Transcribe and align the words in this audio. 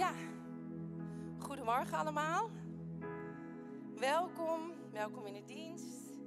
Ja, 0.00 0.14
goedemorgen 1.38 1.98
allemaal. 1.98 2.50
Welkom, 3.96 4.72
welkom 4.92 5.26
in 5.26 5.32
de 5.32 5.44
dienst. 5.44 6.18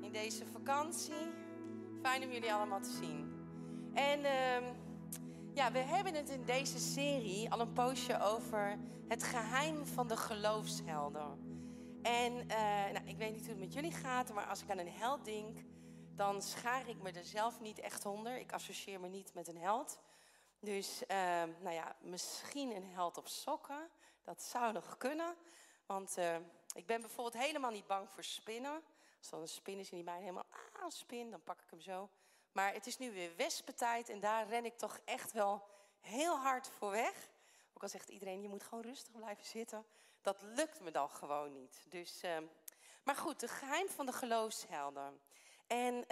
In 0.00 0.12
deze 0.12 0.46
vakantie. 0.46 1.32
Fijn 2.02 2.22
om 2.24 2.30
jullie 2.30 2.52
allemaal 2.52 2.80
te 2.80 2.90
zien. 2.90 3.32
En 3.94 4.24
ehm, 4.24 4.64
ja, 5.54 5.72
we 5.72 5.78
hebben 5.78 6.14
het 6.14 6.28
in 6.28 6.44
deze 6.44 6.78
serie 6.78 7.50
al 7.50 7.60
een 7.60 7.72
poosje 7.72 8.20
over 8.20 8.78
het 9.08 9.22
geheim 9.22 9.86
van 9.86 10.08
de 10.08 10.16
geloofshelden. 10.16 11.38
En 12.02 12.48
eh, 12.48 12.92
nou, 12.92 13.04
ik 13.04 13.16
weet 13.16 13.32
niet 13.32 13.40
hoe 13.40 13.50
het 13.50 13.58
met 13.58 13.72
jullie 13.72 13.92
gaat, 13.92 14.32
maar 14.32 14.46
als 14.46 14.62
ik 14.62 14.70
aan 14.70 14.78
een 14.78 14.92
held 14.92 15.24
denk, 15.24 15.58
dan 16.14 16.42
schaar 16.42 16.88
ik 16.88 17.02
me 17.02 17.10
er 17.10 17.24
zelf 17.24 17.60
niet 17.60 17.80
echt 17.80 18.06
onder. 18.06 18.38
Ik 18.38 18.52
associeer 18.52 19.00
me 19.00 19.08
niet 19.08 19.34
met 19.34 19.48
een 19.48 19.58
held. 19.58 20.00
Dus 20.60 21.06
ehm, 21.06 21.50
nou 21.60 21.74
ja, 21.74 21.96
misschien 22.00 22.76
een 22.76 22.86
held 22.86 23.16
op 23.16 23.28
sokken. 23.28 23.90
Dat 24.22 24.42
zou 24.42 24.72
nog 24.72 24.96
kunnen. 24.96 25.36
Want 25.86 26.18
uh, 26.18 26.36
ik 26.74 26.86
ben 26.86 27.00
bijvoorbeeld 27.00 27.44
helemaal 27.44 27.70
niet 27.70 27.86
bang 27.86 28.10
voor 28.10 28.24
spinnen. 28.24 28.82
Als 29.18 29.30
dan 29.30 29.40
een 29.40 29.48
spin 29.48 29.78
is 29.78 29.90
en 29.90 29.96
die 29.96 30.04
mij 30.04 30.18
helemaal 30.18 30.46
ah, 30.72 30.90
spin, 30.90 31.30
dan 31.30 31.42
pak 31.42 31.60
ik 31.60 31.70
hem 31.70 31.80
zo. 31.80 32.08
Maar 32.52 32.72
het 32.72 32.86
is 32.86 32.98
nu 32.98 33.12
weer 33.12 33.36
wespentijd 33.36 34.08
en 34.08 34.20
daar 34.20 34.48
ren 34.48 34.64
ik 34.64 34.78
toch 34.78 35.00
echt 35.04 35.32
wel 35.32 35.68
heel 36.00 36.36
hard 36.36 36.68
voor 36.68 36.90
weg. 36.90 37.28
Ook 37.74 37.82
al 37.82 37.88
zegt 37.88 38.08
iedereen, 38.08 38.42
je 38.42 38.48
moet 38.48 38.62
gewoon 38.62 38.84
rustig 38.84 39.14
blijven 39.14 39.44
zitten. 39.44 39.86
Dat 40.22 40.42
lukt 40.42 40.80
me 40.80 40.90
dan 40.90 41.10
gewoon 41.10 41.52
niet. 41.52 41.84
Dus, 41.88 42.24
uh, 42.24 42.36
maar 43.04 43.16
goed, 43.16 43.40
de 43.40 43.48
geheim 43.48 43.88
van 43.88 44.06
de 44.06 44.12
geloofshelden. 44.12 45.20
En 45.66 46.04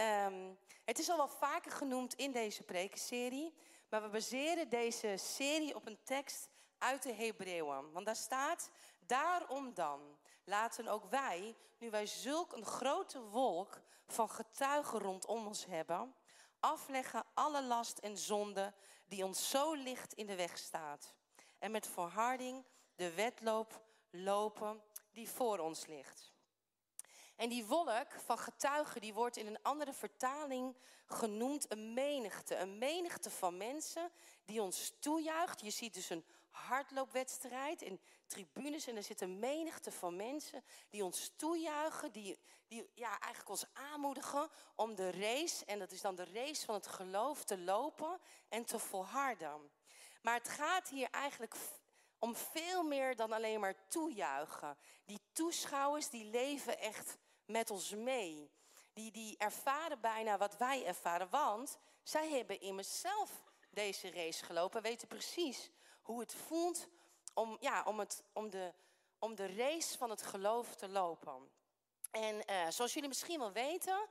het 0.84 0.98
is 0.98 1.10
al 1.10 1.16
wel 1.16 1.28
vaker 1.28 1.72
genoemd 1.72 2.14
in 2.14 2.32
deze 2.32 2.62
prekenserie. 2.62 3.54
Maar 3.94 4.02
we 4.02 4.08
baseren 4.08 4.68
deze 4.68 5.16
serie 5.16 5.74
op 5.74 5.86
een 5.86 5.98
tekst 6.04 6.48
uit 6.78 7.02
de 7.02 7.12
Hebreeën. 7.12 7.92
Want 7.92 8.06
daar 8.06 8.16
staat, 8.16 8.70
daarom 9.06 9.74
dan 9.74 10.18
laten 10.44 10.88
ook 10.88 11.04
wij, 11.04 11.56
nu 11.78 11.90
wij 11.90 12.06
zulk 12.06 12.52
een 12.52 12.64
grote 12.64 13.20
wolk 13.20 13.80
van 14.06 14.30
getuigen 14.30 14.98
rondom 14.98 15.46
ons 15.46 15.64
hebben, 15.64 16.14
afleggen 16.60 17.24
alle 17.34 17.62
last 17.62 17.98
en 17.98 18.18
zonde 18.18 18.74
die 19.06 19.24
ons 19.24 19.50
zo 19.50 19.74
licht 19.74 20.12
in 20.12 20.26
de 20.26 20.36
weg 20.36 20.58
staat. 20.58 21.14
En 21.58 21.70
met 21.70 21.86
volharding 21.86 22.64
de 22.94 23.14
wedloop 23.14 23.84
lopen 24.10 24.82
die 25.12 25.28
voor 25.28 25.58
ons 25.58 25.86
ligt. 25.86 26.33
En 27.36 27.48
die 27.48 27.66
wolk 27.66 28.12
van 28.24 28.38
getuigen, 28.38 29.00
die 29.00 29.14
wordt 29.14 29.36
in 29.36 29.46
een 29.46 29.62
andere 29.62 29.92
vertaling 29.92 30.76
genoemd 31.06 31.72
een 31.72 31.94
menigte. 31.94 32.56
Een 32.56 32.78
menigte 32.78 33.30
van 33.30 33.56
mensen 33.56 34.10
die 34.44 34.62
ons 34.62 34.92
toejuicht. 34.98 35.60
Je 35.60 35.70
ziet 35.70 35.94
dus 35.94 36.10
een 36.10 36.24
hardloopwedstrijd 36.50 37.82
in 37.82 38.00
tribunes 38.26 38.86
en 38.86 38.96
er 38.96 39.02
zit 39.02 39.20
een 39.20 39.38
menigte 39.38 39.92
van 39.92 40.16
mensen 40.16 40.64
die 40.90 41.04
ons 41.04 41.32
toejuichen, 41.36 42.12
die, 42.12 42.38
die 42.68 42.90
ja, 42.94 43.20
eigenlijk 43.20 43.48
ons 43.48 43.64
aanmoedigen 43.72 44.50
om 44.74 44.94
de 44.94 45.10
race, 45.10 45.64
en 45.64 45.78
dat 45.78 45.92
is 45.92 46.00
dan 46.00 46.14
de 46.14 46.24
race 46.32 46.64
van 46.64 46.74
het 46.74 46.86
geloof, 46.86 47.44
te 47.44 47.58
lopen 47.58 48.20
en 48.48 48.64
te 48.64 48.78
volharden. 48.78 49.70
Maar 50.22 50.34
het 50.34 50.48
gaat 50.48 50.88
hier 50.88 51.08
eigenlijk 51.10 51.54
om 52.18 52.36
veel 52.36 52.82
meer 52.82 53.16
dan 53.16 53.32
alleen 53.32 53.60
maar 53.60 53.88
toejuichen. 53.88 54.78
Die 55.04 55.20
toeschouwers 55.32 56.10
die 56.10 56.24
leven 56.24 56.78
echt 56.78 57.16
met 57.46 57.70
ons 57.70 57.90
mee. 57.90 58.50
Die, 58.92 59.10
die 59.10 59.36
ervaren 59.38 60.00
bijna 60.00 60.38
wat 60.38 60.56
wij 60.56 60.86
ervaren. 60.86 61.28
Want 61.30 61.78
zij 62.02 62.30
hebben 62.30 62.60
immers 62.60 63.00
zelf 63.00 63.30
deze 63.70 64.10
race 64.10 64.44
gelopen. 64.44 64.82
Weten 64.82 65.08
precies 65.08 65.70
hoe 66.02 66.20
het 66.20 66.34
voelt 66.34 66.88
om, 67.34 67.56
ja, 67.60 67.82
om, 67.82 67.98
het, 67.98 68.22
om, 68.32 68.50
de, 68.50 68.72
om 69.18 69.34
de 69.34 69.54
race 69.54 69.98
van 69.98 70.10
het 70.10 70.22
geloof 70.22 70.74
te 70.74 70.88
lopen. 70.88 71.50
En 72.10 72.42
uh, 72.50 72.68
zoals 72.68 72.92
jullie 72.94 73.08
misschien 73.08 73.38
wel 73.38 73.52
weten, 73.52 74.06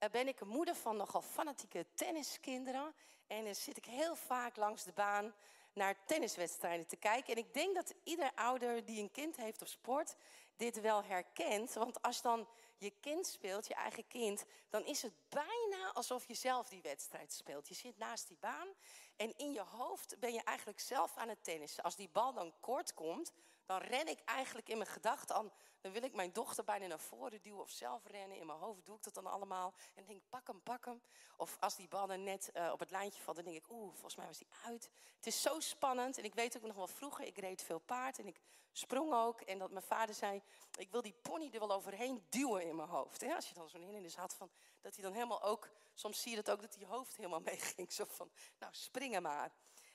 uh, 0.00 0.08
ben 0.10 0.28
ik 0.28 0.40
een 0.40 0.48
moeder 0.48 0.74
van 0.74 0.96
nogal 0.96 1.22
fanatieke 1.22 1.86
tenniskinderen. 1.94 2.94
En 3.26 3.44
dan 3.44 3.54
zit 3.54 3.76
ik 3.76 3.84
heel 3.84 4.16
vaak 4.16 4.56
langs 4.56 4.84
de 4.84 4.92
baan 4.92 5.34
naar 5.74 6.04
tenniswedstrijden 6.04 6.86
te 6.86 6.96
kijken. 6.96 7.32
En 7.34 7.42
ik 7.42 7.54
denk 7.54 7.74
dat 7.74 7.94
ieder 8.02 8.30
ouder 8.34 8.84
die 8.84 9.02
een 9.02 9.10
kind 9.10 9.36
heeft 9.36 9.60
op 9.60 9.68
sport 9.68 10.16
dit 10.56 10.80
wel 10.80 11.04
herkent. 11.04 11.72
Want 11.72 12.02
als 12.02 12.22
dan 12.22 12.48
je 12.76 12.92
kind 13.00 13.26
speelt, 13.26 13.66
je 13.66 13.74
eigen 13.74 14.06
kind, 14.06 14.44
dan 14.68 14.84
is 14.84 15.02
het 15.02 15.12
bijna 15.28 15.92
alsof 15.92 16.26
je 16.26 16.34
zelf 16.34 16.68
die 16.68 16.82
wedstrijd 16.82 17.32
speelt. 17.32 17.68
Je 17.68 17.74
zit 17.74 17.98
naast 17.98 18.28
die 18.28 18.36
baan 18.40 18.68
en 19.16 19.36
in 19.36 19.52
je 19.52 19.62
hoofd 19.62 20.18
ben 20.20 20.32
je 20.32 20.42
eigenlijk 20.42 20.80
zelf 20.80 21.16
aan 21.16 21.28
het 21.28 21.44
tennissen. 21.44 21.82
Als 21.82 21.96
die 21.96 22.08
bal 22.08 22.32
dan 22.32 22.54
kort 22.60 22.94
komt, 22.94 23.32
dan 23.66 23.80
ren 23.80 24.08
ik 24.08 24.20
eigenlijk 24.24 24.68
in 24.68 24.78
mijn 24.78 24.90
gedachten 24.90 25.36
aan. 25.36 25.52
Dan 25.84 25.92
wil 25.92 26.02
ik 26.02 26.14
mijn 26.14 26.32
dochter 26.32 26.64
bijna 26.64 26.86
naar 26.86 26.98
voren 26.98 27.42
duwen 27.42 27.60
of 27.60 27.70
zelf 27.70 28.06
rennen. 28.06 28.38
In 28.38 28.46
mijn 28.46 28.58
hoofd 28.58 28.86
doe 28.86 28.96
ik 28.96 29.02
dat 29.02 29.14
dan 29.14 29.26
allemaal. 29.26 29.74
En 29.94 30.04
denk, 30.04 30.22
pak 30.28 30.46
hem, 30.46 30.62
pak 30.62 30.84
hem. 30.84 31.02
Of 31.36 31.56
als 31.60 31.76
die 31.76 31.88
bal 31.88 32.06
dan 32.06 32.22
net 32.22 32.50
uh, 32.54 32.70
op 32.72 32.78
het 32.78 32.90
lijntje 32.90 33.22
valt, 33.22 33.36
dan 33.36 33.44
denk 33.44 33.56
ik, 33.56 33.70
oeh, 33.70 33.92
volgens 33.92 34.16
mij 34.16 34.26
was 34.26 34.38
die 34.38 34.46
uit. 34.64 34.90
Het 35.16 35.26
is 35.26 35.42
zo 35.42 35.60
spannend. 35.60 36.18
En 36.18 36.24
ik 36.24 36.34
weet 36.34 36.56
ook 36.56 36.62
nog 36.62 36.76
wel 36.76 36.86
vroeger, 36.86 37.24
ik 37.24 37.38
reed 37.38 37.62
veel 37.62 37.78
paard 37.78 38.18
en 38.18 38.26
ik 38.26 38.40
sprong 38.72 39.12
ook. 39.12 39.40
En 39.40 39.58
dat 39.58 39.70
mijn 39.70 39.84
vader 39.84 40.14
zei, 40.14 40.42
ik 40.78 40.90
wil 40.90 41.02
die 41.02 41.14
pony 41.22 41.50
er 41.52 41.58
wel 41.58 41.72
overheen 41.72 42.26
duwen 42.28 42.66
in 42.66 42.76
mijn 42.76 42.88
hoofd. 42.88 43.20
Hè? 43.20 43.34
Als 43.34 43.48
je 43.48 43.54
dan 43.54 43.68
zo'n 43.68 43.82
hindernis 43.82 44.16
had, 44.16 44.34
van, 44.34 44.50
dat 44.80 44.94
hij 44.94 45.04
dan 45.04 45.12
helemaal 45.12 45.42
ook... 45.42 45.70
Soms 45.94 46.22
zie 46.22 46.30
je 46.30 46.42
dat 46.42 46.50
ook, 46.50 46.60
dat 46.60 46.72
die 46.72 46.86
hoofd 46.86 47.16
helemaal 47.16 47.40
meeging. 47.50 47.92
Zo 47.92 48.04
van, 48.08 48.30
nou, 48.58 48.74
springen 48.74 49.22
maar. 49.22 49.52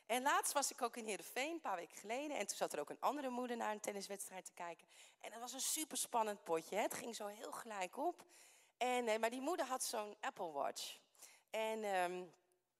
En 0.09 0.21
laatst 0.21 0.53
was 0.53 0.71
ik 0.71 0.81
ook 0.81 0.97
in 0.97 1.05
Heerenveen, 1.05 1.51
een 1.51 1.61
paar 1.61 1.75
weken 1.75 1.97
geleden. 1.97 2.37
En 2.37 2.47
toen 2.47 2.57
zat 2.57 2.73
er 2.73 2.79
ook 2.79 2.89
een 2.89 2.99
andere 2.99 3.29
moeder 3.29 3.57
naar 3.57 3.71
een 3.71 3.79
tenniswedstrijd 3.79 4.45
te 4.45 4.51
kijken. 4.53 4.87
En 5.19 5.31
dat 5.31 5.39
was 5.39 5.53
een 5.53 5.59
super 5.59 5.97
spannend 5.97 6.43
potje. 6.43 6.75
Het 6.75 6.93
ging 6.93 7.15
zo 7.15 7.27
heel 7.27 7.51
gelijk 7.51 7.97
op. 7.97 8.23
En, 8.77 9.07
eh, 9.07 9.19
maar 9.19 9.29
die 9.29 9.41
moeder 9.41 9.65
had 9.65 9.83
zo'n 9.83 10.15
Apple 10.19 10.51
Watch. 10.51 10.97
En, 11.49 11.83
um, 11.83 12.33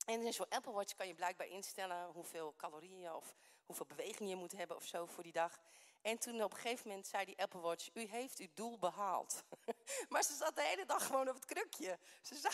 en 0.06 0.26
in 0.26 0.34
zo'n 0.34 0.50
Apple 0.50 0.72
Watch 0.72 0.96
kan 0.96 1.08
je 1.08 1.14
blijkbaar 1.14 1.48
instellen 1.48 2.08
hoeveel 2.08 2.54
calorieën 2.58 3.14
of 3.14 3.36
hoeveel 3.66 3.86
beweging 3.86 4.30
je 4.30 4.36
moet 4.36 4.52
hebben 4.52 4.76
of 4.76 4.86
zo 4.86 5.06
voor 5.06 5.24
die 5.24 5.32
dag. 5.32 5.60
En 6.02 6.18
toen 6.18 6.44
op 6.44 6.52
een 6.52 6.58
gegeven 6.58 6.88
moment 6.88 7.08
zei 7.08 7.26
die 7.26 7.42
Apple 7.42 7.60
Watch, 7.60 7.90
u 7.94 8.08
heeft 8.08 8.40
uw 8.40 8.50
doel 8.54 8.78
behaald. 8.78 9.44
maar 10.10 10.24
ze 10.24 10.36
zat 10.36 10.56
de 10.56 10.64
hele 10.64 10.86
dag 10.86 11.06
gewoon 11.06 11.30
op 11.30 11.36
het 11.36 11.46
krukje. 11.46 12.00
Ze 12.22 12.36
zei, 12.36 12.54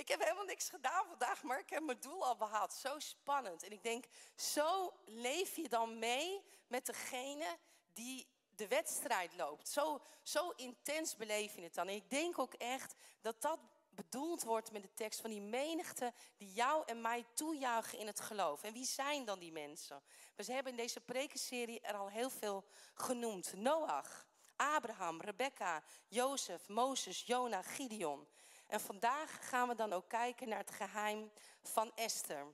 ik 0.00 0.08
heb 0.08 0.20
helemaal 0.20 0.44
niks 0.44 0.68
gedaan 0.68 1.06
vandaag, 1.06 1.42
maar 1.42 1.58
ik 1.58 1.70
heb 1.70 1.82
mijn 1.82 2.00
doel 2.00 2.24
al 2.24 2.36
behaald. 2.36 2.72
Zo 2.72 2.98
spannend. 2.98 3.62
En 3.62 3.72
ik 3.72 3.82
denk, 3.82 4.04
zo 4.36 4.92
leef 5.04 5.56
je 5.56 5.68
dan 5.68 5.98
mee 5.98 6.42
met 6.66 6.86
degene 6.86 7.58
die 7.92 8.28
de 8.56 8.68
wedstrijd 8.68 9.34
loopt. 9.36 9.68
Zo, 9.68 10.00
zo 10.22 10.50
intens 10.50 11.16
beleef 11.16 11.54
je 11.54 11.62
het 11.62 11.74
dan. 11.74 11.88
En 11.88 11.94
ik 11.94 12.10
denk 12.10 12.38
ook 12.38 12.54
echt 12.54 12.94
dat 13.20 13.42
dat 13.42 13.58
bedoeld 13.90 14.42
wordt 14.42 14.72
met 14.72 14.82
de 14.82 14.94
tekst 14.94 15.20
van 15.20 15.30
die 15.30 15.40
menigte 15.40 16.12
die 16.36 16.52
jou 16.52 16.82
en 16.86 17.00
mij 17.00 17.24
toejuichen 17.34 17.98
in 17.98 18.06
het 18.06 18.20
geloof. 18.20 18.62
En 18.62 18.72
wie 18.72 18.84
zijn 18.84 19.24
dan 19.24 19.38
die 19.38 19.52
mensen? 19.52 20.02
We 20.36 20.52
hebben 20.52 20.72
in 20.72 20.78
deze 20.78 21.00
prekenserie 21.00 21.80
er 21.80 21.94
al 21.94 22.08
heel 22.08 22.30
veel 22.30 22.64
genoemd. 22.94 23.52
Noach, 23.54 24.26
Abraham, 24.56 25.20
Rebecca, 25.20 25.82
Jozef, 26.08 26.68
Mozes, 26.68 27.22
Jona, 27.26 27.62
Gideon. 27.62 28.28
En 28.70 28.80
vandaag 28.80 29.48
gaan 29.48 29.68
we 29.68 29.74
dan 29.74 29.92
ook 29.92 30.08
kijken 30.08 30.48
naar 30.48 30.58
het 30.58 30.70
geheim 30.70 31.30
van 31.62 31.92
Esther. 31.94 32.46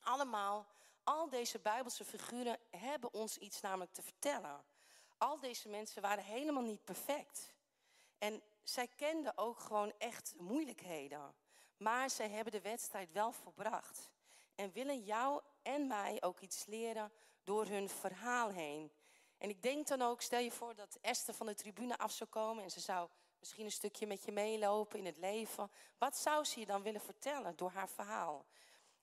Allemaal, 0.00 0.66
al 1.04 1.28
deze 1.28 1.58
Bijbelse 1.58 2.04
figuren 2.04 2.58
hebben 2.70 3.12
ons 3.12 3.38
iets 3.38 3.60
namelijk 3.60 3.92
te 3.92 4.02
vertellen. 4.02 4.64
Al 5.18 5.38
deze 5.38 5.68
mensen 5.68 6.02
waren 6.02 6.24
helemaal 6.24 6.62
niet 6.62 6.84
perfect. 6.84 7.52
En 8.18 8.42
zij 8.62 8.88
kenden 8.96 9.38
ook 9.38 9.58
gewoon 9.58 9.92
echt 9.98 10.34
moeilijkheden. 10.38 11.34
Maar 11.76 12.10
zij 12.10 12.28
hebben 12.28 12.52
de 12.52 12.60
wedstrijd 12.60 13.12
wel 13.12 13.32
volbracht. 13.32 14.10
En 14.54 14.72
willen 14.72 15.04
jou 15.04 15.40
en 15.62 15.86
mij 15.86 16.16
ook 16.22 16.40
iets 16.40 16.66
leren 16.66 17.12
door 17.44 17.66
hun 17.66 17.88
verhaal 17.88 18.50
heen. 18.50 18.92
En 19.38 19.48
ik 19.48 19.62
denk 19.62 19.86
dan 19.86 20.02
ook, 20.02 20.22
stel 20.22 20.40
je 20.40 20.50
voor 20.50 20.74
dat 20.74 20.98
Esther 21.00 21.34
van 21.34 21.46
de 21.46 21.54
tribune 21.54 21.98
af 21.98 22.12
zou 22.12 22.30
komen 22.30 22.64
en 22.64 22.70
ze 22.70 22.80
zou 22.80 23.08
misschien 23.38 23.64
een 23.64 23.70
stukje 23.70 24.06
met 24.06 24.24
je 24.24 24.32
meelopen 24.32 24.98
in 24.98 25.06
het 25.06 25.16
leven. 25.16 25.70
Wat 25.98 26.16
zou 26.16 26.44
ze 26.44 26.60
je 26.60 26.66
dan 26.66 26.82
willen 26.82 27.00
vertellen 27.00 27.56
door 27.56 27.70
haar 27.70 27.88
verhaal? 27.88 28.46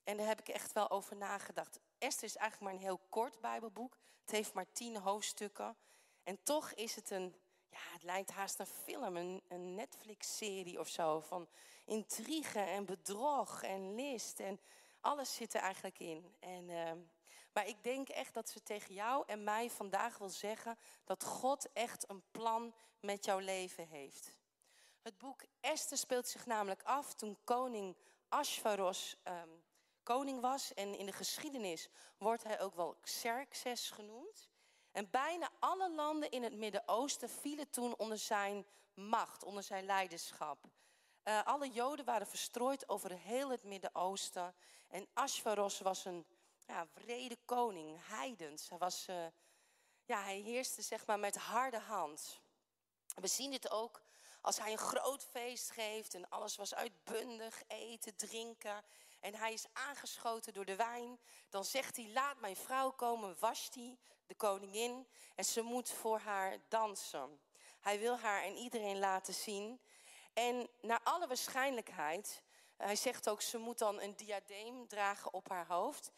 En 0.03 0.17
daar 0.17 0.27
heb 0.27 0.39
ik 0.39 0.47
echt 0.47 0.73
wel 0.73 0.89
over 0.89 1.15
nagedacht. 1.15 1.79
Esther 1.97 2.27
is 2.27 2.35
eigenlijk 2.35 2.71
maar 2.71 2.81
een 2.81 2.87
heel 2.87 3.01
kort 3.09 3.41
Bijbelboek. 3.41 3.97
Het 4.21 4.31
heeft 4.31 4.53
maar 4.53 4.71
tien 4.71 4.97
hoofdstukken. 4.97 5.75
En 6.23 6.43
toch 6.43 6.71
is 6.71 6.95
het 6.95 7.09
een 7.09 7.35
ja, 7.73 7.93
het 7.93 8.03
lijkt 8.03 8.31
haast 8.31 8.59
een 8.59 8.65
film, 8.65 9.15
een, 9.15 9.43
een 9.47 9.75
Netflix-serie 9.75 10.79
of 10.79 10.87
zo. 10.87 11.19
Van 11.19 11.47
intrigue 11.85 12.61
en 12.61 12.85
bedrog 12.85 13.63
en 13.63 13.95
list 13.95 14.39
en 14.39 14.59
alles 14.99 15.35
zit 15.35 15.53
er 15.53 15.61
eigenlijk 15.61 15.99
in. 15.99 16.35
En, 16.39 16.69
uh, 16.69 16.91
maar 17.53 17.67
ik 17.67 17.83
denk 17.83 18.09
echt 18.09 18.33
dat 18.33 18.49
ze 18.49 18.63
tegen 18.63 18.93
jou 18.93 19.23
en 19.27 19.43
mij 19.43 19.69
vandaag 19.69 20.17
wil 20.17 20.29
zeggen 20.29 20.77
dat 21.03 21.23
God 21.23 21.71
echt 21.73 22.09
een 22.09 22.23
plan 22.31 22.73
met 22.99 23.25
jouw 23.25 23.39
leven 23.39 23.87
heeft. 23.87 24.31
Het 25.01 25.17
boek 25.17 25.41
Esther 25.59 25.97
speelt 25.97 26.27
zich 26.27 26.45
namelijk 26.45 26.83
af 26.83 27.13
toen 27.13 27.37
koning 27.43 27.95
Ashvaros 28.29 29.15
um, 29.23 29.63
koning 30.03 30.41
was. 30.41 30.73
En 30.73 30.97
in 30.97 31.05
de 31.05 31.11
geschiedenis 31.11 31.89
wordt 32.17 32.43
hij 32.43 32.61
ook 32.61 32.75
wel 32.75 32.97
Xerxes 33.01 33.89
genoemd. 33.89 34.49
En 34.91 35.09
bijna 35.09 35.49
alle 35.59 35.91
landen 35.91 36.31
in 36.31 36.43
het 36.43 36.53
Midden-Oosten 36.53 37.29
vielen 37.29 37.69
toen 37.69 37.97
onder 37.97 38.17
zijn 38.17 38.65
macht, 38.93 39.43
onder 39.43 39.63
zijn 39.63 39.85
leiderschap. 39.85 40.65
Uh, 41.23 41.43
alle 41.43 41.69
Joden 41.69 42.05
waren 42.05 42.27
verstrooid 42.27 42.89
over 42.89 43.11
heel 43.11 43.49
het 43.49 43.63
Midden-Oosten. 43.63 44.55
En 44.87 45.07
Ashvaros 45.13 45.79
was 45.79 46.05
een 46.05 46.25
ja, 46.65 46.87
wrede 46.93 47.37
koning, 47.45 48.07
heidens. 48.07 48.69
Hij, 48.69 48.77
was, 48.77 49.07
uh, 49.09 49.25
ja, 50.05 50.23
hij 50.23 50.37
heerste 50.37 50.81
zeg 50.81 51.05
maar 51.05 51.19
met 51.19 51.35
harde 51.35 51.79
hand. 51.79 52.41
We 53.15 53.27
zien 53.27 53.51
dit 53.51 53.71
ook 53.71 54.01
als 54.41 54.57
hij 54.57 54.71
een 54.71 54.77
groot 54.77 55.23
feest 55.23 55.71
geeft 55.71 56.13
en 56.13 56.29
alles 56.29 56.55
was 56.55 56.75
uitbundig, 56.75 57.63
eten, 57.67 58.15
drinken. 58.15 58.83
En 59.19 59.35
hij 59.35 59.53
is 59.53 59.65
aangeschoten 59.73 60.53
door 60.53 60.65
de 60.65 60.75
wijn. 60.75 61.19
Dan 61.49 61.65
zegt 61.65 61.95
hij, 61.95 62.09
laat 62.13 62.39
mijn 62.39 62.55
vrouw 62.55 62.91
komen, 62.91 63.37
Vashti, 63.37 63.97
de 64.25 64.35
koningin. 64.35 65.07
En 65.35 65.45
ze 65.45 65.61
moet 65.61 65.89
voor 65.89 66.19
haar 66.19 66.57
dansen. 66.67 67.41
Hij 67.79 67.99
wil 67.99 68.17
haar 68.17 68.43
en 68.43 68.55
iedereen 68.55 68.99
laten 68.99 69.33
zien. 69.33 69.81
En 70.33 70.69
naar 70.81 70.99
alle 71.03 71.27
waarschijnlijkheid, 71.27 72.43
hij 72.77 72.95
zegt 72.95 73.29
ook, 73.29 73.41
ze 73.41 73.57
moet 73.57 73.77
dan 73.77 74.01
een 74.01 74.15
diadeem 74.15 74.87
dragen 74.87 75.33
op 75.33 75.49
haar 75.49 75.67
hoofd. 75.67 76.11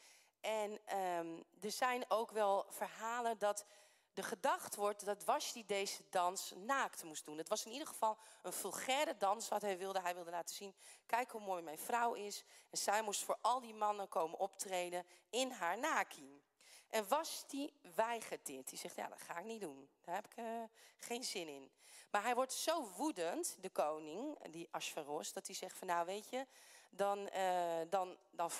En 0.45 0.97
um, 0.99 1.45
er 1.61 1.71
zijn 1.71 2.05
ook 2.07 2.31
wel 2.31 2.65
verhalen 2.69 3.37
dat 3.37 3.65
er 4.13 4.23
gedacht 4.23 4.75
wordt 4.75 5.05
dat 5.05 5.23
Vashti 5.23 5.65
deze 5.65 6.03
dans 6.09 6.53
naakt 6.55 7.03
moest 7.03 7.25
doen. 7.25 7.37
Het 7.37 7.49
was 7.49 7.65
in 7.65 7.71
ieder 7.71 7.87
geval 7.87 8.17
een 8.41 8.53
vulgaire 8.53 9.17
dans 9.17 9.47
wat 9.47 9.61
hij 9.61 9.77
wilde. 9.77 9.99
Hij 9.99 10.15
wilde 10.15 10.31
laten 10.31 10.55
zien, 10.55 10.75
kijk 11.05 11.31
hoe 11.31 11.41
mooi 11.41 11.61
mijn 11.61 11.77
vrouw 11.77 12.13
is. 12.13 12.43
En 12.69 12.77
zij 12.77 13.01
moest 13.01 13.23
voor 13.23 13.37
al 13.41 13.59
die 13.61 13.73
mannen 13.73 14.07
komen 14.07 14.39
optreden 14.39 15.05
in 15.29 15.51
haar 15.51 15.77
naki. 15.77 16.43
En 16.89 17.07
Vashti 17.07 17.73
weigert 17.95 18.45
dit. 18.45 18.69
Die 18.69 18.79
zegt, 18.79 18.95
ja, 18.95 19.07
dat 19.07 19.21
ga 19.21 19.37
ik 19.37 19.45
niet 19.45 19.61
doen. 19.61 19.89
Daar 20.01 20.15
heb 20.15 20.25
ik 20.25 20.37
uh, 20.37 20.63
geen 20.97 21.23
zin 21.23 21.47
in. 21.47 21.71
Maar 22.11 22.23
hij 22.23 22.35
wordt 22.35 22.53
zo 22.53 22.89
woedend, 22.95 23.57
de 23.59 23.69
koning, 23.69 24.49
die 24.49 24.67
Ashvaros, 24.71 25.33
dat 25.33 25.47
hij 25.47 25.55
zegt 25.55 25.77
van, 25.77 25.87
nou 25.87 26.05
weet 26.05 26.29
je, 26.29 26.47
dan, 26.89 27.19
uh, 27.19 27.79
dan, 27.89 28.17
dan, 28.31 28.51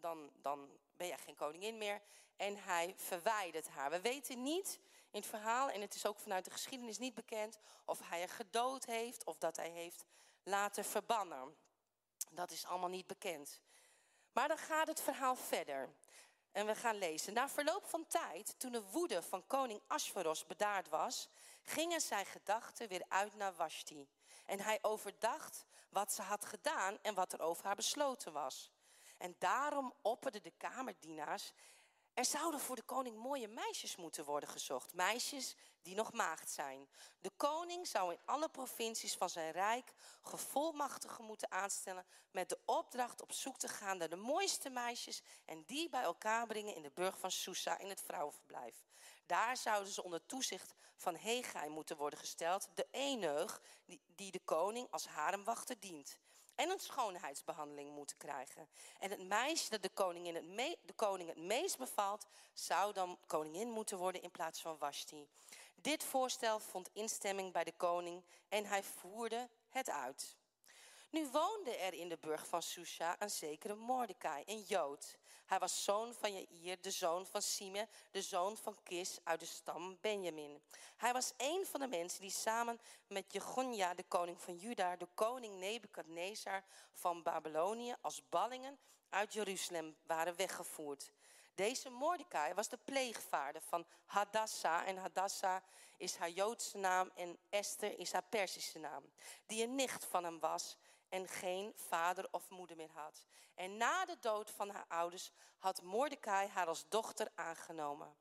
dan, 0.00 0.30
dan 0.42 0.70
ben 1.00 1.08
jij 1.08 1.18
geen 1.18 1.34
koningin 1.34 1.78
meer. 1.78 2.00
En 2.36 2.56
hij 2.56 2.94
verwijdert 2.96 3.68
haar. 3.68 3.90
We 3.90 4.00
weten 4.00 4.42
niet 4.42 4.78
in 5.10 5.20
het 5.20 5.26
verhaal, 5.26 5.70
en 5.70 5.80
het 5.80 5.94
is 5.94 6.06
ook 6.06 6.18
vanuit 6.18 6.44
de 6.44 6.50
geschiedenis 6.50 6.98
niet 6.98 7.14
bekend, 7.14 7.58
of 7.84 8.00
hij 8.08 8.22
er 8.22 8.28
gedood 8.28 8.84
heeft 8.84 9.24
of 9.24 9.38
dat 9.38 9.56
hij 9.56 9.70
heeft 9.70 10.04
laten 10.42 10.84
verbannen. 10.84 11.56
Dat 12.30 12.50
is 12.50 12.66
allemaal 12.66 12.88
niet 12.88 13.06
bekend. 13.06 13.60
Maar 14.32 14.48
dan 14.48 14.58
gaat 14.58 14.86
het 14.86 15.00
verhaal 15.00 15.36
verder. 15.36 15.94
En 16.52 16.66
we 16.66 16.74
gaan 16.74 16.96
lezen. 16.96 17.32
Na 17.32 17.48
verloop 17.48 17.84
van 17.84 18.06
tijd, 18.06 18.54
toen 18.58 18.72
de 18.72 18.82
woede 18.82 19.22
van 19.22 19.46
koning 19.46 19.80
Ashvaros 19.86 20.46
bedaard 20.46 20.88
was, 20.88 21.28
gingen 21.62 22.00
zijn 22.00 22.26
gedachten 22.26 22.88
weer 22.88 23.04
uit 23.08 23.34
naar 23.34 23.54
Vashti. 23.54 24.08
En 24.46 24.60
hij 24.60 24.78
overdacht 24.82 25.64
wat 25.88 26.12
ze 26.12 26.22
had 26.22 26.44
gedaan 26.44 26.98
en 27.02 27.14
wat 27.14 27.32
er 27.32 27.40
over 27.40 27.64
haar 27.64 27.76
besloten 27.76 28.32
was. 28.32 28.70
En 29.20 29.36
daarom 29.38 29.94
opperden 30.02 30.42
de 30.42 30.52
kamerdienaars 30.56 31.52
er 32.14 32.24
zouden 32.24 32.60
voor 32.60 32.76
de 32.76 32.82
koning 32.82 33.16
mooie 33.16 33.48
meisjes 33.48 33.96
moeten 33.96 34.24
worden 34.24 34.48
gezocht. 34.48 34.94
Meisjes 34.94 35.56
die 35.82 35.94
nog 35.94 36.12
maagd 36.12 36.50
zijn. 36.50 36.88
De 37.18 37.30
koning 37.36 37.86
zou 37.86 38.12
in 38.12 38.18
alle 38.24 38.48
provincies 38.48 39.16
van 39.16 39.30
zijn 39.30 39.52
rijk 39.52 39.92
gevolmachtigen 40.22 41.24
moeten 41.24 41.50
aanstellen. 41.50 42.06
met 42.30 42.48
de 42.48 42.58
opdracht 42.64 43.22
op 43.22 43.32
zoek 43.32 43.58
te 43.58 43.68
gaan 43.68 43.98
naar 43.98 44.08
de 44.08 44.16
mooiste 44.16 44.70
meisjes. 44.70 45.22
en 45.44 45.64
die 45.66 45.88
bij 45.88 46.02
elkaar 46.02 46.46
brengen 46.46 46.74
in 46.74 46.82
de 46.82 46.90
burg 46.94 47.18
van 47.18 47.30
Susa 47.30 47.78
in 47.78 47.88
het 47.88 48.02
vrouwenverblijf. 48.02 48.84
Daar 49.26 49.56
zouden 49.56 49.92
ze 49.92 50.02
onder 50.02 50.26
toezicht 50.26 50.74
van 50.96 51.16
Hegai 51.16 51.68
moeten 51.68 51.96
worden 51.96 52.18
gesteld. 52.18 52.68
de 52.74 52.86
eneug 52.90 53.60
die, 53.84 54.00
die 54.06 54.30
de 54.30 54.40
koning 54.44 54.90
als 54.90 55.06
haremwachter 55.06 55.80
dient 55.80 56.18
en 56.60 56.70
een 56.70 56.78
schoonheidsbehandeling 56.78 57.90
moeten 57.90 58.16
krijgen. 58.16 58.68
En 58.98 59.10
het 59.10 59.28
meisje 59.28 59.70
dat 59.70 59.82
de 59.82 59.88
koningin 59.88 60.34
het, 60.34 60.76
de 60.82 60.92
koning 60.92 61.28
het 61.28 61.38
meest 61.38 61.78
bevalt, 61.78 62.26
zou 62.52 62.92
dan 62.92 63.18
koningin 63.26 63.70
moeten 63.70 63.98
worden 63.98 64.22
in 64.22 64.30
plaats 64.30 64.60
van 64.60 64.78
Vashti. 64.78 65.28
Dit 65.74 66.04
voorstel 66.04 66.60
vond 66.60 66.90
instemming 66.92 67.52
bij 67.52 67.64
de 67.64 67.72
koning 67.76 68.24
en 68.48 68.64
hij 68.64 68.82
voerde 68.82 69.48
het 69.68 69.90
uit. 69.90 70.36
Nu 71.10 71.28
woonde 71.28 71.76
er 71.76 71.94
in 71.94 72.08
de 72.08 72.18
burg 72.20 72.46
van 72.46 72.62
Susha 72.62 73.16
een 73.18 73.30
zekere 73.30 73.74
Mordecai, 73.74 74.42
een 74.46 74.60
Jood. 74.60 75.18
Hij 75.50 75.58
was 75.58 75.84
zoon 75.84 76.14
van 76.14 76.32
Jair, 76.32 76.80
de 76.80 76.90
zoon 76.90 77.26
van 77.26 77.42
Sime, 77.42 77.88
de 78.10 78.22
zoon 78.22 78.56
van 78.56 78.76
Kis 78.82 79.18
uit 79.24 79.40
de 79.40 79.46
stam 79.46 79.98
Benjamin. 80.00 80.62
Hij 80.96 81.12
was 81.12 81.32
een 81.36 81.66
van 81.66 81.80
de 81.80 81.86
mensen 81.86 82.20
die 82.20 82.30
samen 82.30 82.80
met 83.06 83.32
Jegonja, 83.32 83.94
de 83.94 84.02
koning 84.02 84.40
van 84.40 84.56
Juda, 84.56 84.96
de 84.96 85.08
koning 85.14 85.58
Nebukadnezar 85.58 86.64
van 86.92 87.22
Babylonië 87.22 87.94
als 88.00 88.28
ballingen 88.28 88.78
uit 89.08 89.32
Jeruzalem 89.32 89.96
waren 90.06 90.36
weggevoerd. 90.36 91.12
Deze 91.54 91.90
Mordecai 91.90 92.54
was 92.54 92.68
de 92.68 92.78
pleegvader 92.84 93.62
van 93.62 93.86
Hadassah. 94.04 94.88
En 94.88 94.96
Hadassah 94.96 95.62
is 95.96 96.16
haar 96.16 96.30
Joodse 96.30 96.78
naam 96.78 97.10
en 97.14 97.38
Esther 97.48 97.98
is 97.98 98.12
haar 98.12 98.24
Persische 98.28 98.78
naam. 98.78 99.12
Die 99.46 99.62
een 99.62 99.74
nicht 99.74 100.04
van 100.04 100.24
hem 100.24 100.40
was 100.40 100.76
en 101.10 101.28
geen 101.28 101.72
vader 101.76 102.28
of 102.30 102.48
moeder 102.48 102.76
meer 102.76 102.90
had. 102.90 103.24
En 103.54 103.76
na 103.76 104.04
de 104.04 104.16
dood 104.20 104.50
van 104.50 104.70
haar 104.70 104.84
ouders 104.88 105.30
had 105.58 105.82
Mordecai 105.82 106.48
haar 106.48 106.66
als 106.66 106.88
dochter 106.88 107.28
aangenomen. 107.34 108.16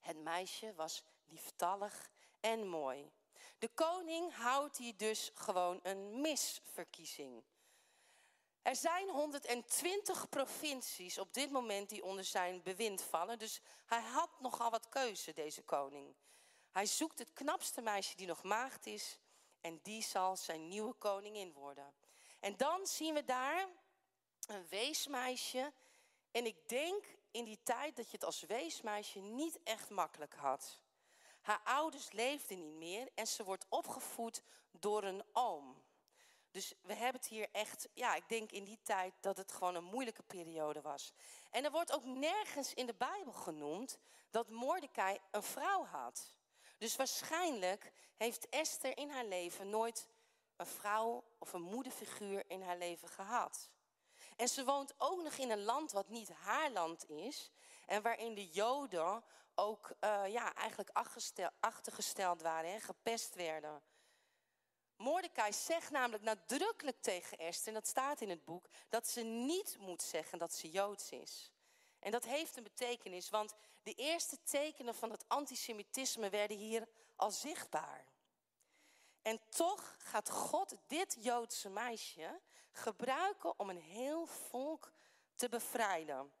Het 0.00 0.16
meisje 0.16 0.74
was 0.74 1.02
lieftallig 1.24 2.10
en 2.40 2.68
mooi. 2.68 3.12
De 3.58 3.68
koning 3.68 4.34
houdt 4.34 4.76
hier 4.76 4.96
dus 4.96 5.30
gewoon 5.34 5.80
een 5.82 6.20
misverkiezing. 6.20 7.42
Er 8.62 8.76
zijn 8.76 9.08
120 9.08 10.28
provincies 10.28 11.18
op 11.18 11.34
dit 11.34 11.50
moment 11.50 11.88
die 11.88 12.04
onder 12.04 12.24
zijn 12.24 12.62
bewind 12.62 13.02
vallen. 13.02 13.38
Dus 13.38 13.60
hij 13.86 14.00
had 14.00 14.40
nogal 14.40 14.70
wat 14.70 14.88
keuze, 14.88 15.32
deze 15.32 15.62
koning. 15.62 16.14
Hij 16.70 16.86
zoekt 16.86 17.18
het 17.18 17.32
knapste 17.32 17.80
meisje 17.80 18.16
die 18.16 18.26
nog 18.26 18.42
maagd 18.42 18.86
is. 18.86 19.18
En 19.60 19.80
die 19.82 20.02
zal 20.02 20.36
zijn 20.36 20.68
nieuwe 20.68 20.92
koningin 20.92 21.52
worden. 21.52 21.94
En 22.40 22.56
dan 22.56 22.86
zien 22.86 23.14
we 23.14 23.24
daar 23.24 23.68
een 24.46 24.66
weesmeisje. 24.68 25.72
En 26.30 26.46
ik 26.46 26.68
denk 26.68 27.04
in 27.30 27.44
die 27.44 27.58
tijd 27.62 27.96
dat 27.96 28.06
je 28.06 28.16
het 28.16 28.24
als 28.24 28.40
weesmeisje 28.40 29.18
niet 29.18 29.62
echt 29.62 29.90
makkelijk 29.90 30.34
had. 30.34 30.80
Haar 31.40 31.60
ouders 31.64 32.12
leefden 32.12 32.58
niet 32.58 32.78
meer 32.78 33.08
en 33.14 33.26
ze 33.26 33.44
wordt 33.44 33.66
opgevoed 33.68 34.42
door 34.70 35.04
een 35.04 35.24
oom. 35.32 35.82
Dus 36.50 36.74
we 36.82 36.94
hebben 36.94 37.20
het 37.20 37.30
hier 37.30 37.48
echt, 37.52 37.88
ja, 37.94 38.14
ik 38.14 38.28
denk 38.28 38.52
in 38.52 38.64
die 38.64 38.78
tijd 38.82 39.14
dat 39.20 39.36
het 39.36 39.52
gewoon 39.52 39.74
een 39.74 39.84
moeilijke 39.84 40.22
periode 40.22 40.80
was. 40.80 41.12
En 41.50 41.64
er 41.64 41.70
wordt 41.70 41.92
ook 41.92 42.04
nergens 42.04 42.74
in 42.74 42.86
de 42.86 42.94
Bijbel 42.94 43.32
genoemd 43.32 43.98
dat 44.30 44.50
Mordecai 44.50 45.18
een 45.30 45.42
vrouw 45.42 45.84
had. 45.84 46.34
Dus 46.80 46.96
waarschijnlijk 46.96 47.92
heeft 48.16 48.48
Esther 48.48 48.96
in 48.96 49.10
haar 49.10 49.24
leven 49.24 49.70
nooit 49.70 50.08
een 50.56 50.66
vrouw 50.66 51.24
of 51.38 51.52
een 51.52 51.62
moederfiguur 51.62 52.44
in 52.46 52.62
haar 52.62 52.78
leven 52.78 53.08
gehad. 53.08 53.70
En 54.36 54.48
ze 54.48 54.64
woont 54.64 54.94
ook 54.98 55.22
nog 55.22 55.32
in 55.34 55.50
een 55.50 55.62
land 55.62 55.92
wat 55.92 56.08
niet 56.08 56.28
haar 56.28 56.70
land 56.70 57.08
is. 57.08 57.50
En 57.86 58.02
waarin 58.02 58.34
de 58.34 58.48
Joden 58.48 59.24
ook 59.54 59.92
uh, 60.00 60.22
ja, 60.26 60.54
eigenlijk 60.54 60.90
achtergesteld 61.60 62.42
waren 62.42 62.72
en 62.72 62.80
gepest 62.80 63.34
werden. 63.34 63.82
Mordecai 64.96 65.52
zegt 65.52 65.90
namelijk 65.90 66.22
nadrukkelijk 66.22 67.02
tegen 67.02 67.38
Esther, 67.38 67.68
en 67.68 67.74
dat 67.74 67.88
staat 67.88 68.20
in 68.20 68.30
het 68.30 68.44
boek, 68.44 68.68
dat 68.88 69.08
ze 69.08 69.22
niet 69.22 69.76
moet 69.78 70.02
zeggen 70.02 70.38
dat 70.38 70.52
ze 70.52 70.70
Joods 70.70 71.10
is. 71.10 71.52
En 71.98 72.10
dat 72.10 72.24
heeft 72.24 72.56
een 72.56 72.62
betekenis, 72.62 73.30
want 73.30 73.54
de 73.82 73.94
eerste 73.94 74.42
tekenen 74.42 74.94
van 74.94 75.10
het 75.10 75.24
antisemitisme 75.28 76.28
werden 76.28 76.56
hier 76.56 76.88
al 77.16 77.30
zichtbaar. 77.30 78.04
En 79.22 79.40
toch 79.48 79.94
gaat 79.98 80.30
God 80.30 80.76
dit 80.86 81.16
Joodse 81.18 81.68
meisje 81.68 82.40
gebruiken 82.72 83.58
om 83.58 83.70
een 83.70 83.80
heel 83.80 84.26
volk 84.26 84.92
te 85.34 85.48
bevrijden. 85.48 86.32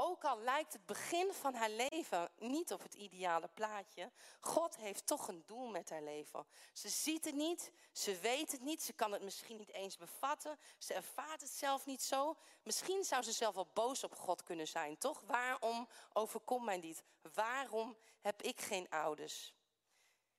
Ook 0.00 0.24
al 0.24 0.38
lijkt 0.38 0.72
het 0.72 0.86
begin 0.86 1.32
van 1.32 1.54
haar 1.54 1.70
leven 1.70 2.30
niet 2.38 2.72
op 2.72 2.82
het 2.82 2.94
ideale 2.94 3.48
plaatje, 3.54 4.10
God 4.40 4.76
heeft 4.76 5.06
toch 5.06 5.28
een 5.28 5.42
doel 5.46 5.68
met 5.68 5.90
haar 5.90 6.02
leven. 6.02 6.46
Ze 6.72 6.88
ziet 6.88 7.24
het 7.24 7.34
niet, 7.34 7.72
ze 7.92 8.18
weet 8.18 8.52
het 8.52 8.60
niet, 8.60 8.82
ze 8.82 8.92
kan 8.92 9.12
het 9.12 9.22
misschien 9.22 9.56
niet 9.56 9.72
eens 9.72 9.96
bevatten, 9.96 10.58
ze 10.78 10.94
ervaart 10.94 11.40
het 11.40 11.50
zelf 11.50 11.86
niet 11.86 12.02
zo. 12.02 12.36
Misschien 12.62 13.04
zou 13.04 13.22
ze 13.22 13.32
zelf 13.32 13.54
wel 13.54 13.70
boos 13.72 14.04
op 14.04 14.14
God 14.14 14.42
kunnen 14.42 14.68
zijn, 14.68 14.98
toch? 14.98 15.20
Waarom 15.26 15.88
overkomt 16.12 16.64
mij 16.64 16.80
dit? 16.80 17.02
Waarom 17.34 17.96
heb 18.20 18.42
ik 18.42 18.60
geen 18.60 18.88
ouders? 18.90 19.54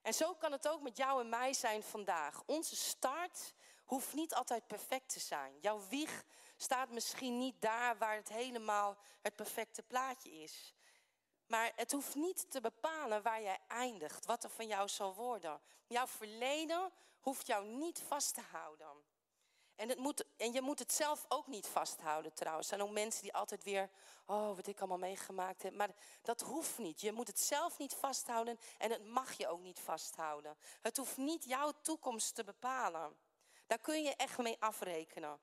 En 0.01 0.13
zo 0.13 0.33
kan 0.33 0.51
het 0.51 0.67
ook 0.67 0.81
met 0.81 0.97
jou 0.97 1.21
en 1.21 1.29
mij 1.29 1.53
zijn 1.53 1.83
vandaag. 1.83 2.43
Onze 2.45 2.75
start 2.75 3.53
hoeft 3.85 4.13
niet 4.13 4.33
altijd 4.33 4.67
perfect 4.67 5.09
te 5.09 5.19
zijn. 5.19 5.59
Jouw 5.61 5.87
wieg 5.87 6.23
staat 6.61 6.89
misschien 6.89 7.37
niet 7.37 7.61
daar 7.61 7.97
waar 7.97 8.15
het 8.15 8.29
helemaal 8.29 8.97
het 9.21 9.35
perfecte 9.35 9.83
plaatje 9.83 10.31
is. 10.31 10.73
Maar 11.47 11.71
het 11.75 11.91
hoeft 11.91 12.15
niet 12.15 12.51
te 12.51 12.61
bepalen 12.61 13.21
waar 13.21 13.41
jij 13.41 13.57
eindigt, 13.67 14.25
wat 14.25 14.43
er 14.43 14.49
van 14.49 14.67
jou 14.67 14.87
zal 14.87 15.15
worden. 15.15 15.61
Jouw 15.87 16.07
verleden 16.07 16.91
hoeft 17.19 17.47
jou 17.47 17.65
niet 17.65 18.01
vast 18.07 18.33
te 18.33 18.41
houden. 18.51 19.03
En, 19.75 19.89
het 19.89 19.97
moet, 19.97 20.25
en 20.37 20.51
je 20.51 20.61
moet 20.61 20.79
het 20.79 20.93
zelf 20.93 21.25
ook 21.27 21.47
niet 21.47 21.67
vasthouden 21.67 22.33
trouwens. 22.33 22.71
Er 22.71 22.77
zijn 22.77 22.89
ook 22.89 22.95
mensen 22.95 23.21
die 23.21 23.33
altijd 23.33 23.63
weer, 23.63 23.89
oh 24.25 24.55
wat 24.55 24.67
ik 24.67 24.79
allemaal 24.79 24.97
meegemaakt 24.97 25.63
heb. 25.63 25.73
Maar 25.73 25.95
dat 26.21 26.41
hoeft 26.41 26.77
niet. 26.77 27.01
Je 27.01 27.11
moet 27.11 27.27
het 27.27 27.39
zelf 27.39 27.77
niet 27.77 27.93
vasthouden 27.93 28.59
en 28.77 28.91
het 28.91 29.05
mag 29.05 29.33
je 29.33 29.47
ook 29.47 29.61
niet 29.61 29.79
vasthouden. 29.79 30.57
Het 30.81 30.97
hoeft 30.97 31.17
niet 31.17 31.43
jouw 31.43 31.71
toekomst 31.81 32.35
te 32.35 32.43
bepalen. 32.43 33.17
Daar 33.67 33.79
kun 33.79 34.03
je 34.03 34.15
echt 34.15 34.37
mee 34.37 34.57
afrekenen. 34.59 35.39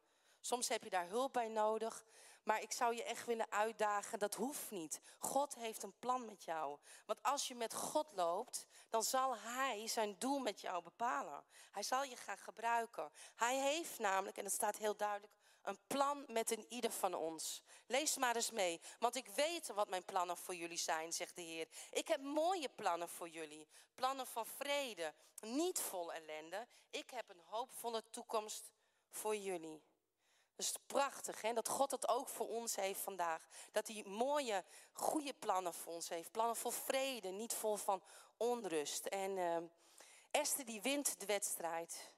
Soms 0.46 0.68
heb 0.68 0.84
je 0.84 0.90
daar 0.90 1.08
hulp 1.08 1.32
bij 1.32 1.48
nodig. 1.48 2.04
Maar 2.42 2.62
ik 2.62 2.72
zou 2.72 2.94
je 2.94 3.04
echt 3.04 3.26
willen 3.26 3.50
uitdagen, 3.50 4.18
dat 4.18 4.34
hoeft 4.34 4.70
niet. 4.70 5.00
God 5.18 5.54
heeft 5.54 5.82
een 5.82 5.98
plan 5.98 6.24
met 6.24 6.44
jou. 6.44 6.78
Want 7.06 7.22
als 7.22 7.48
je 7.48 7.54
met 7.54 7.74
God 7.74 8.06
loopt, 8.12 8.66
dan 8.88 9.02
zal 9.02 9.36
Hij 9.36 9.88
zijn 9.88 10.18
doel 10.18 10.38
met 10.38 10.60
jou 10.60 10.82
bepalen. 10.82 11.44
Hij 11.70 11.82
zal 11.82 12.04
je 12.04 12.16
gaan 12.16 12.38
gebruiken. 12.38 13.10
Hij 13.34 13.56
heeft 13.56 13.98
namelijk, 13.98 14.36
en 14.36 14.44
dat 14.44 14.52
staat 14.52 14.76
heel 14.76 14.96
duidelijk, 14.96 15.32
een 15.62 15.78
plan 15.86 16.24
met 16.28 16.50
een 16.50 16.66
ieder 16.68 16.90
van 16.90 17.14
ons. 17.14 17.62
Lees 17.86 18.16
maar 18.16 18.36
eens 18.36 18.50
mee, 18.50 18.80
want 18.98 19.16
ik 19.16 19.26
weet 19.26 19.66
wat 19.66 19.88
mijn 19.88 20.04
plannen 20.04 20.36
voor 20.36 20.54
jullie 20.54 20.78
zijn, 20.78 21.12
zegt 21.12 21.36
de 21.36 21.42
Heer. 21.42 21.68
Ik 21.90 22.08
heb 22.08 22.20
mooie 22.20 22.68
plannen 22.68 23.08
voor 23.08 23.28
jullie. 23.28 23.68
Plannen 23.94 24.26
van 24.26 24.46
vrede, 24.46 25.14
niet 25.40 25.80
vol 25.80 26.12
ellende. 26.12 26.66
Ik 26.90 27.10
heb 27.10 27.30
een 27.30 27.42
hoopvolle 27.44 28.02
toekomst 28.10 28.70
voor 29.10 29.36
jullie. 29.36 29.82
Dat 30.56 30.66
is 30.66 30.74
prachtig, 30.86 31.40
hè? 31.42 31.52
dat 31.52 31.68
God 31.68 31.90
dat 31.90 32.08
ook 32.08 32.28
voor 32.28 32.48
ons 32.48 32.76
heeft 32.76 33.00
vandaag. 33.00 33.48
Dat 33.72 33.86
hij 33.88 34.04
mooie, 34.06 34.64
goede 34.92 35.34
plannen 35.34 35.74
voor 35.74 35.92
ons 35.92 36.08
heeft. 36.08 36.30
Plannen 36.30 36.56
voor 36.56 36.72
vrede, 36.72 37.28
niet 37.28 37.54
vol 37.54 37.76
van 37.76 38.02
onrust. 38.36 39.06
En 39.06 39.36
uh, 39.36 39.56
Esther 40.30 40.64
die 40.64 40.82
wint 40.82 41.20
de 41.20 41.26
wedstrijd. 41.26 42.10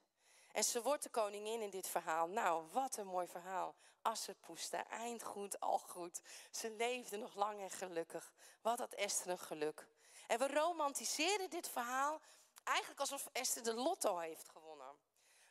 En 0.51 0.63
ze 0.63 0.81
wordt 0.81 1.03
de 1.03 1.09
koningin 1.09 1.61
in 1.61 1.69
dit 1.69 1.87
verhaal. 1.87 2.27
Nou, 2.27 2.67
wat 2.71 2.97
een 2.97 3.07
mooi 3.07 3.27
verhaal. 3.27 3.75
Assepoester, 4.01 4.85
eind 4.85 5.23
goed, 5.23 5.59
al 5.59 5.77
goed. 5.77 6.21
Ze 6.51 6.69
leefde 6.69 7.17
nog 7.17 7.35
lang 7.35 7.61
en 7.61 7.69
gelukkig. 7.69 8.33
Wat 8.61 8.79
had 8.79 8.93
Esther 8.93 9.29
een 9.31 9.39
geluk. 9.39 9.87
En 10.27 10.39
we 10.39 10.47
romantiseren 10.47 11.49
dit 11.49 11.69
verhaal 11.69 12.21
eigenlijk 12.63 12.99
alsof 12.99 13.27
Esther 13.31 13.63
de 13.63 13.73
lotto 13.73 14.17
heeft 14.17 14.49
gewonnen. 14.49 14.58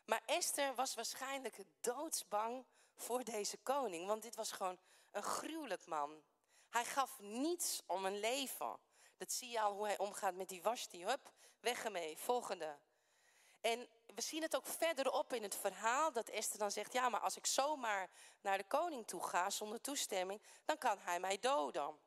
Maar 0.09 0.23
Esther 0.27 0.75
was 0.75 0.95
waarschijnlijk 0.95 1.57
doodsbang 1.81 2.65
voor 2.95 3.25
deze 3.25 3.57
koning. 3.57 4.07
Want 4.07 4.23
dit 4.23 4.35
was 4.35 4.53
gewoon 4.53 4.79
een 5.11 5.23
gruwelijk 5.23 5.87
man. 5.87 6.23
Hij 6.71 6.85
gaf 6.85 7.19
niets 7.19 7.83
om 7.87 8.05
een 8.05 8.21
leven. 8.21 8.79
Dat 9.17 9.33
zie 9.33 9.51
je 9.51 9.61
al 9.61 9.73
hoe 9.73 9.87
hij 9.87 9.99
omgaat 9.99 10.35
met 10.35 10.49
die 10.49 10.63
Washti. 10.63 11.05
Hup, 11.05 11.33
weg 11.61 11.85
ermee, 11.85 12.19
volgende. 12.19 12.79
En 13.61 13.89
we 14.15 14.21
zien 14.21 14.43
het 14.43 14.57
ook 14.57 14.67
verderop 14.67 15.33
in 15.33 15.43
het 15.43 15.57
verhaal 15.57 16.13
dat 16.13 16.29
Esther 16.29 16.59
dan 16.59 16.71
zegt: 16.71 16.93
Ja, 16.93 17.09
maar 17.09 17.21
als 17.21 17.37
ik 17.37 17.47
zomaar 17.47 18.11
naar 18.41 18.59
de 18.59 18.67
koning 18.67 19.07
toe 19.07 19.23
ga 19.23 19.51
zonder 19.51 19.81
toestemming, 19.81 20.43
dan 20.65 20.79
kan 20.79 20.99
hij 20.99 21.21
mij 21.21 21.39
doden. 21.39 21.99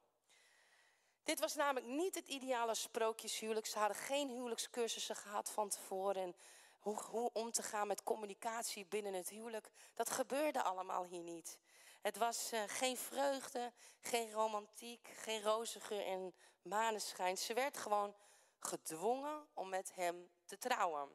Dit 1.24 1.39
was 1.39 1.55
namelijk 1.55 1.86
niet 1.86 2.15
het 2.15 2.27
ideale 2.27 2.75
sprookjeshuwelijk. 2.75 3.65
Ze 3.65 3.79
hadden 3.79 3.98
geen 3.98 4.29
huwelijkscursussen 4.29 5.15
gehad 5.15 5.51
van 5.51 5.70
tevoren. 5.70 6.22
En 6.24 6.36
hoe, 6.81 6.97
hoe 7.03 7.29
om 7.33 7.51
te 7.51 7.63
gaan 7.63 7.88
met 7.88 8.03
communicatie 8.03 8.85
binnen 8.85 9.13
het 9.13 9.29
huwelijk. 9.29 9.71
Dat 9.93 10.09
gebeurde 10.09 10.63
allemaal 10.63 11.03
hier 11.03 11.23
niet. 11.23 11.59
Het 12.01 12.17
was 12.17 12.53
uh, 12.53 12.63
geen 12.67 12.97
vreugde, 12.97 13.73
geen 14.00 14.31
romantiek, 14.31 15.07
geen 15.07 15.41
roziger 15.41 16.05
en 16.05 16.33
maneschijn. 16.61 17.38
Ze 17.38 17.53
werd 17.53 17.77
gewoon 17.77 18.15
gedwongen 18.59 19.47
om 19.53 19.69
met 19.69 19.91
hem 19.95 20.31
te 20.45 20.57
trouwen. 20.57 21.09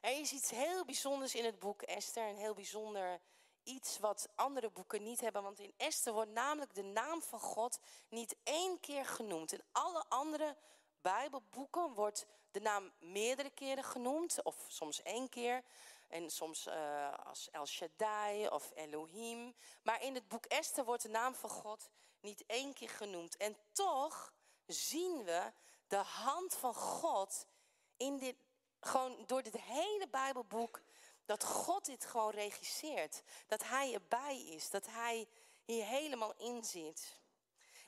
Er 0.00 0.20
is 0.20 0.32
iets 0.32 0.50
heel 0.50 0.84
bijzonders 0.84 1.34
in 1.34 1.44
het 1.44 1.58
boek 1.58 1.82
Esther. 1.82 2.28
Een 2.28 2.36
heel 2.36 2.54
bijzonder 2.54 3.20
iets 3.62 3.98
wat 3.98 4.28
andere 4.34 4.70
boeken 4.70 5.02
niet 5.02 5.20
hebben. 5.20 5.42
Want 5.42 5.58
in 5.58 5.74
Esther 5.76 6.12
wordt 6.12 6.30
namelijk 6.30 6.74
de 6.74 6.82
naam 6.82 7.22
van 7.22 7.40
God 7.40 7.78
niet 8.08 8.36
één 8.42 8.80
keer 8.80 9.06
genoemd. 9.06 9.52
In 9.52 9.64
alle 9.72 10.04
andere 10.08 10.56
Bijbelboeken 11.00 11.92
wordt 11.94 12.26
de 12.52 12.60
naam 12.60 12.92
meerdere 12.98 13.50
keren 13.50 13.84
genoemd, 13.84 14.42
of 14.42 14.64
soms 14.68 15.02
één 15.02 15.28
keer. 15.28 15.62
En 16.08 16.30
soms 16.30 16.66
uh, 16.66 17.14
als 17.24 17.50
El 17.50 17.66
Shaddai 17.66 18.48
of 18.48 18.70
Elohim. 18.74 19.54
Maar 19.82 20.02
in 20.02 20.14
het 20.14 20.28
boek 20.28 20.44
Esther 20.44 20.84
wordt 20.84 21.02
de 21.02 21.08
naam 21.08 21.34
van 21.34 21.50
God 21.50 21.90
niet 22.20 22.44
één 22.46 22.74
keer 22.74 22.88
genoemd. 22.88 23.36
En 23.36 23.56
toch 23.72 24.32
zien 24.66 25.24
we 25.24 25.52
de 25.86 25.96
hand 25.96 26.54
van 26.54 26.74
God 26.74 27.46
in 27.96 28.18
dit, 28.18 28.36
gewoon 28.80 29.24
door 29.26 29.42
dit 29.42 29.56
hele 29.60 30.08
Bijbelboek. 30.10 30.80
Dat 31.24 31.44
God 31.44 31.84
dit 31.84 32.04
gewoon 32.04 32.30
regisseert. 32.30 33.22
Dat 33.46 33.62
Hij 33.64 33.94
erbij 33.94 34.42
is. 34.46 34.70
Dat 34.70 34.86
Hij 34.86 35.28
hier 35.64 35.84
helemaal 35.84 36.34
in 36.36 36.64
zit. 36.64 37.20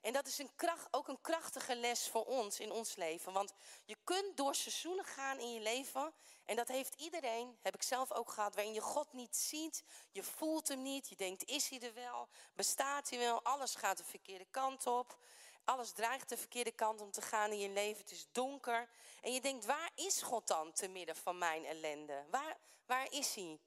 En 0.04 0.12
dat 0.12 0.26
is 0.26 0.38
een 0.38 0.54
kracht, 0.56 0.88
ook 0.90 1.08
een 1.08 1.20
krachtige 1.20 1.76
les 1.76 2.08
voor 2.08 2.24
ons 2.24 2.60
in 2.60 2.72
ons 2.72 2.96
leven. 2.96 3.32
Want 3.32 3.52
je 3.84 3.96
kunt 4.04 4.36
door 4.36 4.54
seizoenen 4.54 5.04
gaan 5.04 5.38
in 5.38 5.52
je 5.52 5.60
leven. 5.60 6.12
En 6.44 6.56
dat 6.56 6.68
heeft 6.68 6.94
iedereen, 6.94 7.58
heb 7.62 7.74
ik 7.74 7.82
zelf 7.82 8.12
ook 8.12 8.30
gehad, 8.30 8.54
waarin 8.54 8.74
je 8.74 8.80
God 8.80 9.12
niet 9.12 9.36
ziet. 9.36 9.84
Je 10.10 10.22
voelt 10.22 10.68
hem 10.68 10.82
niet. 10.82 11.08
Je 11.08 11.16
denkt, 11.16 11.44
is 11.44 11.68
hij 11.68 11.80
er 11.80 11.94
wel? 11.94 12.28
Bestaat 12.54 13.10
hij 13.10 13.18
wel? 13.18 13.42
Alles 13.42 13.74
gaat 13.74 13.96
de 13.96 14.04
verkeerde 14.04 14.46
kant 14.50 14.86
op. 14.86 15.18
Alles 15.64 15.92
dreigt 15.92 16.28
de 16.28 16.36
verkeerde 16.36 16.72
kant 16.72 17.00
om 17.00 17.10
te 17.10 17.22
gaan 17.22 17.50
in 17.50 17.58
je 17.58 17.68
leven. 17.68 18.00
Het 18.00 18.10
is 18.10 18.26
donker. 18.32 18.88
En 19.20 19.32
je 19.32 19.40
denkt, 19.40 19.64
waar 19.64 19.90
is 19.94 20.22
God 20.22 20.46
dan 20.46 20.72
te 20.72 20.88
midden 20.88 21.16
van 21.16 21.38
mijn 21.38 21.64
ellende? 21.64 22.24
Waar, 22.30 22.56
waar 22.86 23.12
is 23.12 23.34
hij? 23.34 23.60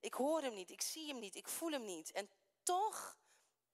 Ik 0.00 0.14
hoor 0.14 0.42
hem 0.42 0.54
niet, 0.54 0.70
ik 0.70 0.82
zie 0.82 1.08
hem 1.08 1.18
niet, 1.18 1.34
ik 1.34 1.48
voel 1.48 1.70
hem 1.70 1.84
niet. 1.84 2.12
En 2.12 2.30
toch 2.62 3.16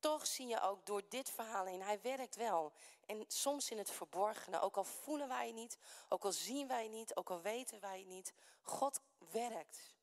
toch 0.01 0.27
zie 0.27 0.47
je 0.47 0.61
ook 0.61 0.87
door 0.87 1.03
dit 1.09 1.31
verhaal 1.31 1.65
heen, 1.65 1.83
hij 1.83 2.01
werkt 2.01 2.37
wel. 2.37 2.73
En 3.07 3.25
soms 3.29 3.71
in 3.71 3.79
het 3.79 3.91
verborgene, 3.91 4.61
ook 4.61 4.77
al 4.77 4.85
voelen 4.85 5.29
wij 5.29 5.47
het 5.47 5.55
niet, 5.55 5.79
ook 6.09 6.25
al 6.25 6.33
zien 6.33 6.69
wij 6.69 6.83
het 6.83 6.93
niet, 6.93 7.17
ook 7.17 7.31
al 7.31 7.41
weten 7.41 7.81
wij 7.81 7.99
het 7.99 8.09
niet. 8.09 8.33
God 8.63 9.01
werkt 9.31 9.95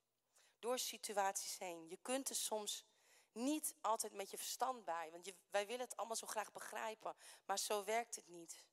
door 0.59 0.79
situaties 0.79 1.57
heen. 1.57 1.87
Je 1.89 1.97
kunt 2.01 2.29
er 2.29 2.35
soms 2.35 2.85
niet 3.31 3.75
altijd 3.81 4.13
met 4.13 4.31
je 4.31 4.37
verstand 4.37 4.85
bij, 4.85 5.09
want 5.11 5.25
je, 5.25 5.35
wij 5.49 5.67
willen 5.67 5.85
het 5.85 5.97
allemaal 5.97 6.15
zo 6.15 6.27
graag 6.27 6.51
begrijpen, 6.51 7.15
maar 7.45 7.59
zo 7.59 7.83
werkt 7.83 8.15
het 8.15 8.27
niet. 8.27 8.63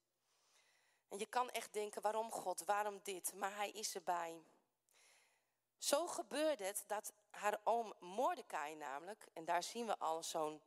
En 1.08 1.18
je 1.18 1.26
kan 1.26 1.50
echt 1.50 1.72
denken, 1.72 2.02
waarom 2.02 2.30
God, 2.30 2.64
waarom 2.64 3.00
dit? 3.02 3.34
Maar 3.34 3.54
hij 3.54 3.70
is 3.70 3.94
erbij. 3.94 4.42
Zo 5.78 6.06
gebeurde 6.06 6.64
het 6.64 6.84
dat 6.86 7.12
haar 7.30 7.60
oom 7.64 7.94
Mordecai 8.00 8.74
namelijk, 8.74 9.26
en 9.32 9.44
daar 9.44 9.62
zien 9.62 9.86
we 9.86 9.98
al 9.98 10.22
zo'n 10.22 10.60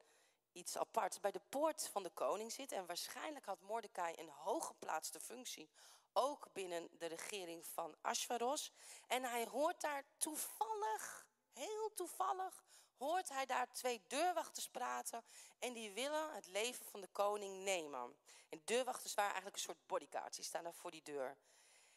iets 0.58 0.78
apart, 0.78 1.22
bij 1.22 1.32
de 1.32 1.42
poort 1.50 1.88
van 1.88 2.04
de 2.04 2.10
koning 2.10 2.52
zit. 2.52 2.72
En 2.72 2.86
waarschijnlijk 2.86 3.46
had 3.46 3.62
Mordecai 3.62 4.14
een 4.18 4.30
hooggeplaatste 4.30 5.20
functie, 5.20 5.70
ook 6.14 6.48
binnen 6.54 6.90
de 6.92 7.06
regering 7.06 7.66
van 7.66 7.96
Ashvaros. 8.02 8.72
En 9.08 9.24
hij 9.24 9.48
hoort 9.48 9.82
daar 9.82 10.04
toevallig, 10.18 11.28
heel 11.54 11.94
toevallig, 11.94 12.64
hoort 12.98 13.30
hij 13.30 13.46
daar 13.46 13.72
twee 13.72 14.04
deurwachters 14.08 14.70
praten. 14.70 15.24
En 15.60 15.74
die 15.74 15.92
willen 15.92 16.34
het 16.34 16.48
leven 16.48 16.86
van 16.86 17.02
de 17.02 17.10
koning 17.12 17.64
nemen. 17.64 18.18
En 18.50 18.62
deurwachters 18.66 19.14
waren 19.14 19.32
eigenlijk 19.32 19.56
een 19.56 19.74
soort 19.74 19.88
bodyguards, 19.88 20.36
die 20.36 20.46
staan 20.46 20.64
daar 20.64 20.74
voor 20.74 20.92
die 20.92 21.04
deur. 21.04 21.38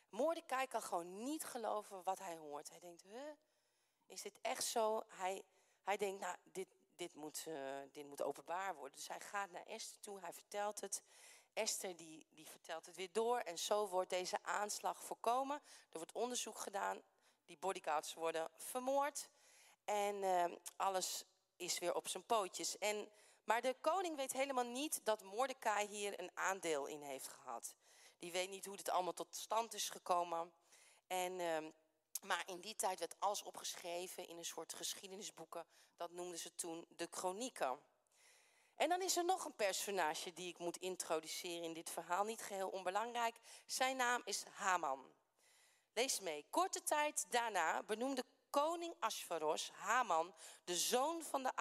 Mordecai 0.08 0.66
kan 0.66 0.82
gewoon 0.82 1.22
niet 1.22 1.44
geloven 1.44 2.02
wat 2.02 2.18
hij 2.18 2.36
hoort. 2.36 2.70
Hij 2.70 2.80
denkt, 2.80 3.02
huh, 3.02 3.32
is 4.06 4.22
dit 4.22 4.38
echt 4.40 4.64
zo? 4.64 5.02
Hij, 5.08 5.42
hij 5.82 5.96
denkt, 5.96 6.20
nou, 6.20 6.36
dit, 6.42 6.68
dit 7.00 7.14
moet, 7.14 7.44
uh, 7.48 7.54
dit 7.92 8.06
moet 8.06 8.22
openbaar 8.22 8.74
worden. 8.74 8.96
Dus 8.96 9.08
hij 9.08 9.20
gaat 9.20 9.50
naar 9.50 9.66
Esther 9.66 10.00
toe, 10.00 10.20
hij 10.20 10.32
vertelt 10.32 10.80
het. 10.80 11.02
Esther 11.52 11.96
die, 11.96 12.26
die 12.30 12.48
vertelt 12.48 12.86
het 12.86 12.96
weer 12.96 13.12
door 13.12 13.38
en 13.38 13.58
zo 13.58 13.88
wordt 13.88 14.10
deze 14.10 14.38
aanslag 14.42 15.04
voorkomen. 15.04 15.56
Er 15.90 15.96
wordt 15.96 16.12
onderzoek 16.12 16.58
gedaan, 16.58 17.02
die 17.44 17.58
bodyguards 17.58 18.14
worden 18.14 18.50
vermoord 18.56 19.28
en 19.84 20.22
uh, 20.22 20.44
alles 20.76 21.24
is 21.56 21.78
weer 21.78 21.94
op 21.94 22.08
zijn 22.08 22.26
pootjes. 22.26 22.78
En, 22.78 23.08
maar 23.44 23.60
de 23.60 23.76
koning 23.80 24.16
weet 24.16 24.32
helemaal 24.32 24.64
niet 24.64 25.00
dat 25.04 25.22
Mordecai 25.22 25.86
hier 25.86 26.20
een 26.20 26.30
aandeel 26.34 26.86
in 26.86 27.02
heeft 27.02 27.28
gehad. 27.28 27.74
Die 28.18 28.32
weet 28.32 28.50
niet 28.50 28.66
hoe 28.66 28.76
dit 28.76 28.90
allemaal 28.90 29.12
tot 29.12 29.36
stand 29.36 29.74
is 29.74 29.88
gekomen. 29.88 30.52
En 31.06 31.38
uh, 31.38 31.70
maar 32.20 32.42
in 32.46 32.60
die 32.60 32.74
tijd 32.74 32.98
werd 32.98 33.14
alles 33.18 33.42
opgeschreven 33.42 34.28
in 34.28 34.38
een 34.38 34.44
soort 34.44 34.74
geschiedenisboeken. 34.74 35.66
Dat 35.96 36.10
noemden 36.10 36.38
ze 36.38 36.54
toen 36.54 36.86
de 36.88 37.08
chronieken. 37.10 37.78
En 38.74 38.88
dan 38.88 39.02
is 39.02 39.16
er 39.16 39.24
nog 39.24 39.44
een 39.44 39.54
personage 39.54 40.32
die 40.32 40.48
ik 40.48 40.58
moet 40.58 40.76
introduceren 40.76 41.64
in 41.64 41.72
dit 41.72 41.90
verhaal. 41.90 42.24
Niet 42.24 42.42
geheel 42.42 42.68
onbelangrijk. 42.68 43.36
Zijn 43.66 43.96
naam 43.96 44.22
is 44.24 44.44
Haman. 44.44 45.12
Lees 45.92 46.20
mee. 46.20 46.46
Korte 46.50 46.82
tijd 46.82 47.26
daarna 47.30 47.82
benoemde 47.82 48.24
koning 48.50 48.94
Ashvaros 48.98 49.70
Haman, 49.70 50.34
de 50.64 50.76
zoon 50.76 51.22
van 51.22 51.42
de 51.42 51.52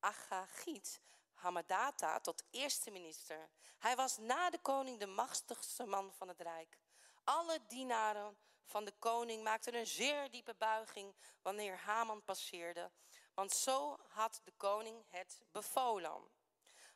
Agagiet, 0.00 1.00
Hamadata, 1.34 2.20
tot 2.20 2.42
eerste 2.50 2.90
minister. 2.90 3.50
Hij 3.78 3.96
was 3.96 4.18
na 4.18 4.50
de 4.50 4.58
koning 4.58 4.98
de 4.98 5.06
machtigste 5.06 5.84
man 5.84 6.12
van 6.12 6.28
het 6.28 6.40
rijk. 6.40 6.78
Alle 7.24 7.58
dienaren 7.68 8.36
van 8.64 8.84
de 8.84 8.92
koning 8.98 9.42
maakten 9.42 9.74
een 9.74 9.86
zeer 9.86 10.30
diepe 10.30 10.54
buiging 10.54 11.14
wanneer 11.42 11.76
Haman 11.76 12.22
passeerde, 12.22 12.90
want 13.34 13.52
zo 13.52 13.96
had 14.08 14.40
de 14.44 14.52
koning 14.56 15.04
het 15.08 15.40
bevolen. 15.52 16.30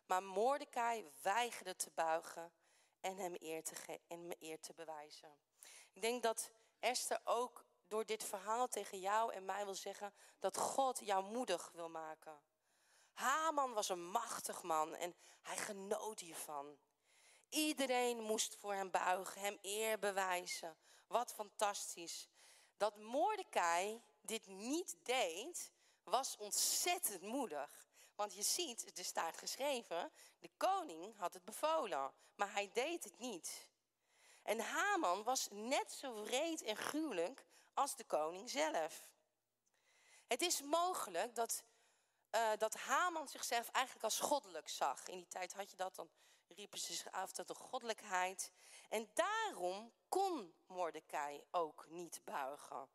Maar 0.06 0.22
Mordecai 0.22 1.10
weigerde 1.22 1.76
te 1.76 1.90
buigen 1.94 2.52
en 3.00 3.16
hem 3.16 3.34
eer 3.38 3.62
te, 3.62 4.00
en 4.08 4.34
eer 4.38 4.60
te 4.60 4.72
bewijzen. 4.74 5.38
Ik 5.92 6.02
denk 6.02 6.22
dat 6.22 6.50
Esther 6.78 7.20
ook 7.24 7.64
door 7.88 8.04
dit 8.04 8.24
verhaal 8.24 8.68
tegen 8.68 9.00
jou 9.00 9.32
en 9.32 9.44
mij 9.44 9.64
wil 9.64 9.74
zeggen 9.74 10.14
dat 10.38 10.56
God 10.56 10.98
jou 10.98 11.24
moedig 11.24 11.70
wil 11.72 11.88
maken. 11.88 12.42
Haman 13.12 13.72
was 13.72 13.88
een 13.88 14.10
machtig 14.10 14.62
man 14.62 14.94
en 14.94 15.14
hij 15.42 15.56
genoot 15.56 16.20
hiervan. 16.20 16.78
Iedereen 17.48 18.20
moest 18.20 18.56
voor 18.56 18.74
hem 18.74 18.90
buigen, 18.90 19.40
hem 19.40 19.58
eer 19.62 19.98
bewijzen. 19.98 20.76
Wat 21.08 21.32
fantastisch. 21.32 22.28
Dat 22.76 22.96
Mordecai 22.96 24.02
dit 24.20 24.46
niet 24.46 24.96
deed, 25.02 25.72
was 26.02 26.36
ontzettend 26.36 27.22
moedig. 27.22 27.86
Want 28.14 28.34
je 28.34 28.42
ziet, 28.42 28.98
er 28.98 29.04
staat 29.04 29.36
geschreven, 29.36 30.12
de 30.38 30.50
koning 30.56 31.16
had 31.16 31.34
het 31.34 31.44
bevolen, 31.44 32.12
maar 32.34 32.52
hij 32.52 32.70
deed 32.72 33.04
het 33.04 33.18
niet. 33.18 33.68
En 34.42 34.60
Haman 34.60 35.22
was 35.22 35.48
net 35.50 35.92
zo 35.92 36.22
wreed 36.22 36.62
en 36.62 36.76
gruwelijk 36.76 37.44
als 37.74 37.96
de 37.96 38.04
koning 38.04 38.50
zelf. 38.50 39.06
Het 40.26 40.42
is 40.42 40.62
mogelijk 40.62 41.34
dat, 41.34 41.64
uh, 42.34 42.50
dat 42.56 42.74
Haman 42.74 43.28
zichzelf 43.28 43.68
eigenlijk 43.68 44.04
als 44.04 44.20
goddelijk 44.20 44.68
zag. 44.68 45.08
In 45.08 45.16
die 45.16 45.28
tijd 45.28 45.52
had 45.52 45.70
je 45.70 45.76
dat, 45.76 45.94
dan 45.94 46.10
riepen 46.48 46.78
ze 46.78 46.92
zich 46.92 47.12
af 47.12 47.32
tot 47.32 47.48
de 47.48 47.54
goddelijkheid. 47.54 48.52
En 48.88 49.10
daarom 49.14 49.92
kon 50.08 50.54
Mordecai 50.66 51.44
ook 51.50 51.86
niet 51.88 52.20
buigen. 52.24 52.88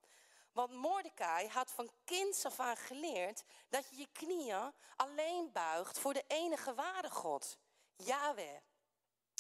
Want 0.52 0.72
Mordecai 0.72 1.48
had 1.48 1.72
van 1.72 1.92
kinds 2.04 2.46
af 2.46 2.60
aan 2.60 2.78
geleerd 2.78 3.44
dat 3.70 3.90
je 3.90 3.98
je 3.98 4.08
knieën 4.12 4.74
alleen 4.96 5.52
buigt 5.52 6.00
voor 6.00 6.14
de 6.14 6.24
enige 6.28 6.74
ware 6.74 7.10
God, 7.10 7.58
Yahweh. 7.96 8.58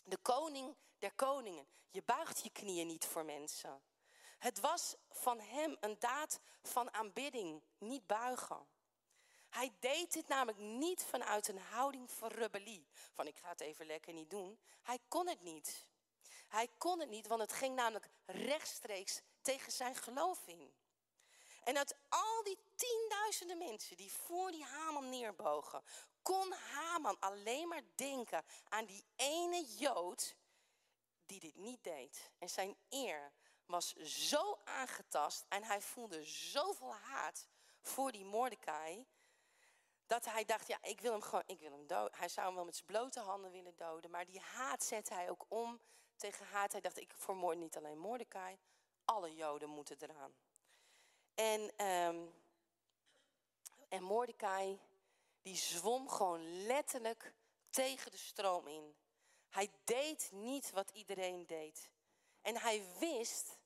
De 0.05 0.17
koning 0.17 0.75
der 0.98 1.13
koningen. 1.13 1.67
Je 1.89 2.03
buigt 2.03 2.43
je 2.43 2.50
knieën 2.50 2.88
niet 2.88 3.05
voor 3.05 3.25
mensen. 3.25 3.84
Het 4.38 4.60
was 4.60 4.96
van 5.10 5.39
hem 5.39 5.77
een 5.79 6.00
daad 6.00 6.39
van 6.62 6.93
aanbidding, 6.93 7.63
niet 7.77 8.08
buigen. 8.08 8.67
Hij 9.53 9.74
deed 9.79 10.13
dit 10.13 10.27
namelijk 10.27 10.57
niet 10.57 11.03
vanuit 11.03 11.48
een 11.48 11.60
houding 11.60 12.12
van 12.12 12.29
rebellie. 12.29 12.88
Van 13.13 13.27
ik 13.27 13.38
ga 13.38 13.50
het 13.50 13.62
even 13.62 13.86
lekker 13.86 14.13
niet 14.13 14.29
doen. 14.29 14.60
Hij 14.81 15.00
kon 15.07 15.27
het 15.27 15.41
niet. 15.41 15.86
Hij 16.48 16.69
kon 16.77 17.00
het 17.00 17.10
niet, 17.10 17.27
want 17.27 17.41
het 17.41 17.53
ging 17.53 17.75
namelijk 17.75 18.10
rechtstreeks 18.25 19.22
tegen 19.41 19.72
zijn 19.72 19.95
geloof 19.95 20.48
in. 20.48 20.74
En 21.63 21.77
uit 21.77 21.95
al 22.10 22.43
die 22.43 22.57
tienduizenden 22.75 23.57
mensen 23.57 23.98
die 23.98 24.12
voor 24.12 24.51
die 24.51 24.63
Haman 24.63 25.10
neerbogen, 25.10 25.83
kon 26.22 26.51
Haman 26.51 27.19
alleen 27.19 27.67
maar 27.67 27.83
denken 27.95 28.45
aan 28.69 28.86
die 28.86 29.05
ene 29.15 29.65
Jood 29.65 30.36
die 31.25 31.39
dit 31.39 31.55
niet 31.55 31.83
deed. 31.83 32.31
En 32.39 32.50
zijn 32.50 32.77
eer 32.89 33.33
was 33.65 33.93
zo 33.95 34.60
aangetast 34.63 35.45
en 35.50 35.63
hij 35.63 35.81
voelde 35.81 36.24
zoveel 36.24 36.93
haat 36.93 37.48
voor 37.81 38.12
die 38.12 38.25
Mordecai. 38.25 39.05
Dat 40.05 40.25
hij 40.25 40.45
dacht, 40.45 40.67
ja, 40.67 40.77
ik 40.81 41.01
wil 41.01 41.12
hem 41.12 41.22
gewoon, 41.22 41.43
ik 41.45 41.60
wil 41.60 41.72
hem 41.72 41.88
doden. 41.88 42.18
Hij 42.18 42.29
zou 42.29 42.46
hem 42.46 42.55
wel 42.55 42.66
met 42.66 42.75
zijn 42.75 42.87
blote 42.87 43.20
handen 43.20 43.51
willen 43.51 43.75
doden. 43.75 44.11
Maar 44.11 44.25
die 44.25 44.39
haat 44.39 44.83
zette 44.83 45.13
hij 45.13 45.29
ook 45.29 45.46
om 45.48 45.81
tegen 46.16 46.46
haat. 46.46 46.72
Hij 46.72 46.81
dacht, 46.81 47.00
ik 47.00 47.13
vermoord 47.16 47.57
niet 47.57 47.77
alleen 47.77 47.98
Mordecai. 47.98 48.57
Alle 49.05 49.35
Joden 49.35 49.70
moeten 49.70 49.98
eraan. 50.00 50.33
En, 51.33 51.85
um, 51.85 52.33
en 53.89 54.03
Mordecai, 54.03 54.79
die 55.42 55.55
zwom 55.55 56.09
gewoon 56.09 56.66
letterlijk 56.66 57.33
tegen 57.70 58.11
de 58.11 58.18
stroom 58.18 58.68
in. 58.68 58.96
Hij 59.50 59.72
deed 59.83 60.29
niet 60.31 60.72
wat 60.72 60.89
iedereen 60.89 61.46
deed. 61.46 61.92
En 62.42 62.57
hij 62.57 62.83
wist 63.00 63.57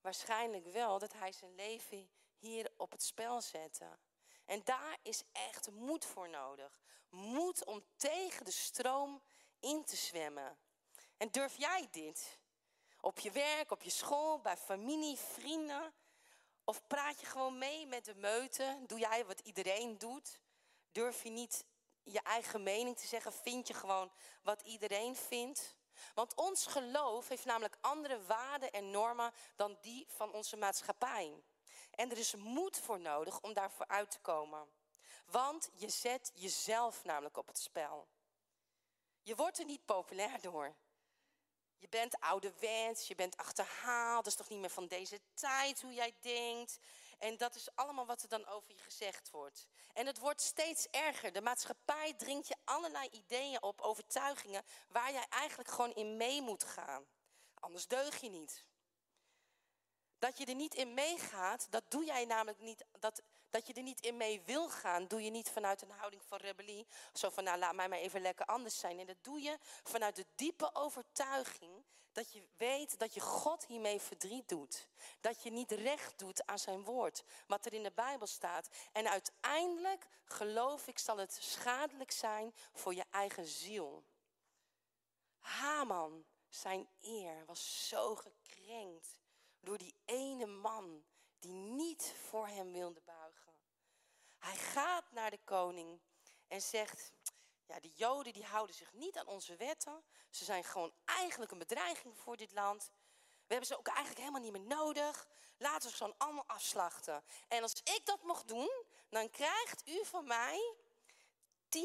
waarschijnlijk 0.00 0.66
wel 0.66 0.98
dat 0.98 1.12
hij 1.12 1.32
zijn 1.32 1.54
leven 1.54 2.10
hier 2.38 2.72
op 2.76 2.90
het 2.90 3.02
spel 3.02 3.40
zette. 3.40 3.98
En 4.50 4.64
daar 4.64 4.98
is 5.02 5.22
echt 5.32 5.70
moed 5.70 6.04
voor 6.04 6.28
nodig. 6.28 6.80
Moed 7.10 7.64
om 7.64 7.84
tegen 7.96 8.44
de 8.44 8.50
stroom 8.50 9.22
in 9.60 9.84
te 9.84 9.96
zwemmen. 9.96 10.58
En 11.16 11.30
durf 11.30 11.56
jij 11.56 11.88
dit? 11.90 12.38
Op 13.00 13.18
je 13.18 13.30
werk, 13.30 13.70
op 13.70 13.82
je 13.82 13.90
school, 13.90 14.40
bij 14.40 14.56
familie, 14.56 15.16
vrienden? 15.16 15.94
Of 16.64 16.86
praat 16.86 17.20
je 17.20 17.26
gewoon 17.26 17.58
mee 17.58 17.86
met 17.86 18.04
de 18.04 18.14
meute? 18.14 18.82
Doe 18.86 18.98
jij 18.98 19.24
wat 19.24 19.40
iedereen 19.40 19.98
doet? 19.98 20.40
Durf 20.92 21.22
je 21.22 21.30
niet 21.30 21.64
je 22.02 22.20
eigen 22.20 22.62
mening 22.62 22.98
te 22.98 23.06
zeggen? 23.06 23.32
Vind 23.32 23.68
je 23.68 23.74
gewoon 23.74 24.12
wat 24.42 24.62
iedereen 24.62 25.16
vindt? 25.16 25.76
Want 26.14 26.34
ons 26.34 26.66
geloof 26.66 27.28
heeft 27.28 27.44
namelijk 27.44 27.76
andere 27.80 28.24
waarden 28.24 28.72
en 28.72 28.90
normen 28.90 29.32
dan 29.56 29.78
die 29.80 30.06
van 30.08 30.32
onze 30.32 30.56
maatschappij. 30.56 31.42
En 31.90 32.10
er 32.10 32.18
is 32.18 32.34
moed 32.34 32.78
voor 32.78 33.00
nodig 33.00 33.40
om 33.40 33.52
daarvoor 33.52 33.86
uit 33.86 34.10
te 34.10 34.20
komen. 34.20 34.68
Want 35.26 35.70
je 35.72 35.88
zet 35.88 36.30
jezelf 36.34 37.04
namelijk 37.04 37.36
op 37.36 37.46
het 37.46 37.58
spel. 37.58 38.08
Je 39.22 39.34
wordt 39.34 39.58
er 39.58 39.64
niet 39.64 39.84
populair 39.84 40.40
door. 40.40 40.74
Je 41.78 41.88
bent 41.88 42.20
ouderwets, 42.20 43.08
je 43.08 43.14
bent 43.14 43.36
achterhaald, 43.36 44.24
dat 44.24 44.32
is 44.32 44.38
toch 44.38 44.48
niet 44.48 44.60
meer 44.60 44.70
van 44.70 44.86
deze 44.86 45.20
tijd 45.34 45.82
hoe 45.82 45.92
jij 45.92 46.14
denkt. 46.20 46.78
En 47.18 47.36
dat 47.36 47.54
is 47.54 47.74
allemaal 47.74 48.06
wat 48.06 48.22
er 48.22 48.28
dan 48.28 48.46
over 48.46 48.72
je 48.72 48.78
gezegd 48.78 49.30
wordt. 49.30 49.66
En 49.92 50.06
het 50.06 50.18
wordt 50.18 50.40
steeds 50.40 50.86
erger. 50.86 51.32
De 51.32 51.40
maatschappij 51.40 52.14
dringt 52.14 52.48
je 52.48 52.56
allerlei 52.64 53.08
ideeën 53.10 53.62
op, 53.62 53.80
overtuigingen, 53.80 54.64
waar 54.88 55.12
jij 55.12 55.26
eigenlijk 55.28 55.70
gewoon 55.70 55.94
in 55.94 56.16
mee 56.16 56.42
moet 56.42 56.64
gaan. 56.64 57.06
Anders 57.54 57.86
deug 57.86 58.20
je 58.20 58.30
niet. 58.30 58.64
Dat 60.20 60.38
je 60.38 60.44
er 60.44 60.54
niet 60.54 60.74
in 60.74 60.94
meegaat, 60.94 61.66
dat 61.70 61.84
doe 61.88 62.04
jij 62.04 62.24
namelijk 62.24 62.60
niet. 62.60 62.84
Dat, 62.98 63.22
dat 63.50 63.66
je 63.66 63.72
er 63.72 63.82
niet 63.82 64.00
in 64.00 64.16
mee 64.16 64.42
wil 64.46 64.68
gaan, 64.68 65.06
doe 65.06 65.22
je 65.22 65.30
niet 65.30 65.50
vanuit 65.50 65.82
een 65.82 65.90
houding 65.90 66.22
van 66.24 66.38
rebellie. 66.38 66.86
Zo 67.12 67.30
van, 67.30 67.44
nou 67.44 67.58
laat 67.58 67.74
mij 67.74 67.88
maar 67.88 67.98
even 67.98 68.20
lekker 68.20 68.46
anders 68.46 68.78
zijn. 68.78 68.98
En 68.98 69.06
dat 69.06 69.24
doe 69.24 69.42
je 69.42 69.58
vanuit 69.82 70.16
de 70.16 70.26
diepe 70.34 70.74
overtuiging 70.74 71.84
dat 72.12 72.32
je 72.32 72.42
weet 72.56 72.98
dat 72.98 73.14
je 73.14 73.20
God 73.20 73.66
hiermee 73.66 74.00
verdriet 74.00 74.48
doet. 74.48 74.88
Dat 75.20 75.42
je 75.42 75.50
niet 75.50 75.70
recht 75.70 76.18
doet 76.18 76.46
aan 76.46 76.58
zijn 76.58 76.84
woord, 76.84 77.24
wat 77.46 77.66
er 77.66 77.72
in 77.72 77.82
de 77.82 77.92
Bijbel 77.94 78.26
staat. 78.26 78.68
En 78.92 79.10
uiteindelijk, 79.10 80.06
geloof 80.24 80.86
ik, 80.86 80.98
zal 80.98 81.16
het 81.16 81.38
schadelijk 81.40 82.10
zijn 82.10 82.54
voor 82.72 82.94
je 82.94 83.04
eigen 83.10 83.46
ziel. 83.46 84.04
Haman, 85.38 86.24
zijn 86.48 86.88
eer 87.00 87.44
was 87.46 87.88
zo 87.88 88.14
gekrenkt 88.14 89.19
door 89.60 89.78
die 89.78 89.94
ene 90.04 90.46
man 90.46 91.04
die 91.38 91.54
niet 91.54 92.14
voor 92.28 92.46
hem 92.46 92.72
wilde 92.72 93.00
buigen. 93.00 93.54
Hij 94.38 94.56
gaat 94.56 95.10
naar 95.10 95.30
de 95.30 95.40
koning 95.44 96.00
en 96.48 96.62
zegt, 96.62 97.12
ja, 97.66 97.80
de 97.80 97.92
Joden 97.94 98.32
die 98.32 98.44
houden 98.44 98.74
zich 98.74 98.92
niet 98.92 99.16
aan 99.16 99.26
onze 99.26 99.56
wetten. 99.56 100.04
Ze 100.30 100.44
zijn 100.44 100.64
gewoon 100.64 100.92
eigenlijk 101.04 101.50
een 101.50 101.58
bedreiging 101.58 102.18
voor 102.18 102.36
dit 102.36 102.52
land. 102.52 102.90
We 103.46 103.56
hebben 103.56 103.66
ze 103.66 103.78
ook 103.78 103.86
eigenlijk 103.86 104.18
helemaal 104.18 104.40
niet 104.40 104.52
meer 104.52 104.76
nodig. 104.76 105.28
Laten 105.56 105.82
we 105.82 105.90
ze 105.90 105.96
gewoon 105.96 106.18
allemaal 106.18 106.46
afslachten. 106.46 107.24
En 107.48 107.62
als 107.62 107.72
ik 107.72 108.00
dat 108.04 108.22
mocht 108.22 108.48
doen, 108.48 108.84
dan 109.08 109.30
krijgt 109.30 109.88
u 109.88 110.04
van 110.04 110.26
mij 110.26 110.74
10.000 111.68 111.80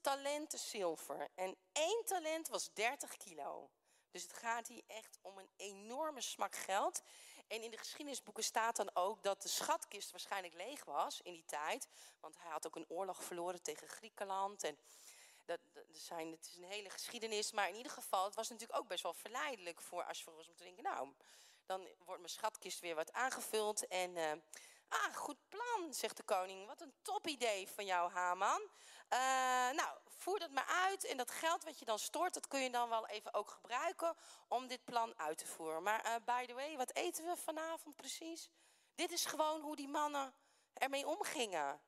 talenten 0.00 0.58
zilver. 0.58 1.28
En 1.34 1.56
één 1.72 2.04
talent 2.04 2.48
was 2.48 2.72
30 2.72 3.16
kilo. 3.16 3.70
Dus 4.10 4.22
het 4.22 4.32
gaat 4.32 4.66
hier 4.66 4.82
echt 4.86 5.18
om 5.22 5.38
een 5.38 5.50
enorme 5.56 6.20
smak 6.20 6.54
geld. 6.54 7.02
En 7.46 7.62
in 7.62 7.70
de 7.70 7.76
geschiedenisboeken 7.76 8.44
staat 8.44 8.76
dan 8.76 8.90
ook 8.94 9.22
dat 9.22 9.42
de 9.42 9.48
schatkist 9.48 10.10
waarschijnlijk 10.10 10.54
leeg 10.54 10.84
was 10.84 11.20
in 11.22 11.32
die 11.32 11.44
tijd. 11.44 11.88
Want 12.20 12.36
hij 12.38 12.50
had 12.50 12.66
ook 12.66 12.76
een 12.76 12.88
oorlog 12.88 13.24
verloren 13.24 13.62
tegen 13.62 13.88
Griekenland. 13.88 14.64
En 14.64 14.78
dat, 15.44 15.60
zijn, 15.92 16.30
het 16.30 16.46
is 16.46 16.56
een 16.56 16.70
hele 16.70 16.90
geschiedenis. 16.90 17.52
Maar 17.52 17.68
in 17.68 17.76
ieder 17.76 17.92
geval, 17.92 18.24
het 18.24 18.34
was 18.34 18.48
natuurlijk 18.48 18.78
ook 18.78 18.88
best 18.88 19.02
wel 19.02 19.14
verleidelijk 19.14 19.80
voor 19.80 20.04
Ashverus 20.04 20.48
om 20.48 20.56
te 20.56 20.64
denken... 20.64 20.82
nou, 20.82 21.12
dan 21.66 21.88
wordt 21.98 22.20
mijn 22.20 22.32
schatkist 22.32 22.80
weer 22.80 22.94
wat 22.94 23.12
aangevuld. 23.12 23.86
En 23.86 24.16
uh, 24.16 24.32
ah, 24.88 25.14
goed 25.14 25.48
plan, 25.48 25.94
zegt 25.94 26.16
de 26.16 26.22
koning. 26.22 26.66
Wat 26.66 26.80
een 26.80 26.94
top 27.02 27.26
idee 27.26 27.68
van 27.68 27.84
jou, 27.84 28.10
Haman. 28.10 28.60
Uh, 29.12 29.18
nou, 29.70 29.98
voer 30.20 30.38
dat 30.38 30.50
maar 30.50 30.66
uit. 30.66 31.04
En 31.04 31.16
dat 31.16 31.30
geld 31.30 31.64
wat 31.64 31.78
je 31.78 31.84
dan 31.84 31.98
stort, 31.98 32.34
dat 32.34 32.48
kun 32.48 32.60
je 32.60 32.70
dan 32.70 32.88
wel 32.88 33.06
even 33.06 33.34
ook 33.34 33.50
gebruiken 33.50 34.16
om 34.48 34.66
dit 34.66 34.84
plan 34.84 35.18
uit 35.18 35.38
te 35.38 35.46
voeren. 35.46 35.82
Maar 35.82 36.06
uh, 36.06 36.14
by 36.24 36.46
the 36.46 36.54
way, 36.54 36.76
wat 36.76 36.94
eten 36.94 37.24
we 37.24 37.36
vanavond 37.36 37.96
precies? 37.96 38.50
Dit 38.94 39.10
is 39.10 39.24
gewoon 39.24 39.60
hoe 39.60 39.76
die 39.76 39.88
mannen 39.88 40.34
ermee 40.72 41.06
omgingen. 41.06 41.80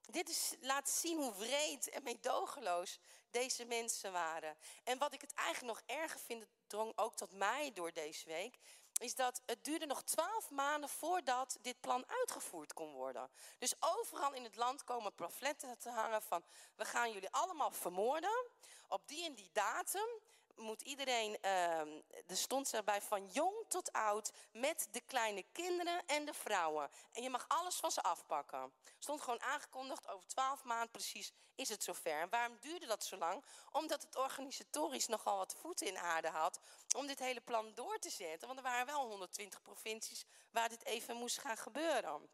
Dit 0.00 0.28
is, 0.28 0.54
laat 0.60 0.90
zien 0.90 1.18
hoe 1.18 1.34
wreed 1.34 1.88
en 1.88 2.02
meedogenloos 2.02 2.98
deze 3.30 3.64
mensen 3.64 4.12
waren. 4.12 4.56
En 4.84 4.98
wat 4.98 5.12
ik 5.12 5.20
het 5.20 5.34
eigenlijk 5.34 5.78
nog 5.78 5.98
erger 5.98 6.20
vind, 6.20 6.46
drong 6.66 6.92
ook 6.96 7.16
tot 7.16 7.32
mij 7.32 7.72
door 7.72 7.92
deze 7.92 8.28
week, 8.28 8.58
is 8.98 9.14
dat 9.14 9.42
het 9.46 9.64
duurde 9.64 9.86
nog 9.86 10.02
twaalf 10.02 10.50
maanden 10.50 10.88
voordat 10.88 11.58
dit 11.62 11.80
plan 11.80 12.04
uitgevoerd 12.06 12.72
kon 12.72 12.92
worden. 12.92 13.30
Dus 13.58 13.74
overal 13.80 14.32
in 14.32 14.44
het 14.44 14.56
land 14.56 14.84
komen 14.84 15.14
pamfletten 15.14 15.78
te 15.78 15.90
hangen 15.90 16.22
van... 16.22 16.44
we 16.74 16.84
gaan 16.84 17.12
jullie 17.12 17.30
allemaal 17.30 17.70
vermoorden 17.70 18.46
op 18.88 19.08
die 19.08 19.24
en 19.24 19.34
die 19.34 19.50
datum 19.52 20.08
moet 20.56 20.82
iedereen, 20.82 21.42
er 21.42 22.36
stond 22.36 22.74
erbij 22.74 23.02
van 23.02 23.26
jong 23.26 23.54
tot 23.68 23.92
oud, 23.92 24.32
met 24.52 24.88
de 24.90 25.00
kleine 25.00 25.44
kinderen 25.52 26.06
en 26.06 26.24
de 26.24 26.34
vrouwen. 26.34 26.90
En 27.12 27.22
je 27.22 27.30
mag 27.30 27.44
alles 27.48 27.76
van 27.76 27.90
ze 27.90 28.02
afpakken. 28.02 28.72
Stond 28.98 29.20
gewoon 29.20 29.42
aangekondigd, 29.42 30.08
over 30.08 30.26
twaalf 30.26 30.64
maanden 30.64 30.90
precies 30.90 31.32
is 31.56 31.68
het 31.68 31.82
zover. 31.82 32.20
En 32.20 32.28
waarom 32.28 32.56
duurde 32.60 32.86
dat 32.86 33.04
zo 33.04 33.16
lang? 33.16 33.44
Omdat 33.70 34.02
het 34.02 34.16
organisatorisch 34.16 35.06
nogal 35.06 35.36
wat 35.36 35.54
voeten 35.54 35.86
in 35.86 35.98
aarde 35.98 36.28
had 36.28 36.60
om 36.96 37.06
dit 37.06 37.18
hele 37.18 37.40
plan 37.40 37.74
door 37.74 37.98
te 37.98 38.10
zetten. 38.10 38.46
Want 38.46 38.58
er 38.58 38.64
waren 38.64 38.86
wel 38.86 39.08
120 39.08 39.62
provincies 39.62 40.24
waar 40.50 40.68
dit 40.68 40.84
even 40.84 41.16
moest 41.16 41.38
gaan 41.38 41.56
gebeuren. 41.56 42.28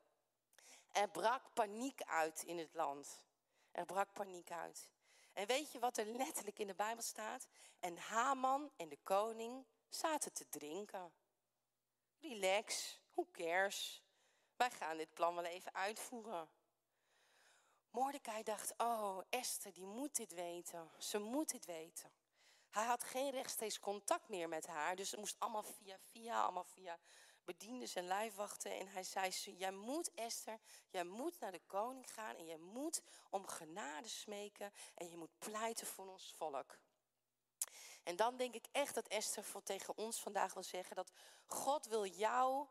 Er 0.92 1.08
brak 1.08 1.52
paniek 1.54 2.02
uit 2.02 2.42
in 2.42 2.58
het 2.58 2.74
land. 2.74 3.24
Er 3.70 3.87
brak 3.87 4.12
paniek 4.12 4.50
uit. 4.50 4.88
En 5.33 5.47
weet 5.47 5.73
je 5.73 5.79
wat 5.79 5.97
er 5.97 6.07
letterlijk 6.07 6.59
in 6.59 6.66
de 6.66 6.75
Bijbel 6.75 7.03
staat? 7.03 7.47
En 7.81 7.97
Haman 7.97 8.71
en 8.77 8.88
de 8.88 8.99
koning 9.03 9.66
zaten 9.88 10.33
te 10.33 10.49
drinken. 10.49 11.12
Relax, 12.18 13.01
who 13.14 13.27
cares? 13.33 14.03
Wij 14.57 14.71
gaan 14.71 14.97
dit 14.97 15.14
plan 15.14 15.35
wel 15.35 15.45
even 15.45 15.75
uitvoeren. 15.75 16.49
Mordecai 17.90 18.42
dacht, 18.42 18.75
oh, 18.77 19.18
Esther, 19.29 19.73
die 19.73 19.87
moet 19.87 20.16
dit 20.16 20.33
weten. 20.33 20.90
Ze 20.99 21.18
moet 21.18 21.51
dit 21.51 21.64
weten. 21.64 22.12
Hij 22.71 22.85
had 22.85 23.05
geen 23.05 23.31
rechtstreeks 23.31 23.79
contact 23.79 24.29
meer 24.29 24.49
met 24.49 24.66
haar. 24.66 24.97
Dus 24.97 25.11
het 25.11 25.21
moest 25.21 25.37
allemaal 25.38 25.62
via 25.62 25.99
via, 25.99 26.42
allemaal 26.42 26.64
via 26.64 26.99
bediendes 27.44 27.94
en 27.94 28.07
lijfwachten. 28.07 28.78
En 28.78 28.88
hij 28.88 29.02
zei, 29.02 29.33
jij 29.57 29.72
moet 29.72 30.14
Esther, 30.14 30.59
jij 30.90 31.05
moet 31.05 31.40
naar 31.40 31.52
de 31.52 31.62
koning 31.66 32.12
gaan. 32.12 32.37
En 32.37 32.44
jij 32.44 32.59
moet 32.59 33.02
om 33.31 33.46
genade 33.46 34.09
smeken. 34.09 34.72
En 34.94 35.09
je 35.09 35.16
moet 35.16 35.38
pleiten 35.38 35.87
voor 35.87 36.09
ons 36.09 36.33
volk. 36.37 36.78
En 38.02 38.16
dan 38.16 38.37
denk 38.37 38.55
ik 38.55 38.66
echt 38.72 38.94
dat 38.94 39.09
Esther 39.09 39.44
voor 39.44 39.62
tegen 39.62 39.96
ons 39.96 40.20
vandaag 40.20 40.55
wil 40.55 40.62
zeggen... 40.62 40.96
dat 40.96 41.12
God 41.46 41.87
wil 41.87 42.07
jou 42.07 42.66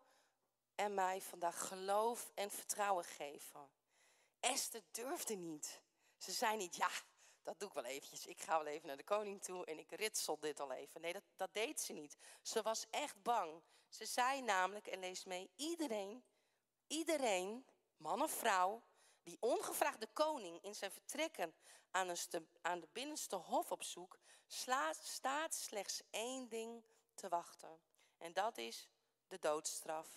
en 0.75 0.93
mij 0.93 1.21
vandaag 1.21 1.67
geloof 1.67 2.31
en 2.36 2.51
vertrouwen 2.51 3.03
geven. 3.03 3.69
Esther 4.39 4.81
durfde 4.91 5.36
niet. 5.36 5.81
Ze 6.17 6.31
zei 6.31 6.57
niet, 6.57 6.75
ja, 6.75 6.89
dat 7.43 7.60
doe 7.60 7.67
ik 7.67 7.73
wel 7.73 7.86
eventjes. 7.86 8.25
Ik 8.25 8.41
ga 8.41 8.58
wel 8.58 8.73
even 8.73 8.88
naar 8.88 8.97
de 8.97 9.04
koning 9.04 9.43
toe 9.43 9.65
en 9.65 9.80
ik 9.80 9.91
ritsel 9.91 10.39
dit 10.39 10.60
al 10.60 10.71
even. 10.71 11.01
Nee, 11.01 11.13
dat, 11.13 11.23
dat 11.36 11.54
deed 11.54 11.82
ze 11.82 11.93
niet. 11.93 12.17
Ze 12.41 12.62
was 12.62 12.86
echt 12.89 13.21
bang. 13.23 13.62
Ze 13.89 14.06
zei 14.06 14.41
namelijk, 14.41 14.88
en 14.88 14.99
lees 14.99 15.23
mee, 15.23 15.49
iedereen, 15.56 16.23
iedereen, 16.88 17.65
man 17.97 18.21
of 18.21 18.32
vrouw, 18.32 18.82
die 19.23 19.38
ongevraagd 19.39 19.99
de 19.99 20.10
koning 20.13 20.63
in 20.63 20.75
zijn 20.75 20.91
vertrekken 20.91 21.54
aan, 21.91 22.15
aan 22.62 22.80
de 22.80 22.89
binnenste 22.91 23.36
hof 23.36 23.71
op 23.71 23.84
zoek, 23.84 24.19
staat 24.47 25.54
slechts 25.54 26.01
één 26.10 26.49
ding 26.49 26.84
te 27.13 27.30
wachten. 27.30 27.82
En 28.17 28.34
dat 28.34 28.58
is 28.58 28.89
de 29.27 29.39
doodstraf. 29.39 30.08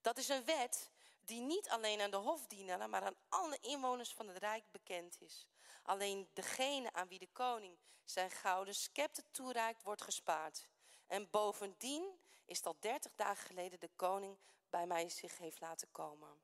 Dat 0.00 0.18
is 0.18 0.28
een 0.28 0.44
wet 0.44 0.90
die 1.20 1.40
niet 1.40 1.68
alleen 1.68 2.00
aan 2.00 2.10
de 2.10 2.16
hofdienaren, 2.16 2.90
maar 2.90 3.02
aan 3.02 3.16
alle 3.28 3.58
inwoners 3.60 4.14
van 4.14 4.28
het 4.28 4.38
Rijk 4.38 4.70
bekend 4.70 5.20
is. 5.20 5.46
Alleen 5.88 6.28
degene 6.32 6.92
aan 6.92 7.08
wie 7.08 7.18
de 7.18 7.28
koning 7.32 7.78
zijn 8.04 8.30
gouden 8.30 8.74
scepter 8.74 9.24
toereikt, 9.30 9.82
wordt 9.82 10.02
gespaard. 10.02 10.68
En 11.06 11.30
bovendien 11.30 12.18
is 12.44 12.62
dat 12.62 12.82
dertig 12.82 13.12
dagen 13.14 13.46
geleden 13.46 13.80
de 13.80 13.90
koning 13.96 14.38
bij 14.70 14.86
mij 14.86 15.08
zich 15.08 15.38
heeft 15.38 15.60
laten 15.60 15.90
komen. 15.90 16.42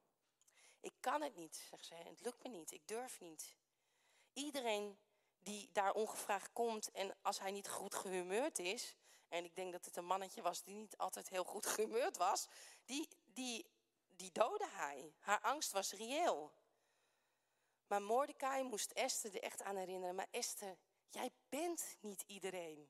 Ik 0.81 0.93
kan 1.01 1.23
het 1.23 1.37
niet, 1.37 1.57
zegt 1.57 1.85
ze. 1.85 1.95
Het 1.95 2.21
lukt 2.21 2.43
me 2.43 2.49
niet. 2.49 2.73
Ik 2.73 2.89
durf 2.89 3.21
niet. 3.21 3.57
Iedereen 4.33 4.99
die 5.39 5.69
daar 5.73 5.93
ongevraagd 5.93 6.53
komt 6.53 6.91
en 6.91 7.17
als 7.23 7.39
hij 7.39 7.51
niet 7.51 7.69
goed 7.69 7.95
gehumeurd 7.95 8.59
is... 8.59 8.97
en 9.29 9.45
ik 9.45 9.57
denk 9.57 9.73
dat 9.73 9.85
het 9.85 9.97
een 9.97 10.07
mannetje 10.07 10.43
was 10.43 10.63
die 10.63 10.75
niet 10.75 10.97
altijd 10.97 11.29
heel 11.29 11.45
goed 11.45 11.67
gehumeurd 11.67 12.17
was... 12.17 12.49
die, 12.85 13.09
die, 13.25 13.71
die 14.09 14.33
doodde 14.33 14.69
hij. 14.69 15.15
Haar 15.19 15.41
angst 15.41 15.73
was 15.73 15.93
reëel. 15.93 16.53
Maar 17.87 18.03
Mordecai 18.03 18.63
moest 18.63 18.91
Esther 18.91 19.35
er 19.35 19.43
echt 19.43 19.63
aan 19.63 19.77
herinneren. 19.77 20.15
Maar 20.15 20.29
Esther, 20.31 20.77
jij 21.11 21.31
bent 21.49 21.97
niet 22.01 22.25
iedereen. 22.27 22.89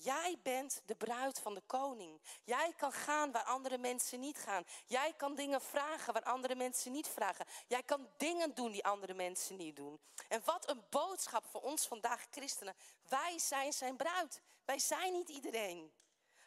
Jij 0.00 0.38
bent 0.42 0.82
de 0.84 0.94
bruid 0.94 1.40
van 1.40 1.54
de 1.54 1.62
koning. 1.66 2.20
Jij 2.44 2.72
kan 2.76 2.92
gaan 2.92 3.32
waar 3.32 3.42
andere 3.42 3.78
mensen 3.78 4.20
niet 4.20 4.38
gaan. 4.38 4.64
Jij 4.86 5.14
kan 5.16 5.34
dingen 5.34 5.60
vragen 5.60 6.12
waar 6.12 6.22
andere 6.22 6.54
mensen 6.54 6.92
niet 6.92 7.08
vragen. 7.08 7.46
Jij 7.66 7.82
kan 7.82 8.08
dingen 8.16 8.54
doen 8.54 8.72
die 8.72 8.84
andere 8.84 9.14
mensen 9.14 9.56
niet 9.56 9.76
doen. 9.76 10.00
En 10.28 10.42
wat 10.44 10.68
een 10.68 10.84
boodschap 10.90 11.46
voor 11.46 11.60
ons 11.60 11.86
vandaag 11.86 12.26
christenen. 12.30 12.74
Wij 13.08 13.38
zijn 13.38 13.72
zijn 13.72 13.96
bruid. 13.96 14.42
Wij 14.64 14.78
zijn 14.78 15.12
niet 15.12 15.28
iedereen. 15.28 15.92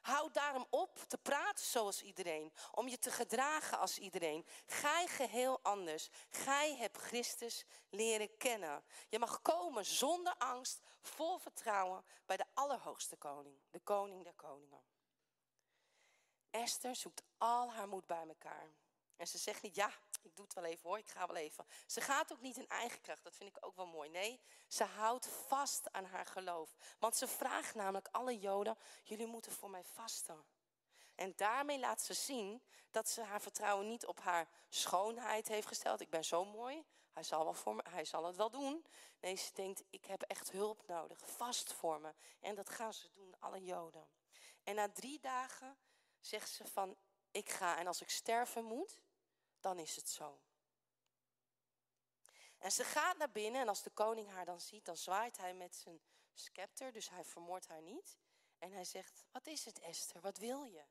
Hou 0.02 0.32
daarom 0.32 0.68
op 0.70 0.98
te 1.08 1.18
praten 1.18 1.66
zoals 1.66 2.02
iedereen. 2.02 2.54
Om 2.72 2.88
je 2.88 3.00
te 3.00 3.12
gedragen 3.12 3.80
als 3.80 3.98
iedereen. 3.98 4.46
Gij 4.66 5.08
geheel 5.08 5.60
anders. 5.62 6.10
Gij 6.30 6.76
hebt 6.76 6.98
Christus 6.98 7.66
leren 7.90 8.38
kennen. 8.38 8.84
Je 9.10 9.20
mag 9.20 9.42
komen 9.42 9.86
zonder 9.86 10.36
angst, 10.38 10.80
vol 11.02 11.38
vertrouwen 11.38 12.06
bij 12.26 12.38
de 12.38 12.46
Allerhoogste 12.54 13.16
Koning. 13.16 13.60
De 13.70 13.80
Koning 13.80 14.24
der 14.24 14.34
Koningen. 14.34 14.84
Esther 16.50 16.96
zoekt 16.96 17.24
al 17.38 17.74
haar 17.74 17.88
moed 17.88 18.06
bij 18.06 18.28
elkaar. 18.28 18.70
En 19.16 19.28
ze 19.28 19.38
zegt 19.38 19.62
niet, 19.62 19.76
ja, 19.76 19.92
ik 20.24 20.36
doe 20.36 20.46
het 20.46 20.54
wel 20.54 20.64
even 20.64 20.90
hoor, 20.90 20.98
ik 20.98 21.10
ga 21.10 21.28
wel 21.28 21.36
even. 21.36 21.66
Ze 21.86 22.02
gaat 22.02 22.32
ook 22.32 22.42
niet 22.42 22.58
in 22.58 22.68
eigen 22.68 23.02
kracht, 23.02 23.24
dat 23.24 23.36
vind 23.36 23.50
ik 23.50 23.66
ook 23.66 23.76
wel 23.76 23.88
mooi. 23.88 24.10
Nee, 24.10 24.42
ze 24.68 24.84
houdt 24.84 25.28
vast 25.28 25.92
aan 25.92 26.06
haar 26.06 26.26
geloof. 26.26 26.76
Want 27.00 27.16
ze 27.16 27.28
vraagt 27.28 27.76
namelijk 27.76 28.08
alle 28.12 28.40
Joden, 28.40 28.78
jullie 29.04 29.28
moeten 29.28 29.52
voor 29.52 29.70
mij 29.70 29.84
vasten. 29.84 30.46
En 31.16 31.34
daarmee 31.36 31.80
laat 31.80 32.02
ze 32.02 32.14
zien 32.14 32.64
dat 32.92 33.10
ze 33.10 33.22
haar 33.22 33.42
vertrouwen 33.42 33.88
niet 33.88 34.06
op 34.06 34.20
haar 34.20 34.50
schoonheid 34.70 35.48
heeft 35.48 35.68
gesteld. 35.68 36.02
Ik 36.02 36.10
ben 36.10 36.26
zo 36.26 36.46
mooi, 36.46 36.86
hij 37.12 37.24
zal, 37.24 37.44
wel 37.44 37.54
voor 37.54 37.76
me, 37.76 37.84
hij 37.90 38.06
zal 38.06 38.26
het 38.26 38.36
wel 38.36 38.50
doen. 38.50 38.86
Nee, 39.20 39.36
ze 39.36 39.54
denkt, 39.54 39.84
ik 39.90 40.06
heb 40.06 40.22
echt 40.22 40.52
hulp 40.52 40.88
nodig, 40.88 41.20
vast 41.26 41.74
voor 41.74 42.02
me. 42.02 42.14
En 42.40 42.56
dat 42.56 42.70
gaan 42.70 42.94
ze 42.94 43.10
doen, 43.14 43.36
alle 43.40 43.64
Joden. 43.64 44.10
En 44.64 44.76
na 44.76 44.90
drie 44.90 45.20
dagen 45.20 45.78
zegt 46.20 46.50
ze 46.50 46.68
van, 46.68 46.98
ik 47.32 47.50
ga 47.50 47.78
en 47.78 47.88
als 47.88 48.02
ik 48.02 48.10
sterven 48.10 48.64
moet, 48.64 49.00
dan 49.62 49.80
is 49.80 49.96
het 49.96 50.10
zo. 50.10 50.42
En 52.58 52.72
ze 52.72 52.84
gaat 52.84 53.18
naar 53.18 53.32
binnen 53.32 53.62
en 53.62 53.68
als 53.68 53.84
de 53.84 53.90
koning 53.90 54.30
haar 54.30 54.46
dan 54.46 54.62
ziet, 54.62 54.86
dan 54.86 54.98
zwaait 54.98 55.38
hij 55.38 55.54
met 55.54 55.76
zijn 55.76 56.02
scepter, 56.34 56.92
dus 56.92 57.10
hij 57.10 57.26
vermoordt 57.26 57.68
haar 57.68 57.82
niet. 57.82 58.18
En 58.58 58.72
hij 58.72 58.86
zegt, 58.86 59.24
wat 59.32 59.48
is 59.48 59.66
het 59.66 59.80
Esther, 59.80 60.22
wat 60.22 60.38
wil 60.38 60.64
je? 60.64 60.84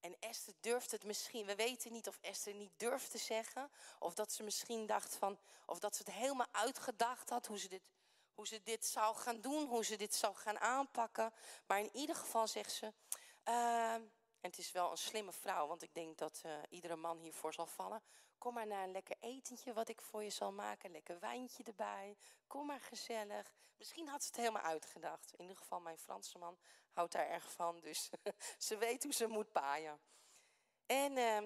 En 0.00 0.16
Esther 0.20 0.54
durft 0.60 0.90
het 0.90 1.04
misschien, 1.04 1.46
we 1.46 1.54
weten 1.54 1.92
niet 1.92 2.08
of 2.08 2.18
Esther 2.20 2.54
niet 2.54 2.72
durft 2.76 3.10
te 3.10 3.18
zeggen, 3.18 3.70
of 3.98 4.14
dat 4.14 4.32
ze 4.32 4.42
misschien 4.42 4.86
dacht 4.86 5.14
van, 5.14 5.38
of 5.66 5.78
dat 5.78 5.96
ze 5.96 6.02
het 6.04 6.14
helemaal 6.14 6.46
uitgedacht 6.52 7.30
had, 7.30 7.46
hoe 7.46 7.58
ze 7.58 7.68
dit, 7.68 7.82
hoe 8.34 8.46
ze 8.46 8.62
dit 8.62 8.86
zou 8.86 9.16
gaan 9.16 9.40
doen, 9.40 9.66
hoe 9.66 9.84
ze 9.84 9.96
dit 9.96 10.14
zou 10.14 10.34
gaan 10.34 10.58
aanpakken. 10.60 11.32
Maar 11.66 11.78
in 11.78 11.90
ieder 11.96 12.16
geval 12.16 12.48
zegt 12.48 12.72
ze, 12.72 12.92
uh, 13.44 13.96
en 14.44 14.50
het 14.50 14.58
is 14.58 14.72
wel 14.72 14.90
een 14.90 14.96
slimme 14.96 15.32
vrouw, 15.32 15.66
want 15.66 15.82
ik 15.82 15.94
denk 15.94 16.18
dat 16.18 16.42
uh, 16.46 16.52
iedere 16.68 16.96
man 16.96 17.18
hiervoor 17.18 17.54
zal 17.54 17.66
vallen. 17.66 18.02
Kom 18.38 18.54
maar 18.54 18.66
naar 18.66 18.84
een 18.84 18.92
lekker 18.92 19.16
etentje 19.20 19.72
wat 19.72 19.88
ik 19.88 20.00
voor 20.00 20.22
je 20.22 20.30
zal 20.30 20.52
maken. 20.52 20.90
Lekker 20.90 21.20
wijntje 21.20 21.62
erbij. 21.62 22.16
Kom 22.46 22.66
maar 22.66 22.80
gezellig. 22.80 23.54
Misschien 23.76 24.08
had 24.08 24.22
ze 24.22 24.26
het 24.26 24.36
helemaal 24.36 24.62
uitgedacht. 24.62 25.32
In 25.32 25.40
ieder 25.40 25.56
geval, 25.56 25.80
mijn 25.80 25.98
Franse 25.98 26.38
man 26.38 26.58
houdt 26.92 27.12
daar 27.12 27.28
erg 27.28 27.52
van. 27.52 27.80
Dus 27.80 28.10
ze 28.66 28.76
weet 28.76 29.02
hoe 29.02 29.12
ze 29.12 29.26
moet 29.26 29.52
paaien. 29.52 30.00
En, 30.86 31.16
uh, 31.16 31.36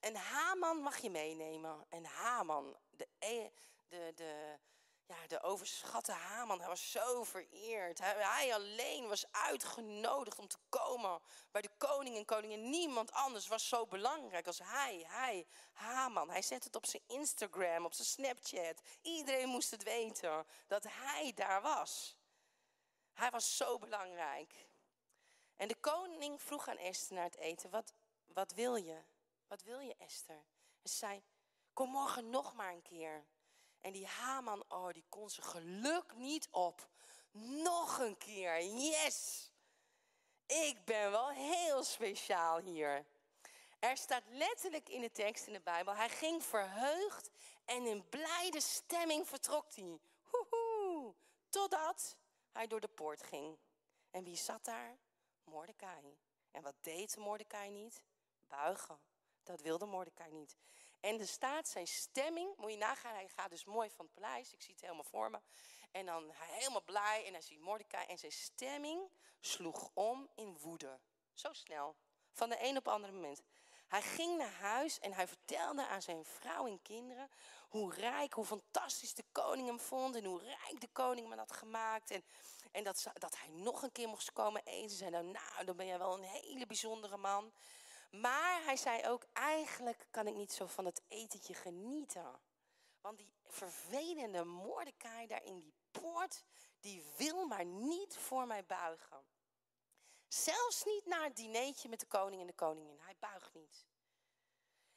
en 0.00 0.14
Haman 0.14 0.76
mag 0.76 0.98
je 0.98 1.10
meenemen. 1.10 1.86
En 1.88 2.04
Haman, 2.04 2.76
de, 2.90 3.08
e, 3.18 3.50
de, 3.88 4.12
de, 4.14 4.58
ja, 5.06 5.26
de 5.26 5.42
overschatte 5.42 6.12
Haman, 6.12 6.58
hij 6.58 6.68
was 6.68 6.90
zo 6.90 7.24
vereerd. 7.24 7.98
Hij, 7.98 8.54
alleen 8.54 9.08
was 9.08 9.24
uitgenodigd 9.30 10.38
om 10.38 10.48
te 10.48 10.58
komen 10.68 11.20
bij 11.50 11.62
de 11.62 11.70
koning 11.78 12.16
en 12.16 12.24
koningin. 12.24 12.70
Niemand 12.70 13.12
anders 13.12 13.46
was 13.46 13.68
zo 13.68 13.86
belangrijk 13.86 14.46
als 14.46 14.58
hij, 14.58 15.04
hij, 15.06 15.46
Haman. 15.72 16.30
Hij 16.30 16.42
zette 16.42 16.66
het 16.66 16.76
op 16.76 16.86
zijn 16.86 17.02
Instagram, 17.06 17.84
op 17.84 17.92
zijn 17.92 18.06
Snapchat. 18.06 18.80
Iedereen 19.02 19.48
moest 19.48 19.70
het 19.70 19.82
weten 19.82 20.46
dat 20.66 20.84
hij 20.88 21.32
daar 21.34 21.62
was. 21.62 22.16
Hij 23.12 23.30
was 23.30 23.56
zo 23.56 23.78
belangrijk. 23.78 24.66
En 25.56 25.68
de 25.68 25.76
koning 25.76 26.42
vroeg 26.42 26.68
aan 26.68 26.76
Esther 26.76 27.14
naar 27.14 27.24
het 27.24 27.36
eten, 27.36 27.70
wat, 27.70 27.92
wat 28.26 28.52
wil 28.52 28.76
je? 28.76 29.02
Wat 29.46 29.62
wil 29.62 29.78
je, 29.78 29.94
Esther? 29.98 30.44
En 30.82 30.88
ze 30.88 30.96
zei, 30.96 31.22
kom 31.72 31.90
morgen 31.90 32.30
nog 32.30 32.54
maar 32.54 32.72
een 32.72 32.82
keer. 32.82 33.24
En 33.84 33.92
die 33.92 34.06
Haman, 34.06 34.64
oh, 34.68 34.88
die 34.92 35.04
kon 35.08 35.30
zijn 35.30 35.46
geluk 35.46 36.14
niet 36.14 36.48
op. 36.50 36.88
Nog 37.62 37.98
een 37.98 38.16
keer, 38.16 38.64
yes! 38.64 39.50
Ik 40.46 40.84
ben 40.84 41.10
wel 41.10 41.28
heel 41.28 41.84
speciaal 41.84 42.58
hier. 42.58 43.06
Er 43.78 43.96
staat 43.96 44.22
letterlijk 44.28 44.88
in 44.88 45.00
de 45.00 45.12
tekst 45.12 45.46
in 45.46 45.52
de 45.52 45.60
Bijbel, 45.60 45.94
hij 45.94 46.08
ging 46.08 46.44
verheugd 46.44 47.30
en 47.64 47.86
in 47.86 48.08
blijde 48.08 48.60
stemming 48.60 49.28
vertrok 49.28 49.74
hij. 49.74 49.98
Hoehoe, 50.22 51.14
totdat 51.48 52.16
hij 52.52 52.66
door 52.66 52.80
de 52.80 52.88
poort 52.88 53.22
ging. 53.22 53.58
En 54.10 54.24
wie 54.24 54.36
zat 54.36 54.64
daar? 54.64 54.96
Mordecai. 55.44 56.18
En 56.50 56.62
wat 56.62 56.74
deed 56.80 57.16
Mordecai 57.16 57.70
niet? 57.70 58.02
Buigen. 58.48 58.98
Dat 59.42 59.60
wilde 59.60 59.86
Mordecai 59.86 60.30
niet. 60.30 60.56
En 61.04 61.20
er 61.20 61.26
staat 61.26 61.68
zijn 61.68 61.86
stemming, 61.86 62.56
moet 62.56 62.70
je 62.70 62.76
nagaan, 62.76 63.14
hij 63.14 63.28
gaat 63.36 63.50
dus 63.50 63.64
mooi 63.64 63.90
van 63.90 64.04
het 64.04 64.14
paleis, 64.14 64.52
ik 64.52 64.62
zie 64.62 64.72
het 64.72 64.80
helemaal 64.80 65.04
voor 65.04 65.30
me. 65.30 65.40
En 65.90 66.06
dan 66.06 66.30
hij 66.32 66.58
helemaal 66.58 66.82
blij 66.82 67.24
en 67.26 67.32
hij 67.32 67.42
ziet 67.42 67.60
Mordecai 67.60 68.06
en 68.06 68.18
zijn 68.18 68.32
stemming 68.32 69.10
sloeg 69.40 69.90
om 69.94 70.28
in 70.34 70.58
woede. 70.58 71.00
Zo 71.34 71.52
snel, 71.52 71.96
van 72.32 72.48
de 72.48 72.56
een 72.60 72.76
op 72.76 72.84
het 72.84 72.94
andere 72.94 73.12
moment. 73.12 73.42
Hij 73.86 74.02
ging 74.02 74.36
naar 74.36 74.52
huis 74.52 74.98
en 74.98 75.12
hij 75.12 75.28
vertelde 75.28 75.86
aan 75.86 76.02
zijn 76.02 76.24
vrouw 76.24 76.66
en 76.66 76.82
kinderen 76.82 77.30
hoe 77.68 77.94
rijk, 77.94 78.32
hoe 78.32 78.44
fantastisch 78.44 79.14
de 79.14 79.24
koning 79.32 79.66
hem 79.66 79.80
vond 79.80 80.16
en 80.16 80.24
hoe 80.24 80.42
rijk 80.42 80.80
de 80.80 80.88
koning 80.92 81.28
hem 81.28 81.38
had 81.38 81.52
gemaakt. 81.52 82.10
En, 82.10 82.24
en 82.72 82.84
dat, 82.84 83.06
dat 83.14 83.36
hij 83.38 83.48
nog 83.48 83.82
een 83.82 83.92
keer 83.92 84.08
mocht 84.08 84.32
komen 84.32 84.62
eten. 84.64 84.90
Ze 84.90 84.96
zeiden, 84.96 85.30
nou, 85.30 85.44
nou, 85.52 85.64
dan 85.64 85.76
ben 85.76 85.86
jij 85.86 85.98
wel 85.98 86.14
een 86.14 86.22
hele 86.22 86.66
bijzondere 86.66 87.16
man. 87.16 87.52
Maar 88.20 88.64
hij 88.64 88.76
zei 88.76 89.06
ook, 89.06 89.24
eigenlijk 89.32 90.06
kan 90.10 90.26
ik 90.26 90.34
niet 90.34 90.52
zo 90.52 90.66
van 90.66 90.84
het 90.84 91.02
etentje 91.08 91.54
genieten. 91.54 92.40
Want 93.00 93.18
die 93.18 93.32
vervelende 93.46 94.44
Mordecai 94.44 95.26
daar 95.26 95.44
in 95.44 95.60
die 95.60 95.74
poort, 95.90 96.44
die 96.80 97.04
wil 97.16 97.46
maar 97.46 97.64
niet 97.64 98.16
voor 98.16 98.46
mij 98.46 98.64
buigen. 98.64 99.26
Zelfs 100.28 100.84
niet 100.84 101.06
naar 101.06 101.24
het 101.24 101.36
dineetje 101.36 101.88
met 101.88 102.00
de 102.00 102.06
koning 102.06 102.40
en 102.40 102.46
de 102.46 102.52
koningin. 102.52 103.00
Hij 103.00 103.16
buigt 103.18 103.54
niet. 103.54 103.86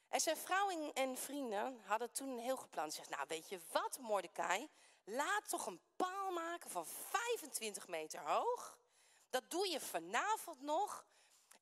En 0.08 0.20
zijn 0.20 0.38
vrouw 0.38 0.92
en 0.94 1.18
vrienden 1.18 1.82
hadden 1.86 2.12
toen 2.12 2.30
een 2.30 2.40
heel 2.40 2.58
gepland. 2.58 2.94
Ze 2.94 2.98
zegt, 2.98 3.10
nou 3.10 3.26
weet 3.28 3.50
je 3.50 3.60
wat 3.72 4.00
Mordecai, 4.00 4.70
laat 5.04 5.50
toch 5.50 5.66
een 5.66 5.82
paal 5.96 6.32
maken 6.32 6.70
van 6.70 6.86
25 6.86 7.88
meter 7.88 8.20
hoog. 8.30 8.80
Dat 9.30 9.50
doe 9.50 9.68
je 9.68 9.80
vanavond 9.80 10.62
nog. 10.62 11.06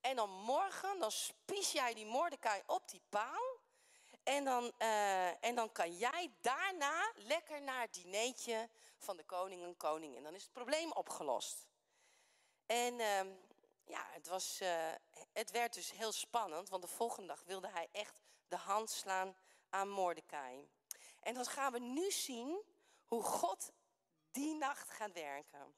En 0.06 0.16
dan 0.16 0.30
morgen, 0.30 1.00
dan 1.00 1.12
spies 1.12 1.72
jij 1.72 1.94
die 1.94 2.06
Mordecai 2.06 2.62
op 2.66 2.90
die 2.90 3.02
paal. 3.10 3.60
En 4.24 4.44
dan, 4.44 4.72
uh, 4.80 5.44
en 5.46 5.56
dan 5.56 5.72
kan 5.72 5.98
jij 5.98 6.34
daarna 6.42 7.12
lekker 7.16 7.62
naar 7.62 7.82
het 7.82 7.94
dineetje 7.94 8.70
van 8.98 9.18
de 9.18 9.24
koning 9.24 9.64
en 9.64 9.78
koningin. 9.78 10.24
Dan 10.24 10.34
is 10.34 10.44
het 10.44 10.52
probleem 10.52 10.92
opgelost. 10.92 11.68
En 12.66 12.94
uh, 13.00 13.20
ja, 13.86 14.08
het, 14.12 14.28
was, 14.28 14.62
uh, 14.62 14.92
het 15.34 15.52
werd 15.52 15.74
dus 15.74 15.92
heel 15.92 16.12
spannend, 16.12 16.70
want 16.70 16.82
de 16.82 16.88
volgende 16.88 17.28
dag 17.28 17.44
wilde 17.44 17.70
hij 17.70 17.88
echt 17.92 18.20
de 18.48 18.58
hand 18.58 18.90
slaan 18.90 19.36
aan 19.70 19.90
Mordecai. 19.90 20.70
En 21.20 21.34
dan 21.34 21.46
gaan 21.46 21.72
we 21.72 21.80
nu 21.80 22.12
zien 22.12 22.64
hoe 23.06 23.24
God 23.24 23.72
die 24.32 24.56
nacht 24.56 24.90
gaat 24.90 25.14
werken. 25.14 25.76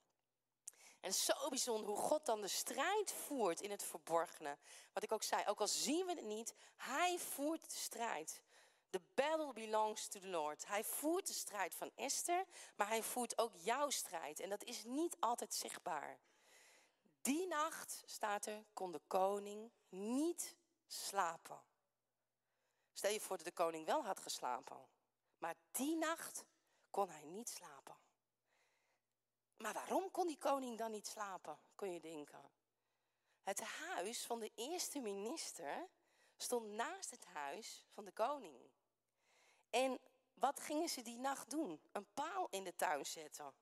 En 1.08 1.14
zo 1.14 1.50
bijzonder 1.50 1.88
hoe 1.88 1.98
God 1.98 2.26
dan 2.26 2.42
de 2.42 2.48
strijd 2.48 3.12
voert 3.12 3.62
in 3.62 3.72
het 3.72 3.84
verborgene. 3.84 4.58
Wat 4.94 5.04
ik 5.04 5.12
ook 5.12 5.24
zei, 5.24 5.46
ook 5.46 5.60
al 5.60 5.68
zien 5.68 6.06
we 6.06 6.14
het 6.14 6.26
niet, 6.26 6.56
hij 6.76 7.20
voert 7.20 7.70
de 7.70 7.78
strijd. 7.78 8.42
The 8.90 9.02
battle 9.14 9.54
belongs 9.54 10.08
to 10.08 10.20
the 10.20 10.28
Lord. 10.28 10.68
Hij 10.68 10.84
voert 10.84 11.28
de 11.28 11.34
strijd 11.34 11.76
van 11.76 11.92
Esther, 11.96 12.46
maar 12.76 12.88
hij 12.88 13.04
voert 13.04 13.38
ook 13.38 13.52
jouw 13.56 13.90
strijd. 13.90 14.40
En 14.40 14.50
dat 14.50 14.64
is 14.64 14.84
niet 14.84 15.18
altijd 15.20 15.54
zichtbaar. 15.54 16.20
Die 17.22 17.48
nacht, 17.48 18.04
staat 18.06 18.46
er, 18.46 18.66
kon 18.74 18.92
de 18.92 19.02
koning 19.08 19.72
niet 19.90 20.56
slapen. 20.88 21.62
Stel 22.94 23.12
je 23.12 23.22
voor 23.22 23.38
dat 23.38 23.46
de 23.46 23.52
koning 23.52 23.86
wel 23.86 24.04
had 24.06 24.20
geslapen. 24.20 24.88
Maar 25.38 25.56
die 25.72 25.96
nacht 25.96 26.46
kon 26.90 27.10
hij 27.10 27.24
niet 27.26 27.50
slapen. 27.50 28.07
Maar 29.58 29.74
waarom 29.74 30.12
kon 30.12 30.28
die 30.28 30.38
koning 30.38 30.78
dan 30.78 30.92
niet 30.92 31.08
slapen, 31.08 31.60
kun 31.76 31.92
je 31.92 32.00
denken. 32.00 32.52
Het 33.44 33.62
huis 33.62 34.26
van 34.26 34.40
de 34.40 34.52
eerste 34.56 35.00
minister 35.00 35.88
stond 36.38 36.68
naast 36.68 37.12
het 37.12 37.26
huis 37.26 37.86
van 37.94 38.06
de 38.06 38.12
koning. 38.12 38.72
En 39.70 40.00
wat 40.34 40.60
gingen 40.60 40.90
ze 40.90 41.02
die 41.02 41.18
nacht 41.18 41.50
doen? 41.50 41.82
Een 41.92 42.14
paal 42.14 42.48
in 42.50 42.64
de 42.64 42.76
tuin 42.76 43.06
zetten. 43.06 43.54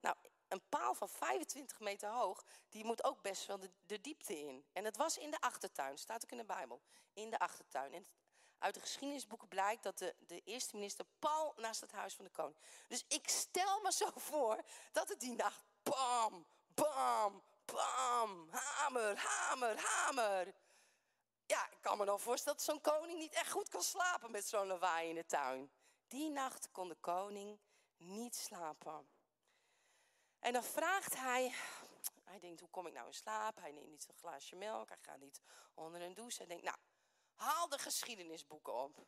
Nou, 0.00 0.16
een 0.48 0.68
paal 0.68 0.94
van 0.94 1.08
25 1.08 1.80
meter 1.80 2.08
hoog, 2.08 2.44
die 2.68 2.84
moet 2.84 3.04
ook 3.04 3.22
best 3.22 3.46
wel 3.46 3.58
de, 3.86 4.00
diepte 4.00 4.38
in. 4.38 4.64
En 4.72 4.84
het 4.84 4.96
was 4.96 5.18
in 5.18 5.30
de 5.30 5.40
achtertuin, 5.40 5.98
staat 5.98 6.24
ook 6.24 6.30
in 6.30 6.36
de 6.36 6.44
Bijbel. 6.44 6.82
In 7.12 7.30
de 7.30 7.38
achtertuin. 7.38 7.92
En 7.92 8.06
uit 8.58 8.74
de 8.74 8.80
geschiedenisboeken 8.80 9.48
blijkt 9.48 9.82
dat 9.82 9.98
de, 9.98 10.14
de 10.26 10.42
eerste 10.44 10.74
minister 10.74 11.04
pal 11.18 11.54
naast 11.56 11.80
het 11.80 11.92
huis 11.92 12.14
van 12.14 12.24
de 12.24 12.30
koning. 12.30 12.56
Dus 12.88 13.04
ik 13.08 13.28
stel 13.28 13.80
me 13.80 13.92
zo 13.92 14.10
voor 14.14 14.62
dat 14.92 15.08
het 15.08 15.20
die 15.20 15.34
nacht 15.34 15.64
bam, 15.82 16.46
bam, 16.74 17.42
bam, 17.64 18.48
hamer, 18.50 19.18
hamer, 19.18 19.80
hamer. 19.80 20.54
Ja, 21.46 21.70
ik 21.70 21.80
kan 21.80 21.98
me 21.98 22.04
nog 22.04 22.22
voorstellen 22.22 22.58
dat 22.58 22.66
zo'n 22.66 22.80
koning 22.80 23.18
niet 23.18 23.34
echt 23.34 23.50
goed 23.50 23.68
kan 23.68 23.82
slapen 23.82 24.30
met 24.30 24.48
zo'n 24.48 24.66
lawaai 24.66 25.08
in 25.08 25.14
de 25.14 25.26
tuin. 25.26 25.70
Die 26.06 26.30
nacht 26.30 26.68
kon 26.72 26.88
de 26.88 26.96
koning 27.00 27.60
niet 27.96 28.36
slapen. 28.36 29.08
En 30.38 30.52
dan 30.52 30.64
vraagt 30.64 31.16
hij, 31.16 31.54
hij 32.24 32.38
denkt, 32.38 32.60
hoe 32.60 32.70
kom 32.70 32.86
ik 32.86 32.92
nou 32.92 33.06
in 33.06 33.14
slaap? 33.14 33.56
Hij 33.60 33.72
neemt 33.72 33.90
niet 33.90 34.08
een 34.08 34.14
glaasje 34.14 34.56
melk, 34.56 34.88
hij 34.88 34.98
gaat 35.00 35.18
niet 35.18 35.40
onder 35.74 36.00
een 36.00 36.14
douche. 36.14 36.38
Hij 36.38 36.46
denkt, 36.46 36.64
nou, 36.64 36.76
Haal 37.36 37.68
de 37.68 37.78
geschiedenisboeken 37.78 38.74
op. 38.74 39.06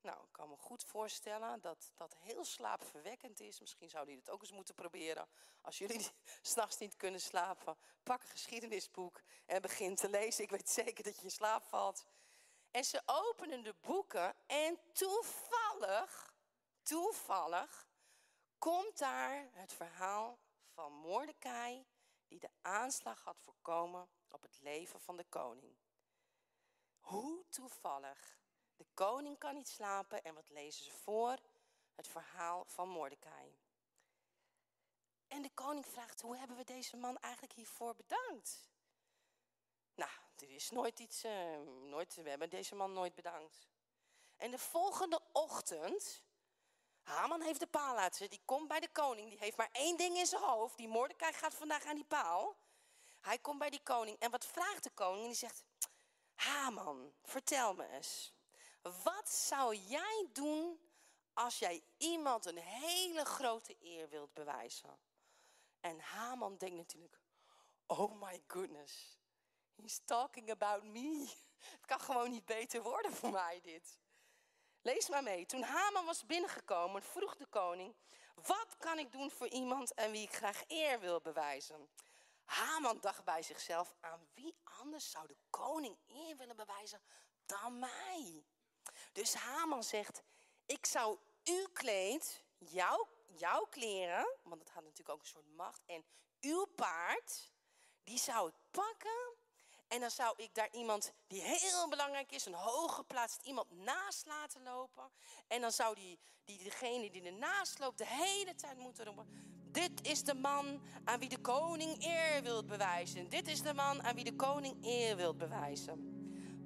Nou, 0.00 0.24
ik 0.24 0.32
kan 0.32 0.48
me 0.48 0.56
goed 0.56 0.84
voorstellen 0.84 1.60
dat 1.60 1.92
dat 1.94 2.16
heel 2.18 2.44
slaapverwekkend 2.44 3.40
is. 3.40 3.60
Misschien 3.60 3.88
zouden 3.88 4.12
jullie 4.12 4.28
het 4.28 4.34
ook 4.34 4.42
eens 4.42 4.56
moeten 4.56 4.74
proberen. 4.74 5.28
Als 5.60 5.78
jullie 5.78 6.06
s'nachts 6.42 6.78
niet 6.78 6.96
kunnen 6.96 7.20
slapen, 7.20 7.76
pak 8.02 8.22
een 8.22 8.28
geschiedenisboek 8.28 9.22
en 9.46 9.62
begin 9.62 9.94
te 9.94 10.08
lezen. 10.08 10.44
Ik 10.44 10.50
weet 10.50 10.70
zeker 10.70 11.04
dat 11.04 11.16
je 11.16 11.22
in 11.22 11.30
slaap 11.30 11.62
valt. 11.62 12.04
En 12.70 12.84
ze 12.84 13.02
openen 13.04 13.62
de 13.62 13.74
boeken 13.80 14.34
en 14.46 14.78
toevallig, 14.92 16.34
toevallig, 16.82 17.88
komt 18.58 18.98
daar 18.98 19.48
het 19.52 19.72
verhaal 19.72 20.38
van 20.72 20.92
Mordecai 20.92 21.86
die 22.26 22.40
de 22.40 22.50
aanslag 22.60 23.22
had 23.24 23.40
voorkomen 23.40 24.08
op 24.28 24.42
het 24.42 24.60
leven 24.60 25.00
van 25.00 25.16
de 25.16 25.24
koning. 25.24 25.76
Hoe 27.10 27.44
toevallig. 27.48 28.38
De 28.76 28.86
koning 28.94 29.38
kan 29.38 29.54
niet 29.54 29.68
slapen 29.68 30.24
en 30.24 30.34
wat 30.34 30.48
lezen 30.50 30.84
ze 30.84 30.92
voor? 30.92 31.38
Het 31.94 32.08
verhaal 32.08 32.64
van 32.64 32.88
Mordecai. 32.88 33.58
En 35.28 35.42
de 35.42 35.50
koning 35.54 35.86
vraagt, 35.86 36.20
hoe 36.20 36.36
hebben 36.36 36.56
we 36.56 36.64
deze 36.64 36.96
man 36.96 37.18
eigenlijk 37.18 37.52
hiervoor 37.52 37.94
bedankt? 37.94 38.70
Nou, 39.94 40.10
er 40.36 40.50
is 40.50 40.70
nooit 40.70 40.98
iets, 40.98 41.24
uh, 41.24 41.58
nooit, 41.82 42.14
we 42.14 42.28
hebben 42.28 42.50
deze 42.50 42.74
man 42.74 42.92
nooit 42.92 43.14
bedankt. 43.14 43.68
En 44.36 44.50
de 44.50 44.58
volgende 44.58 45.20
ochtend, 45.32 46.22
Haman 47.02 47.42
heeft 47.42 47.60
de 47.60 47.66
paal 47.66 47.94
laten 47.94 48.30
die 48.30 48.42
komt 48.44 48.68
bij 48.68 48.80
de 48.80 48.92
koning, 48.92 49.28
die 49.28 49.38
heeft 49.38 49.56
maar 49.56 49.70
één 49.72 49.96
ding 49.96 50.16
in 50.16 50.26
zijn 50.26 50.42
hoofd, 50.42 50.76
die 50.76 50.88
Mordecai 50.88 51.32
gaat 51.32 51.54
vandaag 51.54 51.84
aan 51.84 51.96
die 51.96 52.04
paal. 52.04 52.56
Hij 53.20 53.38
komt 53.38 53.58
bij 53.58 53.70
die 53.70 53.82
koning 53.82 54.18
en 54.18 54.30
wat 54.30 54.44
vraagt 54.44 54.82
de 54.82 54.90
koning? 54.90 55.22
En 55.22 55.28
die 55.28 55.36
zegt, 55.36 55.64
Haman, 56.40 57.12
vertel 57.22 57.74
me 57.74 57.88
eens. 57.88 58.32
Wat 58.82 59.28
zou 59.28 59.76
jij 59.76 60.28
doen 60.32 60.80
als 61.34 61.58
jij 61.58 61.82
iemand 61.96 62.46
een 62.46 62.58
hele 62.58 63.24
grote 63.24 63.76
eer 63.80 64.08
wilt 64.08 64.32
bewijzen? 64.32 64.98
En 65.80 66.00
Haman 66.00 66.56
denkt 66.56 66.76
natuurlijk, 66.76 67.20
oh 67.86 68.20
my 68.20 68.42
goodness, 68.46 69.18
he's 69.74 70.00
talking 70.04 70.50
about 70.50 70.82
me. 70.82 71.28
Het 71.76 71.86
kan 71.86 72.00
gewoon 72.00 72.30
niet 72.30 72.44
beter 72.44 72.82
worden 72.82 73.12
voor 73.12 73.30
mij 73.30 73.60
dit. 73.62 73.98
Lees 74.82 75.08
maar 75.08 75.22
mee. 75.22 75.46
Toen 75.46 75.62
Haman 75.62 76.04
was 76.04 76.26
binnengekomen, 76.26 77.02
vroeg 77.02 77.36
de 77.36 77.46
koning, 77.46 77.94
wat 78.34 78.76
kan 78.78 78.98
ik 78.98 79.12
doen 79.12 79.30
voor 79.30 79.48
iemand 79.48 79.94
en 79.94 80.10
wie 80.10 80.22
ik 80.22 80.34
graag 80.34 80.62
eer 80.66 81.00
wil 81.00 81.20
bewijzen? 81.20 81.88
Haman 82.50 83.00
dacht 83.00 83.24
bij 83.24 83.42
zichzelf, 83.42 83.94
aan 84.00 84.28
wie 84.34 84.54
anders 84.64 85.10
zou 85.10 85.26
de 85.26 85.36
koning 85.50 85.98
eer 86.06 86.36
willen 86.36 86.56
bewijzen 86.56 87.02
dan 87.46 87.78
mij? 87.78 88.44
Dus 89.12 89.34
Haman 89.34 89.84
zegt, 89.84 90.22
ik 90.66 90.86
zou 90.86 91.18
uw 91.44 91.66
kleed, 91.72 92.44
jouw, 92.58 93.08
jouw 93.26 93.64
kleren, 93.64 94.36
want 94.42 94.60
het 94.60 94.70
had 94.70 94.82
natuurlijk 94.82 95.10
ook 95.10 95.20
een 95.20 95.26
soort 95.26 95.54
macht, 95.56 95.82
en 95.86 96.04
uw 96.40 96.64
paard, 96.64 97.52
die 98.04 98.18
zou 98.18 98.48
ik 98.48 98.54
pakken 98.70 99.36
En 99.90 100.00
dan 100.00 100.10
zou 100.10 100.34
ik 100.36 100.54
daar 100.54 100.68
iemand 100.72 101.12
die 101.26 101.42
heel 101.42 101.88
belangrijk 101.88 102.32
is, 102.32 102.46
een 102.46 102.54
hooggeplaatst 102.54 103.40
iemand 103.42 103.70
naast 103.70 104.26
laten 104.26 104.62
lopen. 104.62 105.10
En 105.48 105.60
dan 105.60 105.72
zou 105.72 105.94
die, 105.94 106.18
die 106.44 106.62
degene 106.62 107.10
die 107.10 107.22
ernaast 107.22 107.78
loopt 107.78 107.98
de 107.98 108.06
hele 108.06 108.54
tijd 108.54 108.78
moeten 108.78 109.04
roepen. 109.04 109.26
Dit 109.72 110.06
is 110.06 110.24
de 110.24 110.34
man 110.34 110.80
aan 111.04 111.18
wie 111.18 111.28
de 111.28 111.38
koning 111.38 112.04
eer 112.04 112.42
wilt 112.42 112.66
bewijzen. 112.66 113.28
Dit 113.28 113.48
is 113.48 113.62
de 113.62 113.74
man 113.74 114.02
aan 114.02 114.14
wie 114.14 114.24
de 114.24 114.36
koning 114.36 114.76
eer 114.84 115.16
wilt 115.16 115.38
bewijzen. 115.38 116.18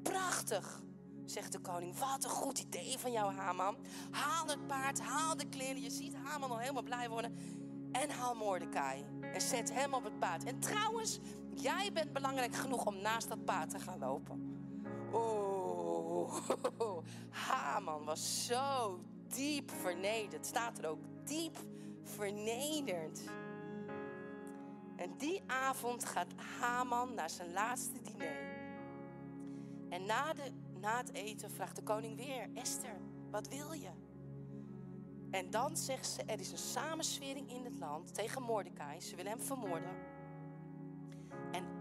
Prachtig, 0.02 0.82
zegt 1.24 1.52
de 1.52 1.60
koning. 1.60 1.98
Wat 1.98 2.24
een 2.24 2.30
goed 2.30 2.58
idee 2.58 2.98
van 2.98 3.12
jou, 3.12 3.34
Haman. 3.34 3.76
Haal 4.10 4.46
het 4.46 4.66
paard, 4.66 5.00
haal 5.00 5.36
de 5.36 5.48
kleren. 5.48 5.82
Je 5.82 5.90
ziet 5.90 6.14
Haman 6.14 6.50
al 6.50 6.58
helemaal 6.58 6.82
blij 6.82 7.08
worden. 7.08 7.62
En 7.92 8.10
haal 8.10 8.34
Mordecai. 8.34 9.04
En 9.20 9.40
zet 9.40 9.72
hem 9.72 9.94
op 9.94 10.04
het 10.04 10.18
paard. 10.18 10.44
En 10.44 10.60
trouwens, 10.60 11.18
jij 11.60 11.90
bent 11.92 12.12
belangrijk 12.12 12.54
genoeg 12.54 12.86
om 12.86 13.00
naast 13.00 13.28
dat 13.28 13.44
paard 13.44 13.70
te 13.70 13.78
gaan 13.78 13.98
lopen. 13.98 14.58
Oh, 15.12 16.34
Haman 17.48 18.04
was 18.04 18.46
zo 18.46 19.00
diep 19.28 19.70
vernederd. 19.70 20.46
Staat 20.46 20.78
er 20.78 20.88
ook 20.88 20.98
diep 21.24 21.56
vernederd. 22.02 23.20
En 24.96 25.14
die 25.18 25.42
avond 25.46 26.04
gaat 26.04 26.32
Haman 26.60 27.14
naar 27.14 27.30
zijn 27.30 27.52
laatste 27.52 28.02
diner. 28.02 28.52
En 29.88 30.04
na, 30.06 30.32
de, 30.32 30.50
na 30.80 30.96
het 30.96 31.12
eten 31.12 31.50
vraagt 31.50 31.76
de 31.76 31.82
koning 31.82 32.16
weer: 32.16 32.48
Esther, 32.54 33.00
wat 33.30 33.48
wil 33.48 33.72
je? 33.72 33.90
En 35.30 35.50
dan 35.50 35.76
zegt 35.76 36.06
ze: 36.06 36.22
Er 36.22 36.40
is 36.40 36.52
een 36.52 36.58
samenswering 36.58 37.50
in 37.50 37.64
het 37.64 37.78
land 37.78 38.14
tegen 38.14 38.42
Mordecai. 38.42 39.00
Ze 39.00 39.16
willen 39.16 39.32
hem 39.32 39.40
vermoorden. 39.40 40.13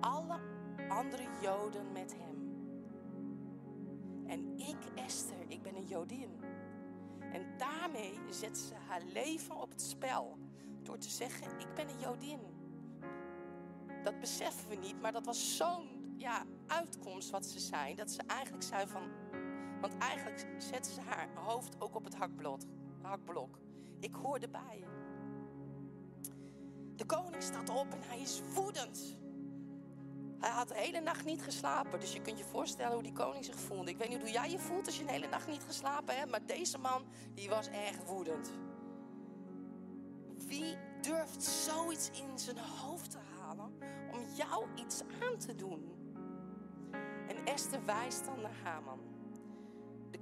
Alle 0.04 0.40
andere 0.90 1.24
Joden 1.42 1.92
met 1.92 2.16
hem. 2.18 2.36
En 4.28 4.60
ik, 4.60 4.78
Esther, 4.96 5.46
ik 5.48 5.62
ben 5.62 5.76
een 5.76 5.88
Jodin. 5.88 6.40
En 7.20 7.58
daarmee 7.58 8.20
zet 8.30 8.58
ze 8.58 8.74
haar 8.88 9.02
leven 9.14 9.56
op 9.56 9.70
het 9.70 9.82
spel. 9.82 10.38
Door 10.82 10.98
te 10.98 11.10
zeggen: 11.10 11.60
Ik 11.60 11.74
ben 11.76 11.90
een 11.90 12.00
Jodin. 12.00 12.40
Dat 14.04 14.20
beseffen 14.20 14.70
we 14.70 14.76
niet, 14.76 15.02
maar 15.02 15.12
dat 15.12 15.26
was 15.26 15.58
zo'n 15.58 16.16
ja, 16.18 16.44
uitkomst 16.68 17.30
wat 17.30 17.46
ze 17.46 17.60
zei. 17.60 17.96
Dat 17.96 18.12
ze 18.12 18.22
eigenlijk 18.28 18.64
zei 18.64 18.88
van. 18.88 19.10
Want 19.82 19.98
eigenlijk 19.98 20.48
zette 20.58 20.92
ze 20.92 21.02
haar 21.02 21.30
hoofd 21.36 21.82
ook 21.82 21.96
op 21.96 22.04
het 22.04 22.16
hakblok. 22.16 22.62
hakblok. 23.02 23.60
Ik 24.00 24.16
hoor 24.16 24.38
erbij. 24.38 24.86
De 26.96 27.06
koning 27.06 27.44
staat 27.44 27.70
op 27.70 27.92
en 27.92 28.02
hij 28.02 28.20
is 28.20 28.42
woedend. 28.54 29.22
Hij 30.44 30.52
had 30.52 30.68
de 30.68 30.78
hele 30.78 31.00
nacht 31.00 31.26
niet 31.26 31.42
geslapen. 31.42 32.00
Dus 32.00 32.14
je 32.14 32.22
kunt 32.22 32.38
je 32.38 32.44
voorstellen 32.44 32.94
hoe 32.94 33.04
die 33.04 33.14
koning 33.14 33.46
zich 33.46 33.60
voelde. 33.60 33.92
Ik 33.92 33.98
weet 33.98 34.10
niet 34.10 34.22
hoe 34.22 34.32
jij 34.32 34.50
je 34.50 34.60
voelt 34.60 34.86
als 34.86 34.98
je 34.98 35.04
een 35.04 35.10
hele 35.10 35.28
nacht 35.28 35.48
niet 35.48 35.64
geslapen 35.68 36.16
hebt. 36.16 36.32
Maar 36.32 36.46
deze 36.46 36.78
man, 36.78 37.06
die 37.34 37.50
was 37.50 37.68
echt 37.68 38.06
woedend. 38.06 38.52
Wie 40.38 40.78
durft 41.02 41.44
zoiets 41.44 42.10
in 42.10 42.40
zijn 42.40 42.58
hoofd 42.58 43.12
te 43.12 43.18
halen 43.40 43.74
om 44.12 44.20
jou 44.36 44.66
iets 44.76 45.02
aan 45.22 45.38
te 45.38 45.56
doen? 45.56 45.92
En 47.28 47.46
Esther 47.46 47.86
wijst 47.86 48.26
dan 48.26 48.42
naar 48.42 48.58
Haman. 48.64 49.13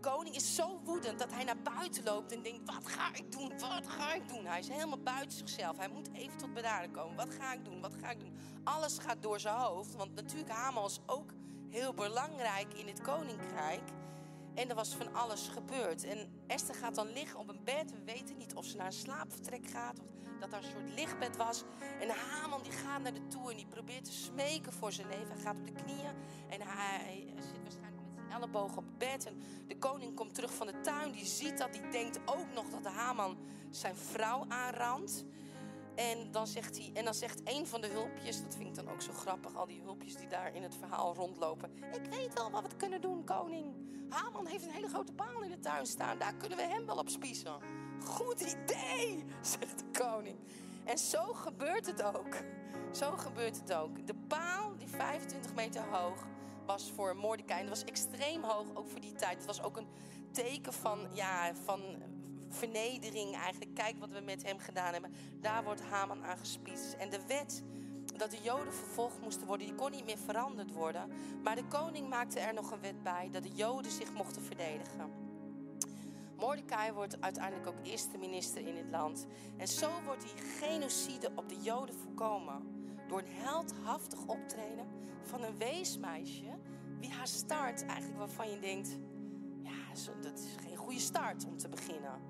Koning 0.02 0.36
is 0.36 0.56
zo 0.56 0.80
woedend 0.84 1.20
dat 1.20 1.34
hij 1.34 1.44
naar 1.44 1.62
buiten 1.62 2.04
loopt 2.04 2.32
en 2.32 2.42
denkt: 2.42 2.74
Wat 2.74 2.88
ga 2.88 3.14
ik 3.14 3.32
doen? 3.32 3.50
Wat 3.50 3.88
ga 3.88 4.14
ik 4.14 4.30
doen? 4.30 4.46
Hij 4.46 4.60
is 4.60 4.68
helemaal 4.68 5.00
buiten 5.00 5.38
zichzelf. 5.38 5.78
Hij 5.78 5.90
moet 5.90 6.10
even 6.14 6.38
tot 6.38 6.54
bedaren 6.54 6.92
komen. 6.92 7.16
Wat 7.16 7.34
ga 7.40 7.54
ik 7.54 7.66
doen? 7.66 7.82
Wat 7.82 7.96
ga 8.02 8.10
ik 8.10 8.20
doen? 8.20 8.38
Alles 8.64 8.98
gaat 8.98 9.22
door 9.22 9.40
zijn 9.40 9.56
hoofd. 9.56 9.96
Want 9.96 10.16
natuurlijk, 10.16 10.52
Haman 10.52 10.82
was 10.82 11.00
ook 11.06 11.34
heel 11.70 11.94
belangrijk 11.94 12.74
in 12.74 12.88
het 12.88 13.02
koninkrijk. 13.02 13.82
En 14.54 14.70
er 14.70 14.76
was 14.76 14.96
van 14.96 15.14
alles 15.14 15.48
gebeurd. 15.48 16.04
En 16.04 16.44
Esther 16.48 16.76
gaat 16.76 16.96
dan 16.96 17.12
liggen 17.12 17.40
op 17.40 17.50
een 17.50 17.64
bed. 17.64 17.92
We 17.92 18.04
weten 18.04 18.38
niet 18.38 18.56
of 18.56 18.66
ze 18.66 18.78
naar 18.78 18.86
een 18.86 18.94
slaapvertrek 18.94 19.68
gaat. 19.68 20.00
Of 20.00 20.10
dat 20.40 20.52
daar 20.52 20.64
een 20.64 20.70
soort 20.70 20.94
lichtbed 20.96 21.38
was. 21.38 21.64
En 22.00 22.10
Haman 22.10 22.62
die 22.62 22.72
gaat 22.72 23.02
naar 23.02 23.14
de 23.14 23.28
toe 23.28 23.52
en 23.52 23.58
die 23.58 23.68
probeert 23.68 24.06
te 24.06 24.12
smeken 24.12 24.74
voor 24.74 24.92
zijn 24.92 25.08
leven. 25.08 25.34
Hij 25.34 25.42
gaat 25.42 25.56
op 25.56 25.66
de 25.66 25.84
knieën. 25.84 26.16
En 26.50 26.62
hij 26.62 27.34
zit 27.36 27.62
waarschijnlijk 27.62 27.91
elleboog 28.32 28.78
op 28.78 28.86
bed. 28.98 29.26
En 29.26 29.42
de 29.68 29.78
koning 29.78 30.16
komt 30.16 30.36
terug 30.36 30.54
van 30.54 30.68
de 30.68 30.82
tuin. 30.82 31.12
Die 31.12 31.26
ziet 31.26 31.58
dat. 31.58 31.74
Die 31.74 31.90
denkt 31.90 32.20
ook 32.26 32.54
nog 32.54 32.70
dat 32.70 32.84
de 32.84 32.90
Haman 32.90 33.38
zijn 33.70 33.96
vrouw 33.96 34.46
aanrandt. 34.48 35.26
En 35.96 36.32
dan, 36.32 36.48
zegt 36.48 36.78
hij, 36.78 36.92
en 36.94 37.06
dan 37.06 37.14
zegt 37.14 37.42
een 37.44 37.68
van 37.68 37.82
de 37.82 37.88
hulpjes, 37.88 38.42
dat 38.42 38.56
vind 38.56 38.68
ik 38.68 38.76
dan 38.76 38.94
ook 38.94 39.02
zo 39.02 39.12
grappig, 39.14 39.56
al 39.56 39.66
die 39.66 39.82
hulpjes 39.82 40.16
die 40.16 40.28
daar 40.28 40.56
in 40.56 40.64
het 40.64 40.76
verhaal 40.76 41.14
rondlopen. 41.16 41.72
Ik 41.94 42.06
weet 42.10 42.34
wel 42.34 42.52
wat 42.52 42.62
we 42.62 42.76
kunnen 42.78 43.02
doen, 43.02 43.24
koning. 43.24 43.76
Haman 44.10 44.48
heeft 44.48 44.66
een 44.66 44.72
hele 44.72 44.88
grote 44.88 45.14
paal 45.14 45.42
in 45.42 45.50
de 45.50 45.60
tuin 45.60 45.86
staan, 45.86 46.20
daar 46.20 46.34
kunnen 46.34 46.58
we 46.58 46.64
hem 46.64 46.86
wel 46.86 46.98
op 46.98 47.10
spiezen. 47.10 47.56
Goed 48.04 48.42
idee, 48.42 49.26
zegt 49.42 49.80
de 49.80 50.00
koning. 50.00 50.38
En 50.86 50.98
zo 50.98 51.34
gebeurt 51.34 51.86
het 51.86 52.04
ook. 52.04 52.36
Zo 52.92 53.12
gebeurt 53.18 53.58
het 53.58 53.74
ook. 53.74 54.08
De 54.08 54.16
paal, 54.28 54.78
die 54.78 54.88
25 54.88 55.54
meter 55.54 55.84
hoog, 55.92 56.26
was 56.72 56.92
voor 56.96 57.16
Mordecai. 57.16 57.60
En 57.60 57.66
dat 57.66 57.78
was 57.78 57.88
extreem 57.88 58.44
hoog, 58.44 58.66
ook 58.74 58.88
voor 58.88 59.00
die 59.00 59.14
tijd. 59.14 59.38
Het 59.38 59.46
was 59.46 59.62
ook 59.62 59.78
een 59.78 59.88
teken 60.32 60.74
van, 60.74 61.00
ja, 61.14 61.56
van 61.64 61.82
vernedering 62.50 63.36
eigenlijk. 63.36 63.76
Kijk 63.76 64.00
wat 64.00 64.12
we 64.12 64.20
met 64.20 64.44
hem 64.44 64.60
gedaan 64.60 64.94
hebben. 64.94 65.14
Daar 65.42 65.64
wordt 65.64 65.82
Haman 65.82 66.24
aan 66.24 66.38
gespiest. 66.38 66.94
En 66.94 67.10
de 67.10 67.20
wet 67.28 67.64
dat 68.18 68.32
de 68.32 68.42
Joden 68.42 68.74
vervolgd 68.74 69.22
moesten 69.22 69.48
worden, 69.48 69.68
die 69.68 69.76
kon 69.76 69.92
niet 69.92 70.06
meer 70.06 70.18
veranderd 70.18 70.72
worden. 70.72 71.12
Maar 71.44 71.56
de 71.56 71.68
koning 71.68 72.10
maakte 72.10 72.40
er 72.40 72.54
nog 72.54 72.72
een 72.72 72.82
wet 72.82 73.04
bij 73.04 73.30
dat 73.32 73.44
de 73.44 73.54
Joden 73.54 73.92
zich 73.92 74.14
mochten 74.14 74.42
verdedigen. 74.42 75.12
Mordecai 76.38 76.92
wordt 76.92 77.22
uiteindelijk 77.22 77.68
ook 77.68 77.86
eerste 77.86 78.18
minister 78.18 78.68
in 78.68 78.76
het 78.76 78.90
land. 78.90 79.26
En 79.58 79.68
zo 79.68 79.90
wordt 80.06 80.22
die 80.22 80.46
genocide 80.60 81.32
op 81.36 81.50
de 81.50 81.58
Joden 81.62 81.96
voorkomen. 81.96 82.80
Door 83.08 83.20
een 83.20 83.32
heldhaftig 83.32 84.20
optreden 84.26 84.88
van 85.24 85.44
een 85.44 85.58
weesmeisje. 85.58 86.60
Haar 87.10 87.28
start 87.28 87.86
eigenlijk 87.86 88.18
waarvan 88.18 88.50
je 88.50 88.60
denkt... 88.60 88.98
Ja, 89.64 90.12
dat 90.22 90.40
is 90.40 90.56
geen 90.68 90.76
goede 90.76 91.00
start 91.00 91.46
om 91.46 91.58
te 91.58 91.70
beginnen. 91.70 92.22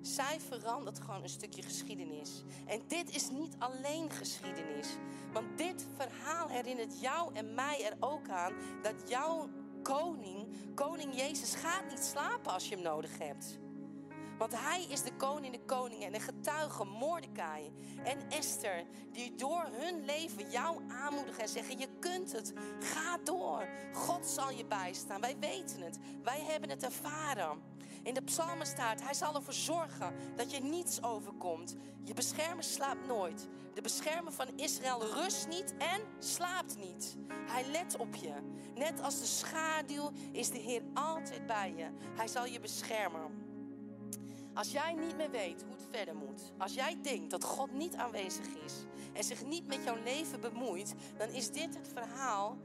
Zij 0.00 0.40
verandert 0.40 1.00
gewoon 1.00 1.22
een 1.22 1.28
stukje 1.28 1.62
geschiedenis. 1.62 2.44
En 2.66 2.80
dit 2.86 3.14
is 3.14 3.30
niet 3.30 3.54
alleen 3.58 4.10
geschiedenis. 4.10 4.88
Want 5.32 5.58
dit 5.58 5.86
verhaal 5.96 6.48
herinnert 6.48 7.00
jou 7.00 7.34
en 7.34 7.54
mij 7.54 7.84
er 7.84 7.96
ook 8.00 8.28
aan 8.28 8.52
dat 8.82 9.08
jouw 9.08 9.48
koning, 9.82 10.46
koning 10.74 11.16
Jezus, 11.16 11.54
gaat 11.54 11.88
niet 11.88 12.04
slapen 12.04 12.52
als 12.52 12.68
je 12.68 12.74
hem 12.74 12.84
nodig 12.84 13.18
hebt. 13.18 13.58
Want 14.38 14.52
hij 14.56 14.84
is 14.88 15.02
de 15.02 15.12
koning 15.16 15.52
de 15.52 15.64
koningen 15.64 16.06
en 16.06 16.12
de 16.12 16.20
getuige 16.20 16.84
Mordecai 16.84 17.72
en 18.04 18.18
Esther. 18.30 18.84
Die 19.12 19.34
door 19.34 19.68
hun 19.70 20.04
leven 20.04 20.50
jou 20.50 20.82
aanmoedigen 20.88 21.42
en 21.42 21.48
zeggen: 21.48 21.78
Je 21.78 21.88
kunt 22.00 22.32
het. 22.32 22.52
Ga 22.80 23.18
door. 23.24 23.68
God 23.92 24.26
zal 24.26 24.50
je 24.50 24.64
bijstaan. 24.64 25.20
Wij 25.20 25.36
weten 25.40 25.80
het. 25.80 25.98
Wij 26.22 26.40
hebben 26.40 26.70
het 26.70 26.82
ervaren. 26.82 27.76
In 28.02 28.14
de 28.14 28.22
psalmen 28.22 28.66
staat, 28.66 29.02
hij 29.02 29.14
zal 29.14 29.34
ervoor 29.34 29.52
zorgen 29.52 30.14
dat 30.36 30.50
je 30.50 30.60
niets 30.60 31.02
overkomt. 31.02 31.76
Je 32.04 32.14
beschermer 32.14 32.64
slaapt 32.64 33.06
nooit. 33.06 33.48
De 33.74 33.80
beschermer 33.80 34.32
van 34.32 34.46
Israël 34.56 35.04
rust 35.04 35.48
niet 35.48 35.74
en 35.78 36.00
slaapt 36.18 36.76
niet. 36.76 37.16
Hij 37.50 37.64
let 37.70 37.96
op 37.96 38.14
je. 38.14 38.34
Net 38.74 39.02
als 39.02 39.18
de 39.18 39.26
schaduw 39.26 40.10
is 40.32 40.50
de 40.50 40.58
Heer 40.58 40.82
altijd 40.94 41.46
bij 41.46 41.74
je. 41.76 41.86
Hij 42.16 42.28
zal 42.28 42.46
je 42.46 42.60
beschermen. 42.60 43.47
Als 44.58 44.70
jij 44.70 44.94
niet 44.94 45.16
meer 45.16 45.30
weet 45.30 45.62
hoe 45.62 45.72
het 45.72 45.86
verder 45.90 46.16
moet, 46.16 46.52
als 46.56 46.74
jij 46.74 46.98
denkt 47.02 47.30
dat 47.30 47.44
God 47.44 47.72
niet 47.72 47.94
aanwezig 47.94 48.46
is 48.64 48.74
en 49.12 49.24
zich 49.24 49.44
niet 49.44 49.66
met 49.66 49.84
jouw 49.84 50.02
leven 50.04 50.40
bemoeit, 50.40 50.94
dan 51.16 51.28
is 51.28 51.50
dit 51.50 51.74
het 51.74 51.88
verhaal 51.94 52.58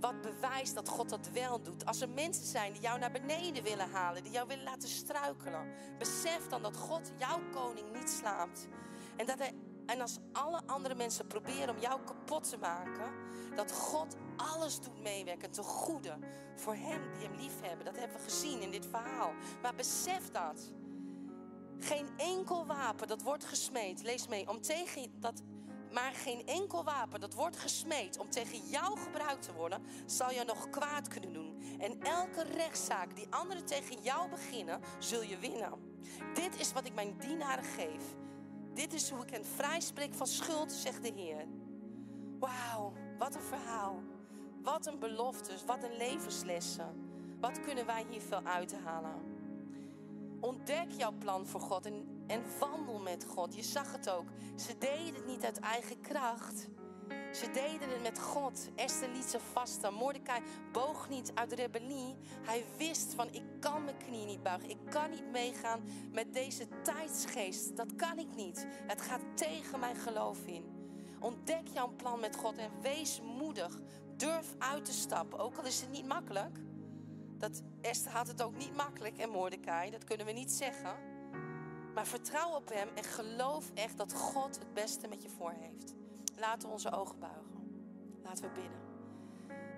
wat 0.00 0.20
bewijst 0.20 0.74
dat 0.74 0.88
God 0.88 1.08
dat 1.08 1.30
wel 1.32 1.62
doet. 1.62 1.86
Als 1.86 2.00
er 2.00 2.08
mensen 2.08 2.44
zijn 2.44 2.72
die 2.72 2.82
jou 2.82 2.98
naar 2.98 3.10
beneden 3.10 3.62
willen 3.62 3.90
halen, 3.90 4.22
die 4.22 4.32
jou 4.32 4.48
willen 4.48 4.64
laten 4.64 4.88
struikelen, 4.88 5.74
besef 5.98 6.46
dan 6.48 6.62
dat 6.62 6.76
God 6.76 7.12
jouw 7.18 7.40
koning 7.50 7.92
niet 7.92 8.10
slaapt. 8.10 8.68
En, 9.16 9.26
dat 9.26 9.38
hij, 9.38 9.52
en 9.86 10.00
als 10.00 10.18
alle 10.32 10.60
andere 10.66 10.94
mensen 10.94 11.26
proberen 11.26 11.74
om 11.74 11.80
jou 11.80 12.00
kapot 12.04 12.50
te 12.50 12.58
maken, 12.58 13.12
dat 13.54 13.72
God 13.72 14.16
alles 14.36 14.80
doet 14.80 15.02
meewerken 15.02 15.50
ten 15.50 15.64
goede 15.64 16.18
voor 16.56 16.74
hem 16.74 17.12
die 17.12 17.26
hem 17.26 17.36
lief 17.36 17.60
hebben. 17.60 17.84
Dat 17.84 17.98
hebben 17.98 18.16
we 18.16 18.22
gezien 18.22 18.60
in 18.60 18.70
dit 18.70 18.86
verhaal. 18.86 19.32
Maar 19.62 19.74
besef 19.74 20.30
dat. 20.30 20.72
Geen 21.82 22.08
enkel 22.16 22.66
wapen 22.66 23.08
dat 23.08 23.22
wordt 23.22 23.44
gesmeed, 23.44 24.02
lees 24.02 24.28
mee, 24.28 24.48
om 24.48 24.60
tegen 24.60 25.12
dat 25.20 25.42
maar 25.92 26.12
geen 26.12 26.46
enkel 26.46 26.84
wapen 26.84 27.20
dat 27.20 27.34
wordt 27.34 27.56
gesmeed 27.56 28.18
om 28.18 28.30
tegen 28.30 28.58
jou 28.58 28.98
gebruikt 28.98 29.42
te 29.42 29.52
worden, 29.52 29.82
zal 30.06 30.30
je 30.30 30.44
nog 30.44 30.70
kwaad 30.70 31.08
kunnen 31.08 31.32
doen. 31.32 31.62
En 31.78 32.02
elke 32.02 32.42
rechtszaak 32.42 33.16
die 33.16 33.26
anderen 33.30 33.64
tegen 33.64 34.02
jou 34.02 34.30
beginnen, 34.30 34.80
zul 34.98 35.22
je 35.22 35.38
winnen. 35.38 35.72
Dit 36.34 36.60
is 36.60 36.72
wat 36.72 36.86
ik 36.86 36.94
mijn 36.94 37.16
dienaren 37.18 37.64
geef. 37.64 38.04
Dit 38.74 38.92
is 38.92 39.10
hoe 39.10 39.22
ik 39.22 39.30
hen 39.30 39.44
vrijspreek 39.44 40.14
van 40.14 40.26
schuld, 40.26 40.72
zegt 40.72 41.02
de 41.02 41.12
Heer. 41.14 41.46
Wauw, 42.38 42.92
wat 43.18 43.34
een 43.34 43.42
verhaal. 43.42 44.02
Wat 44.62 44.86
een 44.86 44.98
beloftes, 44.98 45.64
wat 45.64 45.82
een 45.82 45.96
levenslessen. 45.96 47.10
Wat 47.40 47.60
kunnen 47.60 47.86
wij 47.86 48.06
hier 48.10 48.20
veel 48.20 48.42
uithalen? 48.44 49.31
Ontdek 50.42 50.90
jouw 50.90 51.12
plan 51.18 51.46
voor 51.46 51.60
God 51.60 51.86
en, 52.26 52.42
wandel 52.58 52.98
met 52.98 53.24
God. 53.28 53.54
Je 53.54 53.62
zag 53.62 53.92
het 53.92 54.10
ook. 54.10 54.26
Ze 54.56 54.78
deden 54.78 55.14
het 55.14 55.26
niet 55.26 55.44
uit 55.44 55.60
eigen 55.60 56.00
kracht. 56.00 56.68
Ze 57.32 57.50
deden 57.50 57.88
het 57.88 58.02
met 58.02 58.18
God. 58.18 58.68
Esther 58.74 59.08
liet 59.08 59.24
ze 59.24 59.40
vasten. 59.52 59.94
Mordecai 59.94 60.42
boog 60.72 61.08
niet 61.08 61.30
uit 61.34 61.52
rebellie. 61.52 62.16
Hij 62.42 62.64
wist 62.76 63.14
van 63.14 63.28
ik 63.32 63.42
kan 63.60 63.84
mijn 63.84 63.96
knie 63.96 64.26
niet 64.26 64.42
buigen. 64.42 64.70
Ik 64.70 64.78
kan 64.90 65.10
niet 65.10 65.30
meegaan 65.30 65.80
met 66.12 66.34
deze 66.34 66.66
tijdsgeest. 66.82 67.76
Dat 67.76 67.94
kan 67.96 68.18
ik 68.18 68.34
niet. 68.36 68.66
Het 68.86 69.00
gaat 69.00 69.22
tegen 69.34 69.80
mijn 69.80 69.96
geloof 69.96 70.46
in. 70.46 70.64
Ontdek 71.20 71.68
jouw 71.72 71.92
plan 71.96 72.20
met 72.20 72.36
God 72.36 72.56
en 72.56 72.70
wees 72.80 73.20
moedig. 73.38 73.80
Durf 74.16 74.54
uit 74.58 74.84
te 74.84 74.92
stappen, 74.92 75.38
ook 75.38 75.56
al 75.56 75.64
is 75.64 75.80
het 75.80 75.90
niet 75.90 76.06
makkelijk. 76.06 76.58
Dat 77.38 77.62
Esther 77.82 78.12
had 78.12 78.28
het 78.28 78.42
ook 78.42 78.56
niet 78.56 78.76
makkelijk 78.76 79.18
en 79.18 79.30
Mordecai, 79.30 79.90
dat 79.90 80.04
kunnen 80.04 80.26
we 80.26 80.32
niet 80.32 80.52
zeggen. 80.52 80.96
Maar 81.94 82.06
vertrouw 82.06 82.50
op 82.50 82.68
hem 82.68 82.88
en 82.94 83.04
geloof 83.04 83.70
echt 83.74 83.96
dat 83.96 84.14
God 84.14 84.58
het 84.58 84.74
beste 84.74 85.08
met 85.08 85.22
je 85.22 85.28
voor 85.28 85.52
heeft. 85.58 85.94
Laten 86.36 86.68
we 86.68 86.74
onze 86.74 86.92
ogen 86.92 87.18
buigen. 87.18 87.86
Laten 88.22 88.44
we 88.44 88.50
bidden. 88.50 88.80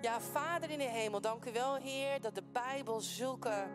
Ja, 0.01 0.21
Vader 0.21 0.69
in 0.69 0.77
de 0.77 0.83
hemel, 0.83 1.21
dank 1.21 1.45
u 1.45 1.51
wel, 1.51 1.75
Heer, 1.75 2.21
dat 2.21 2.35
de 2.35 2.43
Bijbel 2.51 3.01
zulke 3.01 3.67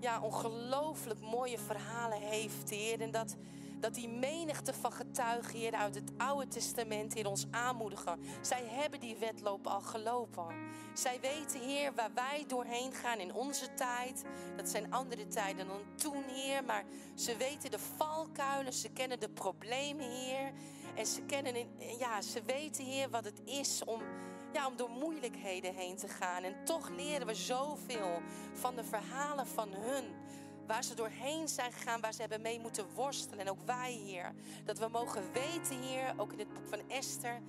ja, 0.00 0.20
ongelooflijk 0.20 1.20
mooie 1.20 1.58
verhalen 1.58 2.20
heeft, 2.20 2.70
Heer. 2.70 3.00
En 3.00 3.10
dat, 3.10 3.36
dat 3.82 3.94
die 3.94 4.08
menigte 4.08 4.74
van 4.74 4.92
getuigen, 4.92 5.58
Heer, 5.58 5.72
uit 5.72 5.94
het 5.94 6.10
Oude 6.16 6.48
Testament, 6.48 7.14
Heer, 7.14 7.26
ons 7.26 7.46
aanmoedigen. 7.50 8.18
Zij 8.40 8.64
hebben 8.66 9.00
die 9.00 9.16
wedloop 9.16 9.66
al 9.66 9.80
gelopen. 9.80 10.54
Zij 10.94 11.20
weten, 11.20 11.60
Heer, 11.60 11.94
waar 11.94 12.10
wij 12.14 12.44
doorheen 12.46 12.92
gaan 12.92 13.18
in 13.18 13.34
onze 13.34 13.74
tijd. 13.74 14.24
Dat 14.56 14.68
zijn 14.68 14.92
andere 14.92 15.26
tijden 15.26 15.66
dan 15.66 15.80
toen, 15.94 16.24
Heer. 16.24 16.64
Maar 16.64 16.84
ze 17.14 17.36
weten 17.36 17.70
de 17.70 17.78
valkuilen, 17.78 18.72
ze 18.72 18.88
kennen 18.88 19.20
de 19.20 19.28
problemen, 19.28 20.10
Heer. 20.10 20.52
En 20.94 21.06
ze, 21.06 21.22
kennen, 21.22 21.54
ja, 21.98 22.20
ze 22.20 22.42
weten, 22.42 22.84
Heer, 22.84 23.10
wat 23.10 23.24
het 23.24 23.40
is 23.44 23.84
om, 23.84 24.02
ja, 24.52 24.66
om 24.66 24.76
door 24.76 24.90
moeilijkheden 24.90 25.74
heen 25.74 25.96
te 25.96 26.08
gaan. 26.08 26.42
En 26.42 26.64
toch 26.64 26.90
leren 26.90 27.26
we 27.26 27.34
zoveel 27.34 28.22
van 28.52 28.76
de 28.76 28.84
verhalen 28.84 29.46
van 29.46 29.68
hun. 29.72 30.04
Waar 30.66 30.84
ze 30.84 30.94
doorheen 30.94 31.48
zijn 31.48 31.72
gegaan, 31.72 32.00
waar 32.00 32.12
ze 32.12 32.20
hebben 32.20 32.40
mee 32.40 32.60
moeten 32.60 32.86
worstelen. 32.94 33.38
En 33.38 33.50
ook 33.50 33.66
wij, 33.66 33.92
Heer. 33.92 34.32
Dat 34.64 34.78
we 34.78 34.88
mogen 34.88 35.32
weten, 35.32 35.82
Heer, 35.82 36.14
ook 36.16 36.32
in 36.32 36.38
het 36.38 36.54
boek 36.54 36.68
van 36.68 36.80
Esther 36.88 37.40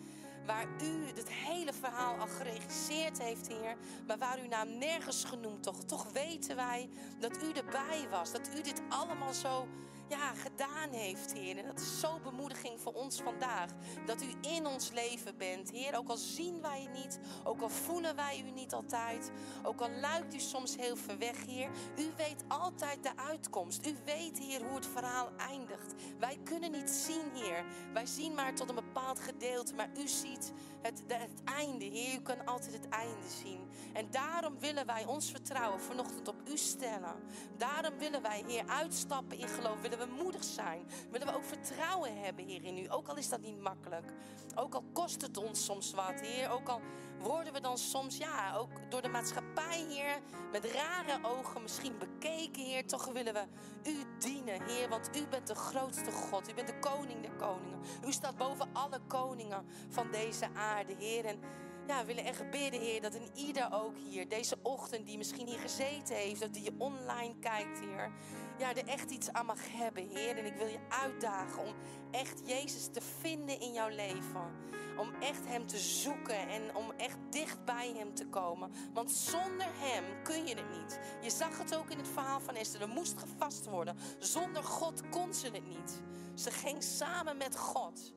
waar 0.45 0.67
u 0.81 1.05
het 1.15 1.29
hele 1.29 1.73
verhaal 1.73 2.17
al 2.17 2.27
geregisseerd 2.27 3.21
heeft, 3.21 3.47
Heer. 3.47 3.75
Maar 4.07 4.17
waar 4.17 4.39
uw 4.39 4.47
naam 4.47 4.77
nergens 4.77 5.23
genoemd 5.23 5.63
toch. 5.63 5.83
Toch 5.83 6.11
weten 6.11 6.55
wij 6.55 6.89
dat 7.19 7.43
u 7.43 7.51
erbij 7.51 8.07
was. 8.09 8.31
Dat 8.31 8.49
u 8.57 8.61
dit 8.61 8.81
allemaal 8.89 9.33
zo 9.33 9.67
ja, 10.07 10.33
gedaan 10.33 10.91
heeft, 10.91 11.33
Heer. 11.33 11.57
En 11.57 11.65
dat 11.65 11.79
is 11.79 11.99
zo 11.99 12.19
bemoediging 12.23 12.79
voor 12.79 12.93
ons 12.93 13.21
vandaag. 13.21 13.71
Dat 14.05 14.21
u 14.21 14.49
in 14.49 14.65
ons 14.65 14.91
leven 14.91 15.37
bent, 15.37 15.71
Heer. 15.71 15.97
Ook 15.97 16.09
al 16.09 16.17
zien 16.17 16.61
wij 16.61 16.87
u 16.89 16.97
niet, 16.99 17.19
ook 17.43 17.61
al 17.61 17.69
voelen 17.69 18.15
wij 18.15 18.43
u 18.47 18.51
niet 18.51 18.73
altijd, 18.73 19.31
ook 19.63 19.81
al 19.81 19.89
luidt 19.89 20.33
u 20.33 20.39
soms 20.39 20.75
heel 20.75 20.95
ver 20.95 21.17
weg, 21.17 21.45
Heer. 21.45 21.69
U 21.97 22.11
weet 22.17 22.43
altijd 22.47 23.03
de 23.03 23.17
uitkomst. 23.17 23.87
U 23.87 23.95
weet, 24.05 24.39
Heer, 24.39 24.63
hoe 24.63 24.75
het 24.75 24.87
verhaal 24.87 25.29
eindigt. 25.37 25.93
Wij 26.19 26.39
kunnen 26.43 26.71
niet 26.71 26.89
zien, 26.89 27.31
Heer. 27.33 27.65
Wij 27.93 28.05
zien 28.05 28.33
maar 28.33 28.55
tot 28.55 28.69
een 28.69 28.75
bepaald 28.75 29.19
gedeelte, 29.19 29.73
maar 29.73 29.89
u 29.97 30.07
ziet 30.07 30.53
het, 30.81 31.03
het 31.07 31.43
einde, 31.43 31.85
Heer. 31.85 32.15
U 32.15 32.21
kan 32.21 32.45
altijd 32.45 32.73
het 32.73 32.89
einde 32.89 33.29
zien. 33.43 33.59
En 33.93 34.07
daarom 34.11 34.59
willen 34.59 34.85
wij 34.85 35.05
ons 35.05 35.31
vertrouwen 35.31 35.81
vanochtend 35.81 36.27
op 36.27 36.41
u 36.49 36.57
stellen. 36.57 37.15
Daarom 37.57 37.97
willen 37.97 38.21
wij, 38.21 38.43
Heer, 38.47 38.67
uitstappen 38.67 39.37
in 39.37 39.47
geloof. 39.47 39.81
Willen 39.97 40.15
we 40.15 40.23
moedig 40.23 40.43
zijn. 40.43 40.85
Willen 41.11 41.27
we 41.27 41.35
ook 41.35 41.45
vertrouwen 41.45 42.21
hebben, 42.21 42.45
Heer, 42.45 42.63
in 42.63 42.77
u. 42.77 42.91
Ook 42.91 43.07
al 43.07 43.17
is 43.17 43.29
dat 43.29 43.41
niet 43.41 43.59
makkelijk. 43.59 44.13
Ook 44.55 44.73
al 44.73 44.83
kost 44.93 45.21
het 45.21 45.37
ons 45.37 45.65
soms 45.65 45.93
wat, 45.93 46.21
Heer. 46.21 46.49
Ook 46.49 46.69
al 46.69 46.81
worden 47.19 47.53
we 47.53 47.59
dan 47.59 47.77
soms, 47.77 48.17
ja, 48.17 48.55
ook 48.55 48.69
door 48.89 49.01
de 49.01 49.07
maatschappij, 49.07 49.85
Heer, 49.89 50.19
met 50.51 50.65
rare 50.65 51.27
ogen 51.27 51.61
misschien 51.61 51.97
bekeken, 51.97 52.63
Heer. 52.63 52.87
Toch 52.87 53.05
willen 53.05 53.33
we 53.33 53.43
u 53.89 54.03
dienen, 54.19 54.63
Heer, 54.63 54.89
want 54.89 55.17
u 55.17 55.27
bent 55.27 55.47
de 55.47 55.55
grootste 55.55 56.11
God. 56.11 56.49
U 56.49 56.53
bent 56.53 56.67
de 56.67 56.79
koning 56.79 57.21
der 57.21 57.35
koningen. 57.35 57.79
U 58.05 58.11
staat 58.11 58.37
boven 58.37 58.69
alle 58.73 58.99
koningen 59.07 59.65
van 59.89 60.11
deze 60.11 60.47
aarde, 60.53 60.95
Heer. 60.97 61.25
En 61.25 61.39
ja, 61.87 61.99
we 61.99 62.05
willen 62.05 62.25
echt 62.25 62.49
bidden, 62.49 62.79
Heer, 62.79 63.01
dat 63.01 63.13
in 63.13 63.29
ieder 63.33 63.69
ook 63.71 63.97
hier, 63.97 64.29
deze 64.29 64.57
ochtend 64.61 65.05
die 65.05 65.17
misschien 65.17 65.47
hier 65.47 65.59
gezeten 65.59 66.15
heeft, 66.15 66.43
of 66.43 66.49
die 66.49 66.75
online 66.77 67.35
kijkt, 67.39 67.79
Heer, 67.79 68.11
ja, 68.57 68.75
er 68.75 68.87
echt 68.87 69.11
iets 69.11 69.31
aan 69.31 69.45
mag 69.45 69.71
hebben, 69.71 70.07
Heer. 70.07 70.37
En 70.37 70.45
ik 70.45 70.55
wil 70.55 70.67
je 70.67 70.79
uitdagen 70.89 71.61
om 71.61 71.73
echt 72.11 72.41
Jezus 72.45 72.87
te 72.91 73.01
vinden 73.01 73.59
in 73.59 73.73
jouw 73.73 73.89
leven. 73.89 74.71
Om 74.97 75.13
echt 75.19 75.45
Hem 75.47 75.67
te 75.67 75.77
zoeken 75.77 76.47
en 76.47 76.75
om 76.75 76.91
echt 76.91 77.17
dicht 77.29 77.65
bij 77.65 77.93
Hem 77.95 78.13
te 78.13 78.27
komen. 78.27 78.71
Want 78.93 79.11
zonder 79.11 79.67
Hem 79.69 80.23
kun 80.23 80.47
je 80.47 80.55
het 80.55 80.69
niet. 80.79 80.99
Je 81.21 81.29
zag 81.29 81.57
het 81.57 81.75
ook 81.75 81.89
in 81.89 81.97
het 81.97 82.07
verhaal 82.07 82.39
van 82.39 82.55
Esther. 82.55 82.81
Er 82.81 82.87
moest 82.87 83.17
gevast 83.17 83.65
worden. 83.65 83.97
Zonder 84.19 84.63
God 84.63 85.09
kon 85.09 85.33
ze 85.33 85.45
het 85.45 85.67
niet. 85.67 86.01
Ze 86.33 86.51
ging 86.51 86.83
samen 86.83 87.37
met 87.37 87.57
God. 87.57 88.13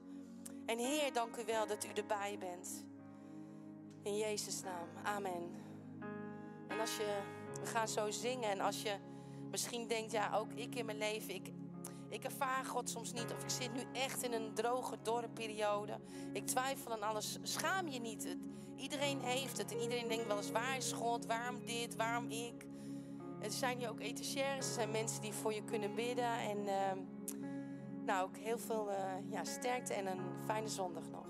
En 0.67 0.79
Heer, 0.79 1.13
dank 1.13 1.37
u 1.37 1.45
wel 1.45 1.67
dat 1.67 1.85
u 1.85 1.89
erbij 1.95 2.37
bent. 2.39 2.85
In 4.07 4.17
Jezus' 4.17 4.63
naam. 4.63 4.89
Amen. 5.03 5.51
En 6.69 6.81
als 6.81 6.97
je, 6.97 7.23
we 7.61 7.67
gaan 7.67 7.89
zo 7.89 8.11
zingen 8.11 8.51
en 8.51 8.61
als 8.61 8.83
je 8.83 8.97
misschien 9.51 9.89
denkt, 9.89 10.13
ja, 10.13 10.31
ook 10.35 10.53
ik 10.53 10.75
in 10.75 10.87
mijn 10.87 10.99
leven, 10.99 11.35
ik, 11.35 11.53
ik 12.09 12.25
ervaar 12.25 12.65
God 12.65 12.91
soms 12.91 13.13
niet. 13.13 13.33
Of 13.33 13.43
ik 13.43 13.51
zit 13.51 13.73
nu 13.73 13.83
echt 13.93 14.23
in 14.23 14.33
een 14.33 14.55
droge, 14.55 14.97
dorre 15.03 15.29
periode. 15.29 15.99
Ik 16.33 16.47
twijfel 16.47 16.93
aan 16.93 17.03
alles. 17.03 17.39
Schaam 17.43 17.89
je 17.89 18.01
niet. 18.01 18.25
Het, 18.25 18.39
iedereen 18.77 19.21
heeft 19.21 19.59
het. 19.59 19.73
En 19.73 19.81
iedereen 19.81 20.09
denkt 20.09 20.27
wel 20.27 20.37
eens, 20.37 20.51
waar 20.51 20.77
is 20.77 20.93
God? 20.93 21.27
Waarom 21.27 21.65
dit? 21.65 21.97
Waarom 21.97 22.31
ik? 22.31 22.67
Er 23.41 23.51
zijn 23.51 23.79
hier 23.79 23.89
ook 23.89 24.01
etagères. 24.01 24.67
Er 24.67 24.75
zijn 24.75 24.91
mensen 24.91 25.21
die 25.21 25.33
voor 25.33 25.55
je 25.55 25.65
kunnen 25.65 25.95
bidden. 25.95 26.39
En 26.39 26.59
uh, 26.59 26.93
nou, 28.05 28.25
ook 28.25 28.37
heel 28.37 28.59
veel 28.59 28.91
uh, 28.91 29.31
ja, 29.31 29.45
sterkte 29.45 29.95
en 29.95 30.07
een 30.07 30.45
fijne 30.45 30.69
zondag 30.69 31.09
nog. 31.11 31.26